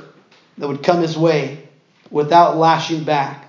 that 0.59 0.67
would 0.67 0.83
come 0.83 1.01
his 1.01 1.17
way 1.17 1.63
without 2.11 2.57
lashing 2.57 3.05
back 3.05 3.48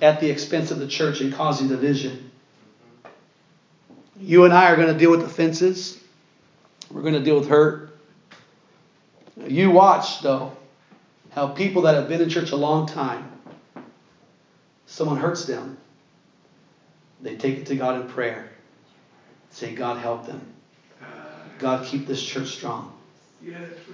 at 0.00 0.20
the 0.20 0.30
expense 0.30 0.70
of 0.70 0.78
the 0.78 0.86
church 0.86 1.20
and 1.20 1.32
causing 1.32 1.68
division. 1.68 2.30
You 4.20 4.44
and 4.44 4.52
I 4.52 4.70
are 4.70 4.76
going 4.76 4.92
to 4.92 4.98
deal 4.98 5.10
with 5.10 5.22
offenses. 5.22 5.98
We're 6.90 7.02
going 7.02 7.14
to 7.14 7.20
deal 7.20 7.38
with 7.38 7.48
hurt. 7.48 7.98
You 9.46 9.70
watch, 9.70 10.20
though, 10.20 10.56
how 11.30 11.48
people 11.48 11.82
that 11.82 11.94
have 11.94 12.08
been 12.08 12.20
in 12.20 12.28
church 12.28 12.50
a 12.50 12.56
long 12.56 12.86
time, 12.86 13.30
someone 14.86 15.18
hurts 15.18 15.44
them, 15.44 15.78
they 17.20 17.36
take 17.36 17.58
it 17.58 17.66
to 17.66 17.76
God 17.76 18.00
in 18.00 18.08
prayer. 18.08 18.50
Say, 19.50 19.74
God, 19.74 19.98
help 19.98 20.26
them. 20.26 20.40
God, 21.58 21.84
keep 21.86 22.06
this 22.06 22.22
church 22.22 22.48
strong. 22.48 22.92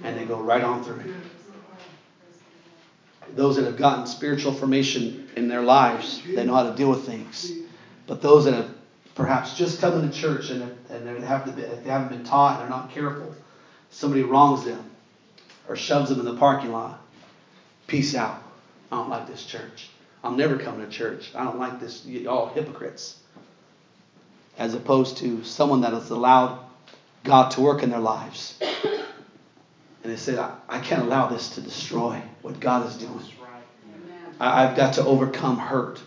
And 0.03 0.17
they 0.17 0.25
go 0.25 0.39
right 0.39 0.63
on 0.63 0.83
through 0.83 0.99
it. 0.99 1.07
Those 3.33 3.55
that 3.55 3.65
have 3.65 3.77
gotten 3.77 4.05
spiritual 4.05 4.53
formation 4.53 5.29
in 5.35 5.47
their 5.47 5.61
lives, 5.61 6.21
they 6.25 6.45
know 6.45 6.53
how 6.53 6.69
to 6.69 6.75
deal 6.75 6.89
with 6.89 7.05
things. 7.05 7.51
But 8.07 8.21
those 8.21 8.45
that 8.45 8.53
have 8.53 8.69
perhaps 9.15 9.57
just 9.57 9.79
come 9.79 9.99
into 9.99 10.15
church 10.15 10.51
and, 10.51 10.61
and 10.89 11.07
they, 11.07 11.25
have 11.25 11.55
they 11.55 11.89
haven't 11.89 12.09
been 12.09 12.23
taught 12.23 12.53
and 12.53 12.61
they're 12.61 12.77
not 12.77 12.91
careful, 12.91 13.33
somebody 13.89 14.23
wrongs 14.23 14.63
them 14.65 14.91
or 15.67 15.75
shoves 15.75 16.09
them 16.09 16.19
in 16.19 16.25
the 16.25 16.35
parking 16.35 16.71
lot. 16.71 17.01
Peace 17.87 18.15
out. 18.15 18.41
I 18.91 18.97
don't 18.97 19.09
like 19.09 19.27
this 19.27 19.45
church. 19.45 19.89
I'm 20.23 20.37
never 20.37 20.57
coming 20.57 20.85
to 20.85 20.91
church. 20.91 21.31
I 21.35 21.43
don't 21.43 21.59
like 21.59 21.79
this. 21.79 22.05
You 22.05 22.29
all 22.29 22.47
hypocrites. 22.47 23.17
As 24.57 24.73
opposed 24.73 25.17
to 25.17 25.43
someone 25.43 25.81
that 25.81 25.93
has 25.93 26.09
allowed 26.09 26.59
God 27.23 27.51
to 27.51 27.61
work 27.61 27.83
in 27.83 27.89
their 27.89 27.99
lives. 27.99 28.57
And 30.05 30.13
they 30.13 30.17
said, 30.17 30.37
I, 30.37 30.53
I 30.69 30.77
can't 30.77 31.01
allow 31.01 31.29
this 31.29 31.55
to 31.55 31.61
destroy 31.61 32.21
what 32.43 32.59
God 32.59 32.87
is 32.87 32.95
doing. 32.95 33.19
I, 34.39 34.63
I've 34.63 34.77
got 34.77 34.93
to 34.93 35.03
overcome 35.03 35.57
hurt. 35.57 35.99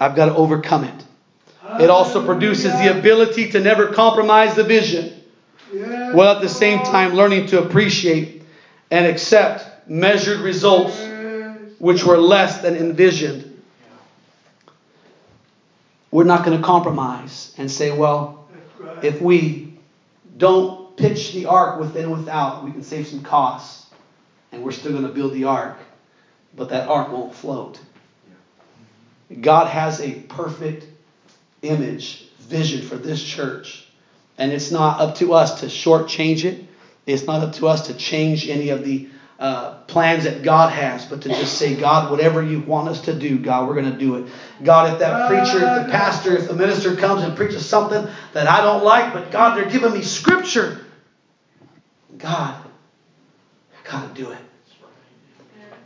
I've 0.00 0.16
got 0.16 0.24
to 0.26 0.34
overcome 0.34 0.82
it. 0.82 1.04
It 1.80 1.90
also 1.90 2.26
produces 2.26 2.72
the 2.72 2.98
ability 2.98 3.52
to 3.52 3.60
never 3.60 3.92
compromise 3.92 4.56
the 4.56 4.64
vision, 4.64 5.22
while 5.70 6.34
at 6.34 6.42
the 6.42 6.48
same 6.48 6.80
time 6.80 7.14
learning 7.14 7.46
to 7.48 7.62
appreciate 7.62 8.42
and 8.90 9.06
accept 9.06 9.88
measured 9.88 10.40
results 10.40 11.00
which 11.78 12.02
were 12.02 12.18
less 12.18 12.62
than 12.62 12.74
envisioned. 12.74 13.62
We're 16.10 16.24
not 16.24 16.44
going 16.44 16.60
to 16.60 16.66
compromise 16.66 17.54
and 17.58 17.70
say, 17.70 17.96
well, 17.96 18.48
if 19.04 19.22
we 19.22 19.78
don't 20.36 20.79
pitch 21.00 21.32
the 21.32 21.46
ark 21.46 21.80
within 21.80 22.04
and 22.04 22.12
without, 22.12 22.64
we 22.64 22.70
can 22.70 22.82
save 22.82 23.06
some 23.06 23.22
costs 23.22 23.86
and 24.52 24.62
we're 24.62 24.72
still 24.72 24.92
going 24.92 25.06
to 25.06 25.12
build 25.12 25.32
the 25.32 25.44
ark, 25.44 25.78
but 26.54 26.68
that 26.68 26.88
ark 26.88 27.10
won't 27.12 27.34
float. 27.34 27.80
God 29.40 29.68
has 29.68 30.00
a 30.00 30.12
perfect 30.12 30.86
image, 31.62 32.28
vision 32.40 32.82
for 32.82 32.96
this 32.96 33.22
church. 33.22 33.86
And 34.38 34.52
it's 34.52 34.70
not 34.70 35.00
up 35.00 35.16
to 35.16 35.34
us 35.34 35.60
to 35.60 35.66
shortchange 35.66 36.44
it. 36.44 36.64
It's 37.06 37.26
not 37.26 37.42
up 37.42 37.54
to 37.54 37.68
us 37.68 37.86
to 37.86 37.94
change 37.94 38.48
any 38.48 38.70
of 38.70 38.84
the 38.84 39.08
uh, 39.38 39.78
plans 39.84 40.24
that 40.24 40.42
God 40.42 40.70
has, 40.70 41.06
but 41.06 41.22
to 41.22 41.28
just 41.30 41.56
say, 41.56 41.74
God, 41.74 42.10
whatever 42.10 42.42
you 42.42 42.60
want 42.60 42.88
us 42.88 43.02
to 43.02 43.14
do, 43.14 43.38
God, 43.38 43.66
we're 43.66 43.74
going 43.74 43.90
to 43.90 43.98
do 43.98 44.16
it. 44.16 44.30
God, 44.62 44.92
if 44.92 44.98
that 44.98 45.28
preacher, 45.28 45.56
if 45.56 45.86
the 45.86 45.90
pastor, 45.90 46.36
if 46.36 46.48
the 46.48 46.54
minister 46.54 46.94
comes 46.94 47.22
and 47.22 47.34
preaches 47.34 47.64
something 47.64 48.06
that 48.34 48.46
I 48.46 48.60
don't 48.60 48.84
like, 48.84 49.14
but 49.14 49.30
God, 49.30 49.56
they're 49.56 49.70
giving 49.70 49.94
me 49.94 50.02
scripture. 50.02 50.84
God, 52.18 52.54
I 53.72 53.90
got 53.90 54.14
to 54.14 54.22
do 54.22 54.30
it. 54.30 54.38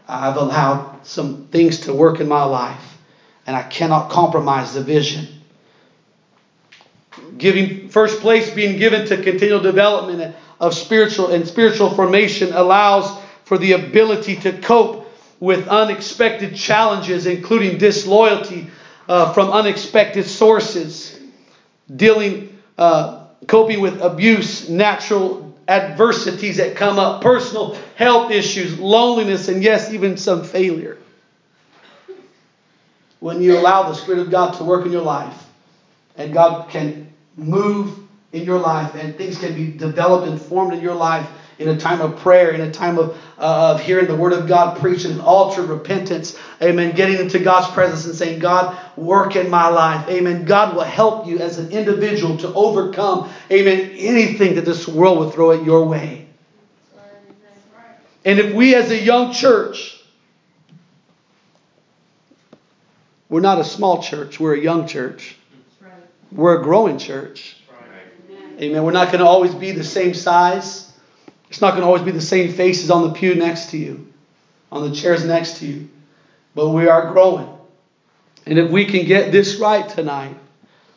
I've 0.07 0.37
allowed 0.37 1.07
some 1.07 1.47
things 1.47 1.81
to 1.81 1.95
work 1.95 2.21
in 2.21 2.29
my 2.29 2.45
life, 2.45 2.99
and 3.47 3.57
I 3.57 3.63
cannot 3.63 4.11
compromise 4.11 4.75
the 4.75 4.83
vision. 4.83 5.27
Giving 7.39 7.89
first 7.89 8.21
place 8.21 8.51
being 8.51 8.79
given 8.79 9.07
to 9.07 9.23
continual 9.23 9.61
development 9.61 10.35
of 10.61 10.75
spiritual 10.75 11.29
and 11.29 11.47
spiritual 11.47 11.91
formation 11.95 12.53
allows 12.53 13.19
for 13.45 13.59
the 13.59 13.73
ability 13.73 14.37
to 14.37 14.53
cope 14.53 15.07
with 15.41 15.69
unexpected 15.69 16.55
challenges, 16.55 17.27
including 17.27 17.79
disloyalty 17.79 18.69
uh, 19.09 19.33
from 19.33 19.51
unexpected 19.51 20.25
sources, 20.25 21.19
dealing, 21.95 22.59
uh, 22.79 23.27
coping 23.47 23.81
with 23.81 24.01
abuse, 24.01 24.69
natural 24.69 25.54
adversities 25.69 26.57
that 26.59 26.77
come 26.77 26.99
up, 26.99 27.23
personal 27.23 27.77
health 27.95 28.31
issues, 28.31 28.79
loneliness, 28.79 29.49
and 29.49 29.63
yes, 29.63 29.93
even 29.93 30.17
some 30.17 30.45
failure. 30.45 30.99
When 33.21 33.41
you 33.41 33.59
allow 33.59 33.85
the 33.85 33.95
Spirit 33.95 34.21
of 34.21 34.31
God 34.31 34.55
to 34.55 34.65
work 34.65 34.85
in 34.85 34.93
your 34.93 35.03
life, 35.03 35.47
and 36.17 36.33
God 36.33 36.69
can 36.69 37.13
move 37.37 37.99
in 38.33 38.45
your 38.45 38.59
life, 38.59 38.95
and 38.95 39.17
things 39.17 39.39
can 39.39 39.55
be 39.55 39.71
developed 39.71 40.29
and 40.29 40.41
formed 40.41 40.75
in 40.75 40.81
your 40.81 40.95
life 40.95 41.29
in 41.59 41.69
a 41.69 41.77
time 41.79 42.01
of 42.01 42.17
prayer, 42.19 42.51
in 42.51 42.61
a 42.61 42.71
time 42.71 42.99
of, 42.99 43.17
uh, 43.39 43.75
of 43.75 43.81
hearing 43.81 44.07
the 44.07 44.17
Word 44.17 44.33
of 44.33 44.49
God 44.49 44.79
preached, 44.79 45.05
an 45.05 45.21
altar 45.21 45.63
of 45.63 45.69
repentance. 45.69 46.39
Amen. 46.63 46.95
Getting 46.95 47.19
into 47.19 47.39
God's 47.39 47.73
presence 47.73 48.07
and 48.07 48.15
saying, 48.15 48.41
God, 48.41 48.77
work 48.97 49.37
in 49.37 49.51
my 49.51 49.69
life. 49.69 50.09
Amen. 50.09 50.45
God 50.45 50.75
will 50.75 50.83
help 50.83 51.27
you 51.27 51.39
as 51.39 51.59
an 51.59 51.71
individual 51.71 52.37
to 52.39 52.53
overcome, 52.55 53.31
amen, 53.51 53.93
anything 53.97 54.57
that 54.57 54.65
this 54.65 54.89
world 54.89 55.19
will 55.19 55.31
throw 55.31 55.53
at 55.53 55.65
your 55.65 55.87
way. 55.87 56.27
And 58.25 58.39
if 58.39 58.55
we 58.55 58.75
as 58.75 58.91
a 58.91 58.99
young 58.99 59.33
church, 59.33 60.03
we're 63.29 63.41
not 63.41 63.59
a 63.59 63.65
small 63.65 64.03
church, 64.03 64.41
we're 64.41 64.55
a 64.55 64.61
young 64.61 64.87
church. 64.87 65.37
We're 66.35 66.61
a 66.61 66.65
growing 66.65 66.99
church. 66.99 67.57
Amen. 68.61 68.83
We're 68.83 68.93
not 68.93 69.09
going 69.09 69.21
to 69.21 69.27
always 69.27 69.55
be 69.55 69.71
the 69.71 69.85
same 69.85 70.15
size. 70.15 70.84
It's 71.55 71.61
not 71.61 71.75
going 71.75 71.83
to 71.83 71.87
always 71.87 72.03
be 72.03 72.11
the 72.11 72.21
same 72.21 72.53
faces 72.53 72.91
on 72.91 73.05
the 73.05 73.15
pew 73.15 73.37
next 73.37 73.71
to 73.71 73.79
you, 73.79 74.13
on 74.73 74.91
the 74.91 74.93
chairs 74.93 75.25
next 75.25 75.59
to 75.59 75.67
you. 75.67 75.89
But 76.53 76.71
we 76.71 76.89
are 76.89 77.13
growing. 77.13 77.49
And 78.45 78.59
if 78.59 78.73
we 78.73 78.87
can 78.87 79.07
get 79.07 79.31
this 79.31 79.55
right 79.61 79.89
tonight, 79.89 80.37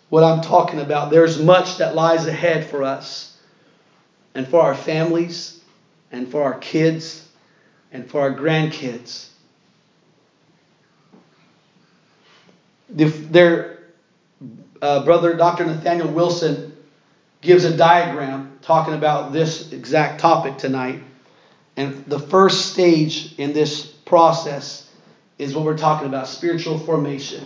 what 0.10 0.24
I'm 0.24 0.42
talking 0.42 0.80
about, 0.80 1.12
there's 1.12 1.40
much 1.40 1.78
that 1.78 1.94
lies 1.94 2.26
ahead 2.26 2.66
for 2.66 2.82
us 2.82 3.38
and 4.34 4.48
for 4.48 4.62
our 4.62 4.74
families 4.74 5.60
and 6.12 6.28
for 6.28 6.42
our 6.42 6.58
kids 6.58 7.24
and 7.92 8.10
for 8.10 8.22
our 8.22 8.34
grandkids. 8.34 9.28
Their 12.90 13.78
uh, 14.82 15.06
brother, 15.06 15.36
Dr. 15.36 15.68
Nathaniel 15.68 16.08
Wilson, 16.08 16.76
gives 17.42 17.64
a 17.64 17.78
diagram 17.78 18.47
talking 18.68 18.96
about 18.96 19.32
this 19.32 19.72
exact 19.72 20.20
topic 20.20 20.58
tonight. 20.58 21.02
And 21.78 22.06
the 22.06 22.20
first 22.20 22.74
stage 22.74 23.34
in 23.40 23.54
this 23.54 23.86
process 23.86 24.90
is 25.38 25.56
what 25.56 25.64
we're 25.64 25.78
talking 25.78 26.06
about 26.06 26.28
spiritual 26.28 26.78
formation. 26.78 27.46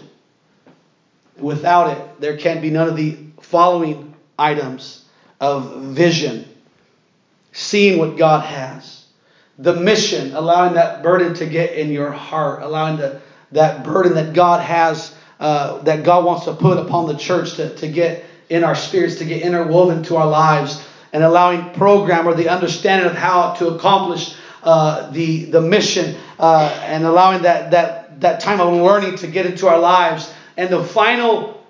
Without 1.37 1.95
it, 1.95 2.21
there 2.21 2.37
can 2.37 2.59
be 2.59 2.71
none 2.71 2.89
of 2.89 2.95
the 2.95 3.19
following 3.39 4.15
items 4.39 5.05
of 5.39 5.83
vision, 5.83 6.47
seeing 7.51 7.99
what 7.99 8.17
God 8.17 8.43
has, 8.43 9.05
the 9.59 9.75
mission, 9.75 10.33
allowing 10.33 10.73
that 10.73 11.03
burden 11.03 11.35
to 11.35 11.45
get 11.45 11.73
in 11.73 11.91
your 11.91 12.11
heart, 12.11 12.63
allowing 12.63 12.97
the, 12.97 13.21
that 13.51 13.83
burden 13.83 14.15
that 14.15 14.33
God 14.33 14.61
has, 14.61 15.15
uh, 15.39 15.83
that 15.83 16.03
God 16.03 16.25
wants 16.25 16.45
to 16.45 16.55
put 16.55 16.79
upon 16.79 17.07
the 17.07 17.15
church 17.15 17.57
to, 17.57 17.75
to 17.75 17.87
get 17.87 18.25
in 18.49 18.63
our 18.63 18.75
spirits, 18.75 19.17
to 19.17 19.25
get 19.25 19.43
interwoven 19.43 20.01
to 20.03 20.17
our 20.17 20.27
lives 20.27 20.83
and 21.13 21.23
allowing 21.23 21.71
program 21.73 22.27
or 22.27 22.33
the 22.33 22.49
understanding 22.49 23.09
of 23.09 23.15
how 23.15 23.53
to 23.55 23.67
accomplish 23.69 24.35
uh, 24.63 25.09
the 25.11 25.45
the 25.45 25.61
mission 25.61 26.15
uh, 26.39 26.67
and 26.85 27.03
allowing 27.03 27.43
that 27.43 27.71
that 27.71 28.21
that 28.21 28.39
time 28.39 28.61
of 28.61 28.73
learning 28.73 29.17
to 29.17 29.27
get 29.27 29.45
into 29.45 29.67
our 29.67 29.79
lives. 29.79 30.31
And 30.57 30.69
the 30.69 30.83
final 30.83 31.65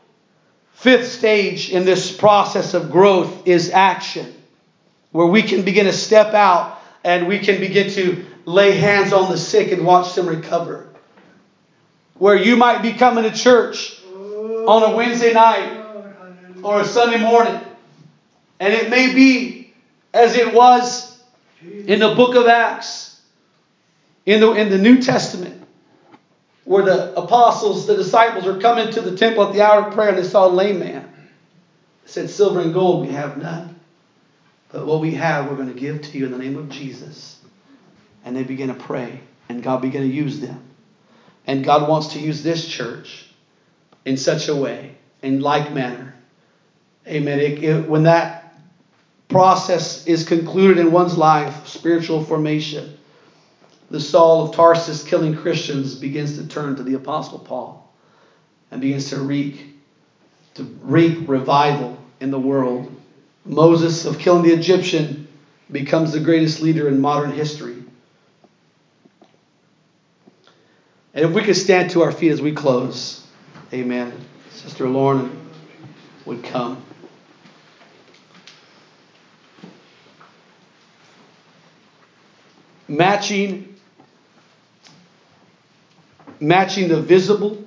fifth 0.74 1.12
stage 1.12 1.70
in 1.70 1.86
this 1.86 2.16
process 2.16 2.74
of 2.74 2.92
growth 2.92 3.48
is 3.48 3.70
action, 3.70 4.34
where 5.12 5.28
we 5.28 5.42
can 5.44 5.64
begin 5.64 5.86
to 5.86 5.94
step 5.94 6.34
out 6.34 6.80
and 7.04 7.28
we 7.28 7.40
can 7.40 7.60
begin 7.60 7.90
to 7.92 8.26
lay 8.46 8.72
hands 8.72 9.14
on 9.14 9.32
the 9.32 9.38
sick 9.38 9.72
and 9.72 9.86
watch 9.86 10.16
them 10.16 10.28
recover. 10.28 10.90
Where 12.16 12.36
you 12.36 12.56
might 12.56 12.82
be 12.82 12.94
coming 12.94 13.24
to 13.24 13.32
church 13.32 14.00
on 14.04 14.92
a 14.92 14.96
Wednesday 14.96 15.34
night 15.34 15.84
or 16.64 16.82
a 16.82 16.86
Sunday 16.86 17.20
morning, 17.20 17.60
and 18.62 18.76
it 18.76 18.92
may 18.92 19.12
be 19.12 19.74
as 20.14 20.36
it 20.36 20.54
was 20.54 21.20
in 21.64 22.00
the 22.00 22.14
book 22.14 22.36
of 22.36 22.46
Acts, 22.46 23.20
in 24.28 24.40
the, 24.40 24.52
in 24.52 24.70
the 24.70 24.78
New 24.78 25.02
Testament, 25.02 25.64
where 26.64 26.84
the 26.84 27.20
apostles, 27.20 27.88
the 27.88 27.96
disciples, 27.96 28.46
are 28.46 28.60
coming 28.60 28.94
to 28.94 29.02
the 29.02 29.18
temple 29.18 29.48
at 29.48 29.54
the 29.54 29.62
hour 29.62 29.88
of 29.88 29.96
prayer 29.96 30.10
and 30.10 30.18
they 30.20 30.24
saw 30.24 30.48
a 30.48 30.50
lame 30.50 30.78
man. 30.78 31.12
They 32.04 32.12
said, 32.12 32.30
Silver 32.30 32.62
and 32.62 32.72
gold 32.72 33.08
we 33.08 33.12
have 33.14 33.40
none, 33.40 33.80
but 34.72 34.86
what 34.86 35.00
we 35.00 35.16
have 35.16 35.50
we're 35.50 35.56
going 35.56 35.74
to 35.74 35.80
give 35.80 36.04
to 36.04 36.18
you 36.20 36.26
in 36.28 36.32
the 36.32 36.38
name 36.38 36.56
of 36.56 36.70
Jesus. 36.70 37.40
And 38.24 38.36
they 38.36 38.44
began 38.44 38.68
to 38.68 38.76
pray, 38.76 39.22
and 39.50 39.64
God 39.64 39.82
began 39.82 40.04
to 40.04 40.08
use 40.08 40.40
them. 40.40 40.64
And 41.48 41.66
God 41.66 41.90
wants 41.90 42.10
to 42.10 42.20
use 42.20 42.44
this 42.44 42.68
church 42.68 43.26
in 44.06 44.18
such 44.18 44.50
a 44.50 44.56
way, 44.56 44.94
in 45.24 45.42
like 45.42 45.74
manner. 45.74 46.14
Amen. 47.08 47.40
It, 47.40 47.64
it, 47.64 47.90
when 47.90 48.04
that 48.04 48.41
process 49.32 50.06
is 50.06 50.28
concluded 50.28 50.78
in 50.78 50.92
one's 50.92 51.18
life, 51.18 51.66
spiritual 51.66 52.24
formation, 52.24 52.98
the 53.90 54.00
Saul 54.00 54.48
of 54.48 54.56
Tarsus 54.56 55.04
killing 55.04 55.36
Christians 55.36 55.96
begins 55.96 56.38
to 56.38 56.48
turn 56.48 56.76
to 56.76 56.84
the 56.84 56.94
Apostle 56.94 57.40
Paul 57.40 57.92
and 58.70 58.80
begins 58.80 59.10
to 59.10 59.20
wreak, 59.20 59.76
to 60.54 60.64
reap 60.82 61.28
revival 61.28 61.98
in 62.20 62.32
the 62.32 62.40
world. 62.40 62.94
Moses 63.44 64.06
of 64.06 64.20
killing 64.20 64.44
the 64.44 64.54
Egyptian 64.54 65.28
becomes 65.72 66.12
the 66.12 66.20
greatest 66.20 66.62
leader 66.62 66.88
in 66.88 67.00
modern 67.00 67.32
history. 67.32 67.84
And 71.14 71.26
if 71.26 71.32
we 71.32 71.42
could 71.42 71.58
stand 71.58 71.90
to 71.92 72.04
our 72.04 72.12
feet 72.12 72.32
as 72.32 72.42
we 72.42 72.54
close, 72.54 73.26
amen. 73.74 74.14
Sister 74.52 74.88
Lorna 74.88 75.30
would 76.26 76.44
come. 76.44 76.82
Matching 82.92 83.74
matching 86.42 86.90
the 86.90 87.00
visible 87.00 87.66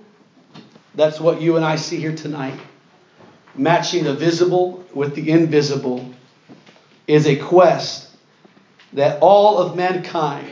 that's 0.95 1.18
what 1.18 1.41
you 1.41 1.57
and 1.57 1.64
I 1.64 1.77
see 1.77 1.97
here 1.97 2.14
tonight. 2.14 2.61
Matching 3.55 4.05
the 4.05 4.12
visible 4.14 4.85
with 4.93 5.14
the 5.14 5.31
invisible 5.31 6.12
is 7.07 7.27
a 7.27 7.37
quest 7.37 8.09
that 8.93 9.18
all 9.22 9.59
of 9.59 9.77
mankind 9.77 10.49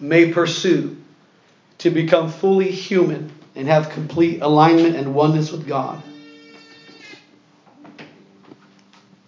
may 0.00 0.32
pursue 0.32 0.96
to 1.78 1.90
become 1.90 2.30
fully 2.30 2.70
human 2.70 3.32
and 3.54 3.68
have 3.68 3.90
complete 3.90 4.42
alignment 4.42 4.96
and 4.96 5.14
oneness 5.14 5.52
with 5.52 5.68
God. 5.68 6.02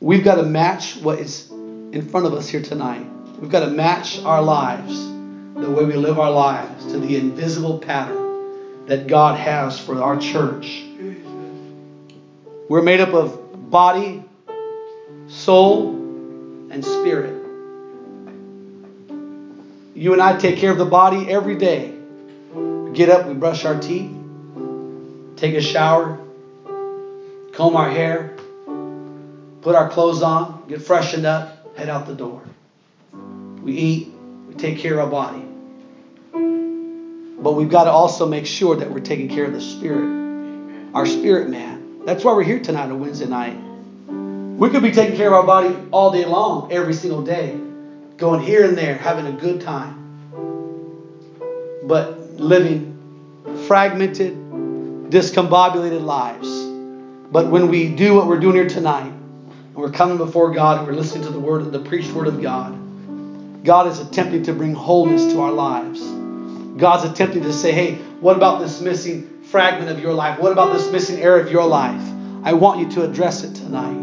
We've 0.00 0.24
got 0.24 0.34
to 0.34 0.42
match 0.42 0.96
what 0.96 1.20
is 1.20 1.50
in 1.50 2.08
front 2.08 2.26
of 2.26 2.34
us 2.34 2.48
here 2.48 2.62
tonight. 2.62 3.06
We've 3.42 3.50
got 3.50 3.64
to 3.64 3.70
match 3.70 4.22
our 4.22 4.40
lives, 4.40 5.04
the 5.04 5.68
way 5.68 5.84
we 5.84 5.94
live 5.94 6.20
our 6.20 6.30
lives, 6.30 6.86
to 6.92 6.98
the 7.00 7.16
invisible 7.16 7.80
pattern 7.80 8.86
that 8.86 9.08
God 9.08 9.36
has 9.36 9.80
for 9.80 10.00
our 10.00 10.16
church. 10.16 10.84
We're 12.68 12.82
made 12.82 13.00
up 13.00 13.12
of 13.14 13.68
body, 13.68 14.22
soul, 15.26 15.88
and 16.70 16.84
spirit. 16.84 17.34
You 19.96 20.12
and 20.12 20.22
I 20.22 20.38
take 20.38 20.58
care 20.58 20.70
of 20.70 20.78
the 20.78 20.84
body 20.84 21.28
every 21.28 21.56
day 21.56 21.96
We 22.54 22.92
get 22.92 23.08
up, 23.08 23.26
we 23.26 23.34
brush 23.34 23.64
our 23.64 23.80
teeth, 23.80 24.12
take 25.34 25.54
a 25.54 25.60
shower, 25.60 26.16
comb 27.54 27.74
our 27.74 27.90
hair, 27.90 28.36
put 29.62 29.74
our 29.74 29.90
clothes 29.90 30.22
on, 30.22 30.62
get 30.68 30.80
freshened 30.80 31.26
up, 31.26 31.76
head 31.76 31.88
out 31.88 32.06
the 32.06 32.14
door. 32.14 32.40
We 33.62 33.72
eat, 33.72 34.12
we 34.48 34.54
take 34.54 34.78
care 34.78 34.98
of 34.98 35.00
our 35.00 35.10
body. 35.10 35.44
But 37.42 37.52
we've 37.52 37.70
got 37.70 37.84
to 37.84 37.90
also 37.90 38.26
make 38.26 38.46
sure 38.46 38.76
that 38.76 38.90
we're 38.90 39.00
taking 39.00 39.28
care 39.28 39.44
of 39.44 39.52
the 39.52 39.60
spirit, 39.60 40.92
our 40.94 41.06
spirit 41.06 41.48
man. 41.48 42.04
That's 42.04 42.24
why 42.24 42.34
we're 42.34 42.42
here 42.42 42.60
tonight 42.60 42.84
on 42.84 43.00
Wednesday 43.00 43.26
night. 43.26 43.56
We 44.58 44.70
could 44.70 44.82
be 44.82 44.92
taking 44.92 45.16
care 45.16 45.28
of 45.28 45.34
our 45.34 45.44
body 45.44 45.76
all 45.90 46.12
day 46.12 46.24
long, 46.24 46.72
every 46.72 46.94
single 46.94 47.22
day, 47.22 47.58
going 48.16 48.40
here 48.40 48.64
and 48.64 48.76
there, 48.76 48.96
having 48.96 49.26
a 49.26 49.32
good 49.32 49.60
time. 49.60 49.98
But 51.84 52.18
living 52.36 52.92
fragmented, 53.66 54.34
discombobulated 55.10 56.02
lives. 56.02 56.64
But 57.32 57.48
when 57.48 57.68
we 57.68 57.94
do 57.94 58.14
what 58.14 58.26
we're 58.26 58.40
doing 58.40 58.54
here 58.54 58.68
tonight, 58.68 59.10
and 59.10 59.74
we're 59.74 59.90
coming 59.90 60.18
before 60.18 60.52
God 60.52 60.78
and 60.78 60.86
we're 60.86 60.94
listening 60.94 61.24
to 61.24 61.30
the 61.30 61.40
word, 61.40 61.70
the 61.72 61.80
preached 61.80 62.12
word 62.12 62.26
of 62.26 62.42
God, 62.42 62.78
God 63.62 63.86
is 63.86 64.00
attempting 64.00 64.44
to 64.44 64.52
bring 64.52 64.74
wholeness 64.74 65.32
to 65.32 65.40
our 65.40 65.52
lives. 65.52 66.02
God's 66.76 67.04
attempting 67.04 67.42
to 67.44 67.52
say, 67.52 67.72
hey, 67.72 67.94
what 68.20 68.36
about 68.36 68.60
this 68.60 68.80
missing 68.80 69.42
fragment 69.44 69.90
of 69.90 70.00
your 70.00 70.14
life? 70.14 70.40
What 70.40 70.52
about 70.52 70.72
this 70.72 70.90
missing 70.90 71.20
area 71.20 71.44
of 71.44 71.52
your 71.52 71.66
life? 71.66 72.02
I 72.42 72.54
want 72.54 72.80
you 72.80 72.90
to 72.92 73.04
address 73.08 73.44
it 73.44 73.54
tonight. 73.54 74.00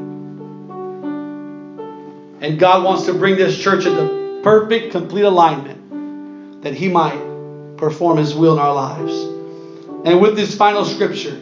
And 2.41 2.57
God 2.57 2.85
wants 2.85 3.05
to 3.07 3.13
bring 3.13 3.35
this 3.35 3.57
church 3.57 3.85
into 3.85 4.39
perfect, 4.43 4.91
complete 4.91 5.23
alignment 5.23 6.63
that 6.63 6.73
He 6.73 6.87
might 6.87 7.75
perform 7.75 8.17
His 8.17 8.33
will 8.33 8.53
in 8.53 8.59
our 8.59 8.73
lives. 8.73 9.13
And 10.05 10.21
with 10.21 10.37
this 10.37 10.55
final 10.55 10.85
scripture, 10.85 11.35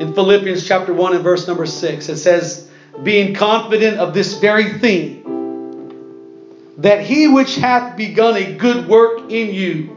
in 0.00 0.14
Philippians 0.14 0.66
chapter 0.66 0.92
1 0.92 1.14
and 1.14 1.22
verse 1.22 1.46
number 1.46 1.66
6, 1.66 2.08
it 2.08 2.16
says, 2.16 2.68
Being 3.02 3.34
confident 3.34 3.98
of 3.98 4.12
this 4.12 4.38
very 4.38 4.78
thing, 4.78 5.20
that 6.82 7.02
he 7.02 7.28
which 7.28 7.56
hath 7.56 7.96
begun 7.96 8.36
a 8.36 8.54
good 8.54 8.88
work 8.88 9.30
in 9.30 9.54
you 9.54 9.96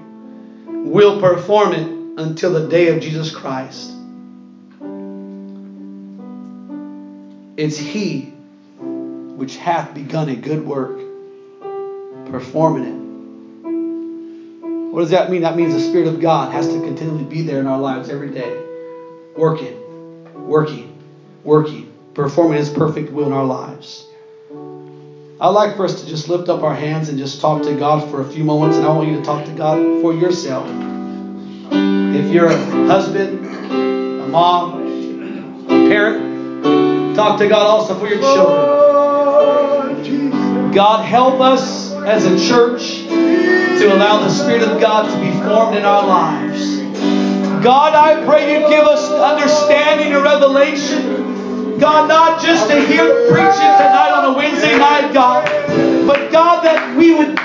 will 0.67 1.19
perform 1.19 1.73
it 1.73 1.87
until 2.19 2.53
the 2.53 2.67
day 2.67 2.89
of 2.89 3.01
Jesus 3.01 3.33
Christ. 3.33 3.91
It's 7.55 7.77
he 7.77 8.33
which 9.35 9.57
hath 9.57 9.93
begun 9.93 10.29
a 10.29 10.35
good 10.35 10.65
work, 10.65 10.99
performing 12.29 12.83
it 12.83 13.03
what 14.93 14.99
does 14.99 15.09
that 15.09 15.31
mean? 15.31 15.41
That 15.41 15.55
means 15.55 15.73
the 15.73 15.79
Spirit 15.79 16.05
of 16.05 16.19
God 16.19 16.51
has 16.51 16.67
to 16.67 16.79
continually 16.79 17.23
be 17.23 17.41
there 17.41 17.59
in 17.59 17.65
our 17.65 17.79
lives 17.79 18.11
every 18.11 18.29
day, 18.29 18.55
working, 19.35 19.75
working, 20.47 20.95
working, 21.43 21.91
performing 22.13 22.59
His 22.59 22.69
perfect 22.69 23.11
will 23.11 23.25
in 23.25 23.33
our 23.33 23.43
lives. 23.43 24.05
I'd 25.43 25.49
like 25.49 25.75
for 25.75 25.83
us 25.83 25.99
to 25.99 26.07
just 26.07 26.29
lift 26.29 26.47
up 26.47 26.63
our 26.63 26.73
hands 26.73 27.09
and 27.09 27.17
just 27.17 27.41
talk 27.41 27.63
to 27.63 27.75
God 27.75 28.09
for 28.09 28.21
a 28.21 28.23
few 28.23 28.45
moments, 28.45 28.77
and 28.77 28.85
I 28.85 28.93
want 28.93 29.09
you 29.09 29.17
to 29.17 29.21
talk 29.23 29.43
to 29.43 29.51
God 29.51 29.99
for 29.99 30.13
yourself. 30.13 30.65
If 31.69 32.31
you're 32.31 32.47
a 32.47 32.55
husband, 32.87 33.45
a 33.45 34.27
mom, 34.29 35.65
a 35.65 35.89
parent, 35.89 37.17
talk 37.17 37.39
to 37.39 37.47
God 37.49 37.67
also 37.67 37.93
for 37.99 38.07
your 38.07 38.21
children. 38.21 38.71
God, 40.71 41.03
help 41.03 41.41
us 41.41 41.91
as 41.91 42.23
a 42.23 42.39
church 42.47 42.99
to 43.09 43.93
allow 43.93 44.21
the 44.21 44.29
Spirit 44.29 44.63
of 44.63 44.79
God 44.79 45.11
to 45.13 45.19
be 45.19 45.29
formed 45.43 45.75
in 45.75 45.83
our 45.83 46.07
lives. 46.07 46.77
God, 47.61 47.93
I 47.95 48.23
pray 48.25 48.53
you 48.53 48.61
give 48.69 48.85
us 48.85 49.09
understanding 49.11 50.13
and 50.13 50.23
revelation. 50.23 51.32
God, 51.83 52.07
not 52.07 52.41
just 52.41 52.69
to 52.69 52.79
hear 52.79 53.27
preaching 53.27 53.73
tonight 53.75 54.11
on 54.15 54.33
a 54.33 54.37
Wednesday 54.37 54.77
night, 54.77 55.11
God, 55.13 55.43
but 56.07 56.31
God, 56.31 56.63
that 56.63 56.95
we 56.95 57.13
would 57.13 57.35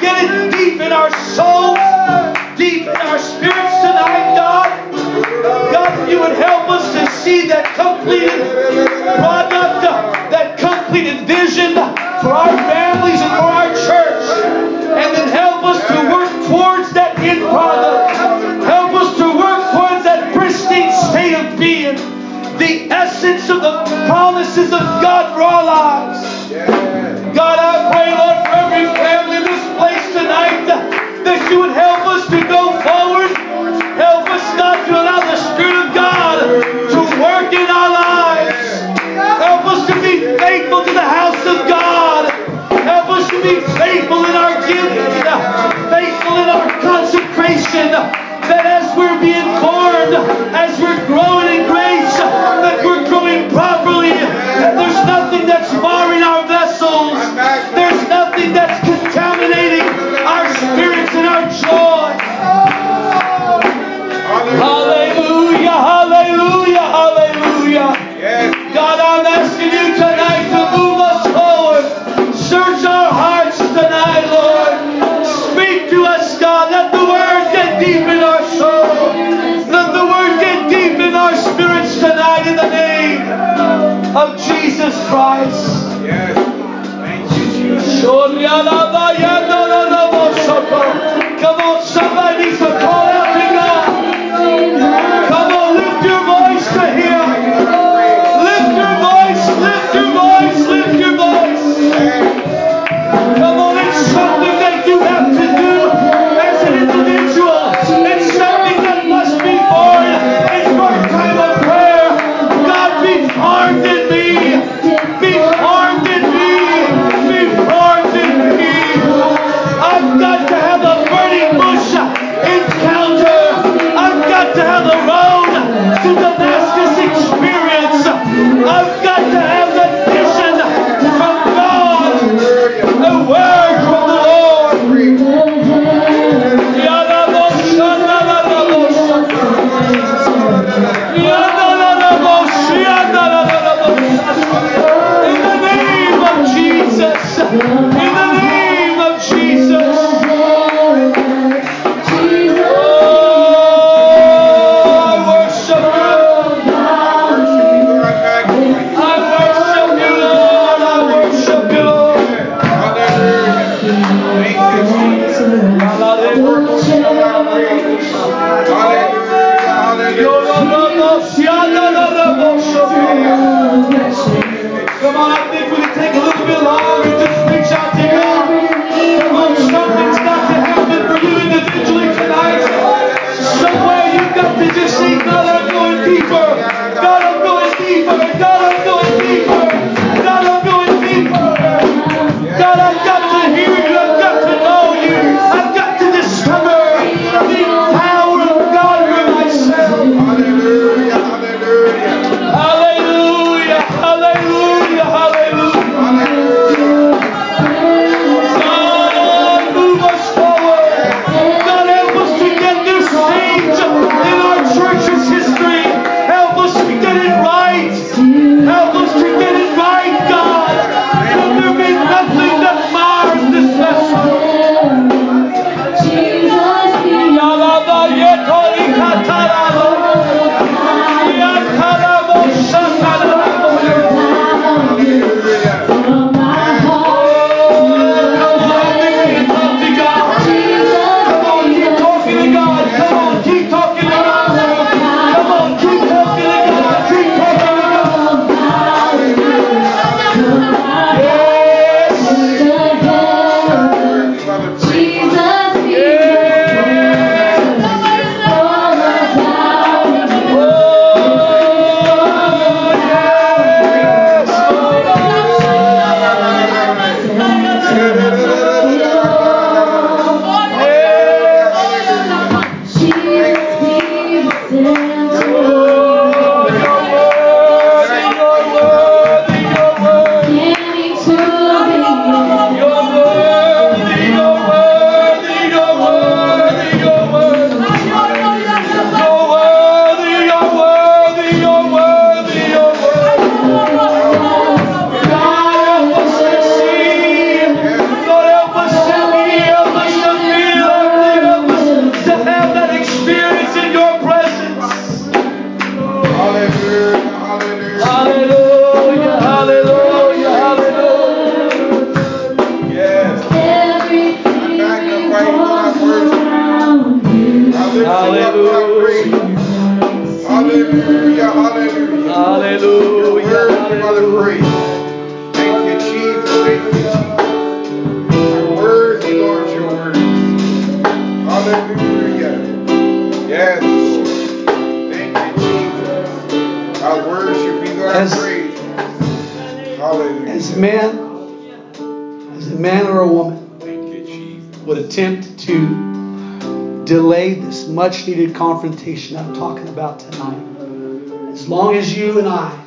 much 348.37 348.55
confrontation 348.55 349.37
I'm 349.37 349.55
talking 349.55 349.89
about 349.89 350.19
tonight. 350.21 351.51
As 351.51 351.67
long 351.67 351.95
as 351.95 352.17
you 352.17 352.39
and 352.39 352.47
I 352.47 352.85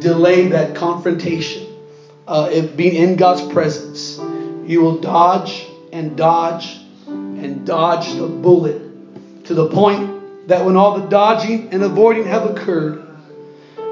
delay 0.00 0.48
that 0.48 0.76
confrontation, 0.76 1.66
uh, 2.28 2.48
it 2.52 2.76
being 2.76 2.94
in 2.94 3.16
God's 3.16 3.42
presence, 3.52 4.18
you 4.66 4.80
will 4.80 4.98
dodge 5.00 5.66
and 5.92 6.16
dodge 6.16 6.80
and 7.06 7.66
dodge 7.66 8.14
the 8.14 8.26
bullet 8.26 9.44
to 9.46 9.54
the 9.54 9.68
point 9.68 10.48
that 10.48 10.64
when 10.64 10.76
all 10.76 10.98
the 10.98 11.08
dodging 11.08 11.68
and 11.70 11.82
avoiding 11.82 12.26
have 12.26 12.44
occurred, 12.44 13.06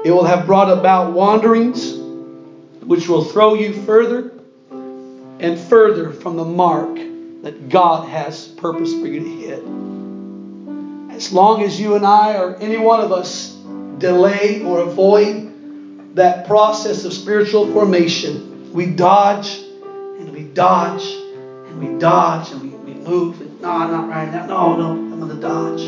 it 0.05 0.11
will 0.11 0.25
have 0.25 0.45
brought 0.45 0.69
about 0.69 1.13
wanderings 1.13 1.97
which 2.85 3.09
will 3.09 3.23
throw 3.23 3.55
you 3.55 3.73
further 3.73 4.31
and 5.39 5.59
further 5.59 6.11
from 6.11 6.35
the 6.35 6.45
mark 6.45 6.99
that 7.41 7.69
God 7.69 8.07
has 8.07 8.47
purpose 8.47 8.93
for 8.93 9.07
you 9.07 9.21
to 9.21 9.29
hit. 9.29 10.00
As 11.21 11.31
long 11.31 11.61
as 11.61 11.79
you 11.79 11.93
and 11.93 12.03
I 12.03 12.35
or 12.35 12.55
any 12.55 12.77
one 12.77 12.99
of 12.99 13.11
us 13.11 13.55
delay 13.99 14.63
or 14.63 14.79
avoid 14.79 16.15
that 16.15 16.47
process 16.47 17.05
of 17.05 17.13
spiritual 17.13 17.71
formation, 17.73 18.73
we 18.73 18.87
dodge 18.87 19.61
and 19.83 20.33
we 20.33 20.41
dodge 20.41 21.15
and 21.67 21.79
we 21.79 21.99
dodge 21.99 22.51
and 22.51 22.61
we, 22.63 22.69
we 22.93 22.99
move 23.01 23.39
and 23.39 23.61
no, 23.61 23.67
not 23.67 24.09
right 24.09 24.31
now. 24.31 24.47
No, 24.47 24.75
no, 24.75 24.89
I'm 24.93 25.19
going 25.19 25.35
to 25.35 25.39
dodge. 25.39 25.83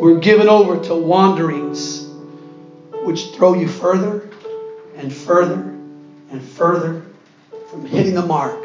We're 0.00 0.20
given 0.20 0.48
over 0.48 0.80
to 0.84 0.94
wanderings 0.94 2.08
which 3.02 3.34
throw 3.34 3.54
you 3.54 3.66
further 3.66 4.30
and 4.94 5.12
further 5.12 5.76
and 6.30 6.40
further 6.40 7.02
from 7.68 7.84
hitting 7.84 8.14
the 8.14 8.22
mark 8.22 8.62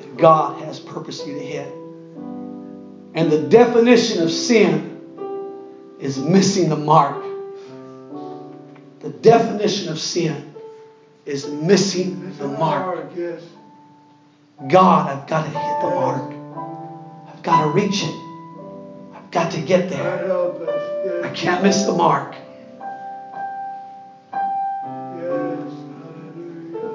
that 0.00 0.16
God 0.16 0.60
has 0.64 0.80
purposed 0.80 1.28
you 1.28 1.34
to 1.34 1.44
hit. 1.44 1.85
And 3.16 3.32
the 3.32 3.38
definition 3.38 4.22
of 4.22 4.30
sin 4.30 5.00
is 5.98 6.18
missing 6.18 6.68
the 6.68 6.76
mark. 6.76 7.24
The 9.00 9.08
definition 9.08 9.90
of 9.90 9.98
sin 9.98 10.54
is 11.24 11.48
missing 11.48 12.36
the 12.36 12.46
mark. 12.46 13.08
God, 14.68 15.08
I've 15.08 15.26
got 15.26 15.44
to 15.44 15.48
hit 15.48 15.80
the 15.80 15.88
mark. 15.88 16.34
I've 17.26 17.42
got 17.42 17.62
to 17.62 17.68
reach 17.70 18.02
it. 18.02 18.14
I've 19.14 19.30
got 19.30 19.50
to 19.52 19.62
get 19.62 19.88
there. 19.88 21.24
I 21.24 21.30
can't 21.30 21.62
miss 21.62 21.84
the 21.84 21.94
mark. 21.94 22.36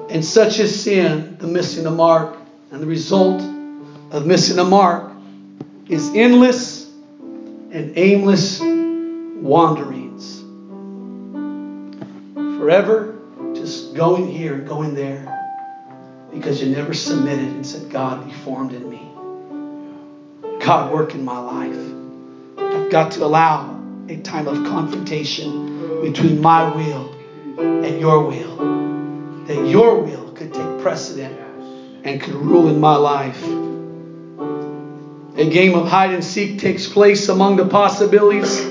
And 0.08 0.24
such 0.24 0.60
is 0.60 0.84
sin, 0.84 1.36
the 1.38 1.48
missing 1.48 1.82
the 1.82 1.90
mark. 1.90 2.36
And 2.70 2.80
the 2.80 2.86
result 2.86 3.42
of 4.12 4.24
missing 4.24 4.54
the 4.54 4.64
mark 4.64 5.11
is 5.88 6.10
endless 6.14 6.90
and 7.70 7.92
aimless 7.96 8.60
wanderings. 8.60 10.42
Forever 12.58 13.18
just 13.54 13.94
going 13.94 14.28
here 14.28 14.54
and 14.54 14.66
going 14.66 14.94
there 14.94 15.28
because 16.32 16.62
you 16.62 16.74
never 16.74 16.94
submitted 16.94 17.48
and 17.48 17.66
said, 17.66 17.90
God, 17.90 18.24
be 18.24 18.32
formed 18.32 18.72
in 18.72 18.88
me. 18.88 19.10
God, 20.60 20.92
work 20.92 21.14
in 21.14 21.24
my 21.24 21.38
life. 21.38 21.76
I've 22.58 22.90
got 22.90 23.12
to 23.12 23.24
allow 23.24 23.80
a 24.08 24.16
time 24.18 24.48
of 24.48 24.64
confrontation 24.64 26.00
between 26.02 26.40
my 26.40 26.74
will 26.74 27.12
and 27.58 28.00
your 28.00 28.24
will 28.24 28.56
that 29.46 29.66
your 29.66 30.00
will 30.00 30.30
could 30.32 30.54
take 30.54 30.80
precedent 30.80 31.36
and 32.04 32.20
could 32.20 32.34
rule 32.34 32.68
in 32.68 32.80
my 32.80 32.96
life. 32.96 33.42
A 35.36 35.48
game 35.48 35.74
of 35.74 35.88
hide 35.88 36.12
and 36.12 36.22
seek 36.22 36.58
takes 36.58 36.86
place 36.86 37.28
among 37.28 37.56
the 37.56 37.66
possibilities 37.66 38.66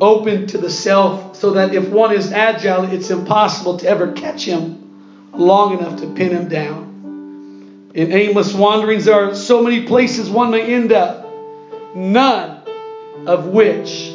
open 0.00 0.46
to 0.46 0.58
the 0.58 0.70
self 0.70 1.36
so 1.36 1.52
that 1.52 1.74
if 1.74 1.88
one 1.88 2.14
is 2.14 2.32
agile, 2.32 2.84
it's 2.84 3.10
impossible 3.10 3.78
to 3.78 3.88
ever 3.88 4.12
catch 4.12 4.44
him 4.44 5.30
long 5.32 5.78
enough 5.78 6.00
to 6.00 6.06
pin 6.14 6.30
him 6.30 6.48
down. 6.48 7.90
In 7.94 8.12
aimless 8.12 8.54
wanderings, 8.54 9.04
there 9.04 9.28
are 9.28 9.34
so 9.34 9.62
many 9.62 9.86
places 9.86 10.30
one 10.30 10.50
may 10.50 10.72
end 10.72 10.92
up, 10.92 11.28
none 11.94 12.62
of 13.26 13.46
which 13.48 14.14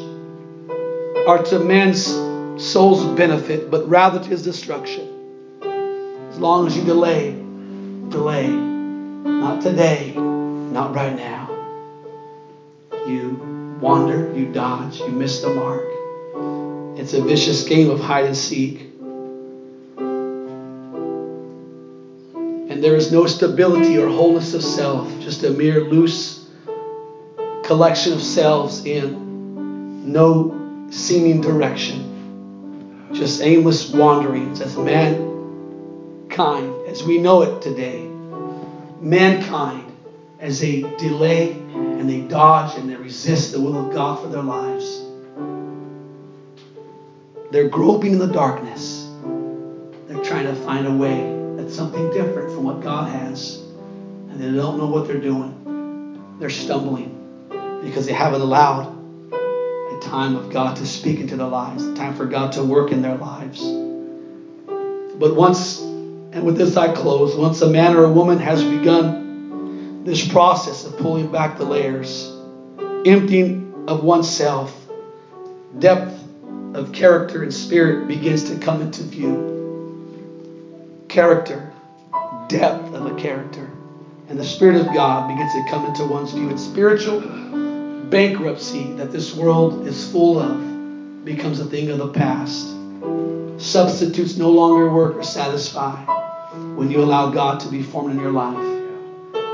are 1.27 1.43
to 1.43 1.59
man's 1.59 2.05
soul's 2.57 3.05
benefit, 3.17 3.69
but 3.69 3.87
rather 3.87 4.19
to 4.19 4.29
his 4.29 4.41
destruction. 4.41 5.07
As 6.29 6.39
long 6.39 6.65
as 6.65 6.75
you 6.75 6.83
delay, 6.83 7.31
delay. 8.09 8.47
Not 8.47 9.61
today, 9.61 10.13
not 10.73 10.95
right 10.95 11.15
now. 11.15 11.49
You 13.05 13.77
wander, 13.79 14.33
you 14.35 14.47
dodge, 14.47 14.99
you 14.99 15.09
miss 15.09 15.41
the 15.41 15.53
mark. 15.53 15.83
It's 16.97 17.13
a 17.13 17.21
vicious 17.21 17.63
game 17.63 17.89
of 17.89 17.99
hide 17.99 18.25
and 18.25 18.35
seek. 18.35 18.89
And 22.69 22.83
there 22.83 22.95
is 22.95 23.11
no 23.11 23.27
stability 23.27 23.99
or 23.99 24.07
wholeness 24.07 24.53
of 24.53 24.63
self, 24.63 25.07
just 25.19 25.43
a 25.43 25.51
mere 25.51 25.81
loose 25.81 26.43
collection 27.63 28.13
of 28.13 28.21
selves 28.21 28.85
in 28.85 30.11
no 30.11 30.87
seeming 30.89 31.41
direction. 31.41 33.09
Just 33.13 33.41
aimless 33.41 33.91
wanderings 33.91 34.59
as 34.59 34.75
mankind, 34.75 35.27
as 36.87 37.03
we 37.03 37.19
know 37.19 37.41
it 37.43 37.61
today. 37.61 38.07
Mankind, 38.99 39.82
as 40.43 40.59
they 40.59 40.81
delay 40.97 41.53
and 41.73 42.09
they 42.09 42.19
dodge 42.19 42.75
and 42.75 42.89
they 42.89 42.97
resist 42.97 43.53
the 43.53 43.59
will 43.61 43.77
of 43.77 43.93
God 43.93 44.19
for 44.19 44.27
their 44.27 44.41
lives. 44.41 45.01
They're 47.49 47.63
groping 47.63 48.11
in 48.11 48.19
the 48.19 48.27
darkness. 48.27 49.07
They're 50.05 50.21
trying 50.21 50.43
to 50.43 50.53
find 50.53 50.85
a 50.85 50.91
way 50.91 51.15
that's 51.55 51.73
something 51.73 52.11
different 52.11 52.51
from 52.51 52.65
what 52.65 52.81
God 52.81 53.07
has. 53.07 53.55
And 53.55 54.37
they 54.37 54.53
don't 54.53 54.77
know 54.77 54.87
what 54.87 55.05
they're 55.05 55.15
doing. 55.15 56.35
They're 56.39 56.49
stumbling 56.49 57.07
because 57.81 58.05
they 58.05 58.11
haven't 58.11 58.41
allowed 58.41 58.85
a 59.31 59.97
time 60.01 60.35
of 60.35 60.49
God 60.49 60.75
to 60.75 60.85
speak 60.85 61.21
into 61.21 61.37
their 61.37 61.47
lives, 61.47 61.85
a 61.85 61.93
time 61.93 62.11
for 62.11 62.25
God 62.25 62.51
to 62.53 62.63
work 62.63 62.91
in 62.91 63.01
their 63.01 63.15
lives. 63.15 63.71
But 65.15 65.33
once, 65.33 65.79
and 65.79 66.43
with 66.43 66.57
this 66.57 66.75
I 66.75 66.89
close, 66.89 67.33
once 67.33 67.61
a 67.61 67.67
man 67.67 67.93
or 67.93 68.03
a 68.03 68.09
woman 68.09 68.39
has 68.39 68.61
begun 68.61 69.22
this 70.03 70.25
process 70.27 70.85
of 70.85 70.97
pulling 70.97 71.31
back 71.31 71.57
the 71.57 71.65
layers, 71.65 72.31
emptying 73.05 73.85
of 73.87 74.03
oneself, 74.03 74.87
depth 75.79 76.23
of 76.73 76.91
character 76.91 77.43
and 77.43 77.53
spirit 77.53 78.07
begins 78.07 78.43
to 78.43 78.57
come 78.57 78.81
into 78.81 79.03
view. 79.03 79.51
Character, 81.07 81.71
depth 82.49 82.93
of 82.93 83.05
a 83.05 83.21
character, 83.21 83.69
and 84.27 84.39
the 84.39 84.43
Spirit 84.43 84.75
of 84.75 84.93
God 84.93 85.27
begins 85.27 85.53
to 85.53 85.65
come 85.69 85.85
into 85.85 86.05
one's 86.05 86.31
view. 86.31 86.49
It's 86.49 86.63
spiritual 86.63 87.19
bankruptcy 88.09 88.93
that 88.93 89.11
this 89.11 89.33
world 89.33 89.87
is 89.87 90.11
full 90.11 90.39
of 90.39 91.25
becomes 91.25 91.59
a 91.59 91.65
thing 91.65 91.89
of 91.89 91.97
the 91.97 92.07
past. 92.07 92.75
Substitutes 93.57 94.35
no 94.35 94.49
longer 94.49 94.89
work 94.89 95.15
or 95.15 95.23
satisfy 95.23 95.95
when 96.75 96.91
you 96.91 97.01
allow 97.01 97.27
God 97.27 97.59
to 97.61 97.69
be 97.69 97.81
formed 97.81 98.11
in 98.11 98.19
your 98.19 98.31
life. 98.31 98.72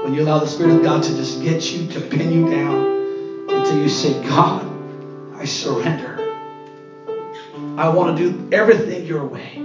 When 0.04 0.14
you 0.14 0.24
allow 0.24 0.40
the 0.40 0.48
Spirit 0.48 0.76
of 0.76 0.84
God 0.84 1.04
to 1.04 1.16
just 1.16 1.42
get 1.42 1.74
you, 1.74 1.88
to 1.90 2.00
pin 2.00 2.32
you 2.32 2.48
down 2.50 3.00
until 3.50 3.82
you 3.82 3.90
say, 3.90 4.12
God, 4.24 4.66
I 5.36 5.46
surrender. 5.46 6.18
I 7.78 7.88
want 7.90 8.16
to 8.16 8.30
do 8.30 8.50
everything 8.52 9.06
your 9.06 9.24
way. 9.24 9.58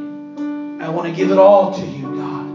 I 0.80 0.88
want 0.88 1.06
to 1.06 1.12
give 1.12 1.30
it 1.30 1.38
all 1.38 1.74
to 1.74 1.86
you, 1.86 2.02
God. 2.16 2.46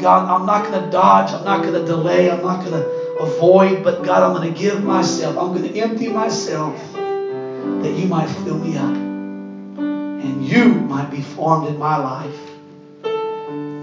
God, 0.00 0.28
I'm 0.28 0.46
not 0.46 0.64
going 0.64 0.82
to 0.82 0.90
dodge. 0.90 1.32
I'm 1.32 1.44
not 1.44 1.62
going 1.62 1.74
to 1.74 1.84
delay. 1.84 2.28
I'm 2.28 2.42
not 2.42 2.60
going 2.60 2.72
to 2.72 3.16
avoid. 3.18 3.82
But 3.82 4.02
God, 4.02 4.22
I'm 4.22 4.32
going 4.32 4.50
to 4.52 4.58
give 4.58 4.82
myself. 4.82 5.36
I'm 5.36 5.52
going 5.52 5.70
to 5.70 5.78
empty 5.78 6.08
myself 6.08 6.92
that 7.66 7.92
you 7.94 8.06
might 8.06 8.28
fill 8.28 8.56
me 8.56 8.76
up 8.76 8.94
and 10.06 10.44
you 10.44 10.68
might 10.68 11.10
be 11.10 11.20
formed 11.20 11.66
in 11.66 11.78
my 11.78 11.96
life. 11.96 12.56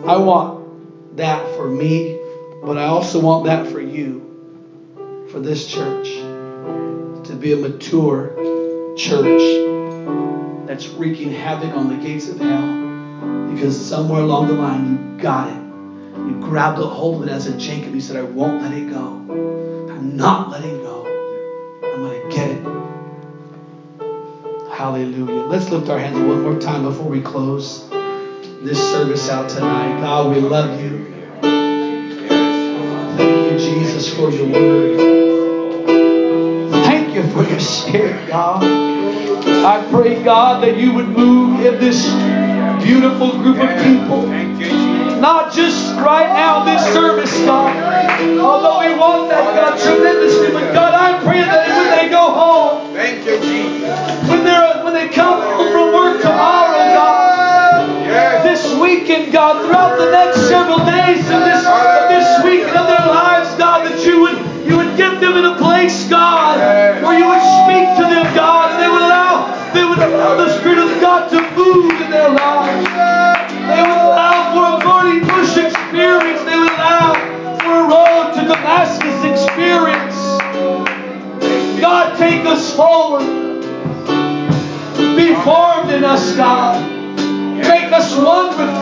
I 0.05 0.17
want 0.17 1.17
that 1.17 1.45
for 1.55 1.67
me, 1.67 2.15
but 2.65 2.77
I 2.77 2.85
also 2.85 3.19
want 3.19 3.45
that 3.45 3.67
for 3.67 3.79
you, 3.79 4.21
for 5.27 5.39
this 5.39 5.65
church, 5.65 6.09
to 7.25 7.35
be 7.35 7.51
a 7.51 7.57
mature 7.57 8.31
church 8.95 9.41
that's 10.67 10.87
wreaking 10.89 11.31
havoc 11.31 11.73
on 11.75 11.89
the 11.89 11.95
gates 11.95 12.27
of 12.29 12.39
hell 12.39 12.89
because 13.47 13.75
somewhere 13.75 14.21
along 14.21 14.47
the 14.47 14.53
line 14.53 14.85
you 14.85 15.17
got 15.19 15.47
it. 15.47 15.59
You 16.27 16.39
grabbed 16.41 16.79
a 16.79 16.85
hold 16.85 17.15
of 17.15 17.23
it 17.23 17.29
as 17.29 17.47
a 17.47 17.57
Jacob. 17.57 17.93
You 17.93 18.01
said, 18.01 18.15
I 18.17 18.23
won't 18.23 18.61
let 18.61 18.73
it 18.73 18.89
go. 18.89 19.19
I'm 19.89 20.17
not 20.17 20.49
letting 20.49 20.77
go. 20.81 21.05
I'm 21.83 22.01
going 22.01 22.21
to 22.21 22.35
get 22.35 22.49
it. 22.49 22.59
Hallelujah. 24.69 25.45
Let's 25.47 25.69
lift 25.71 25.89
our 25.89 25.97
hands 25.99 26.19
one 26.19 26.41
more 26.41 26.59
time 26.59 26.83
before 26.83 27.07
we 27.07 27.19
close 27.19 27.83
this 28.61 28.79
service 28.91 29.29
out 29.29 29.49
tonight. 29.49 29.99
God, 29.99 30.29
we 30.31 30.39
love 30.39 30.79
you. 30.79 31.02
Thank 34.03 34.19
you, 34.19 34.19
Jesus. 34.19 34.19
Jesus, 34.19 34.19
for 34.19 34.29
your 34.31 34.47
word. 34.47 35.87
Thank 36.83 37.15
you 37.15 37.23
for 37.31 37.43
your 37.43 37.59
spirit, 37.59 38.27
God. 38.27 38.63
I 38.63 39.87
pray, 39.89 40.21
God, 40.23 40.63
that 40.63 40.77
you 40.77 40.93
would 40.93 41.07
move 41.07 41.65
in 41.65 41.79
this 41.79 42.05
beautiful 42.83 43.31
group 43.39 43.57
of 43.57 43.69
people. 43.83 44.27
Not 45.21 45.53
just 45.53 45.95
right 45.95 46.27
now, 46.27 46.65
this 46.65 46.83
service, 46.91 47.31
God. 47.45 47.71
Although 48.39 48.79
we 48.81 48.93
want 48.99 49.29
that, 49.29 49.55
God, 49.55 49.79
tremendously. 49.79 50.51
But 50.51 50.73
God, 50.73 50.93
I 50.93 51.23
pray 51.23 51.39
that 51.41 51.67
when 51.69 51.89
they 51.97 52.09
go 52.09 52.31
home, 52.31 52.93
Thank 52.93 53.25
you, 53.25 53.39
Jesus. 53.39 54.29
when 54.29 54.43
they're 54.43 54.83
when 54.83 54.93
they 54.93 55.07
come 55.07 55.41
home 55.41 55.71
from 55.71 55.93
work 55.93 56.21
tomorrow, 56.21 56.77
God, 56.93 58.43
this 58.43 58.75
weekend, 58.75 59.31
God, 59.31 59.65
throughout 59.65 59.97
the 59.97 60.11
next 60.11 60.41
several 60.49 60.79
days 60.79 61.23
of 61.31 61.39
this 61.47 61.62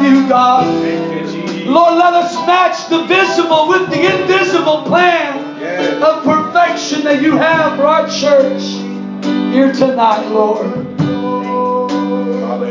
you, 0.04 0.28
God. 0.28 0.66
Thank 0.82 1.14
you, 1.14 1.32
Jesus. 1.32 1.68
Lord, 1.68 1.96
let 1.96 2.14
us 2.14 2.36
match 2.48 2.88
the 2.90 3.04
visible 3.06 3.68
with 3.70 3.90
the 3.90 4.02
invisible 4.22 4.84
plan 4.84 5.60
Yes. 5.60 6.02
of 6.02 6.24
perfection 6.24 7.04
that 7.04 7.22
you 7.22 7.38
have 7.38 7.78
for 7.78 7.86
our 7.86 8.08
church 8.10 8.64
here 9.54 9.72
tonight, 9.72 10.28
Lord. 10.30 10.66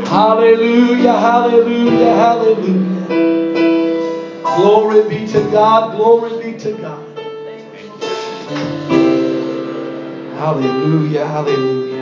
Hallelujah, 0.07 1.13
hallelujah, 1.13 2.15
hallelujah. 2.15 3.07
Glory 4.57 5.09
be 5.09 5.25
to 5.27 5.39
God, 5.51 5.95
glory 5.95 6.51
be 6.51 6.57
to 6.59 6.71
God. 6.73 7.05
Hallelujah, 10.37 11.25
hallelujah. 11.25 12.00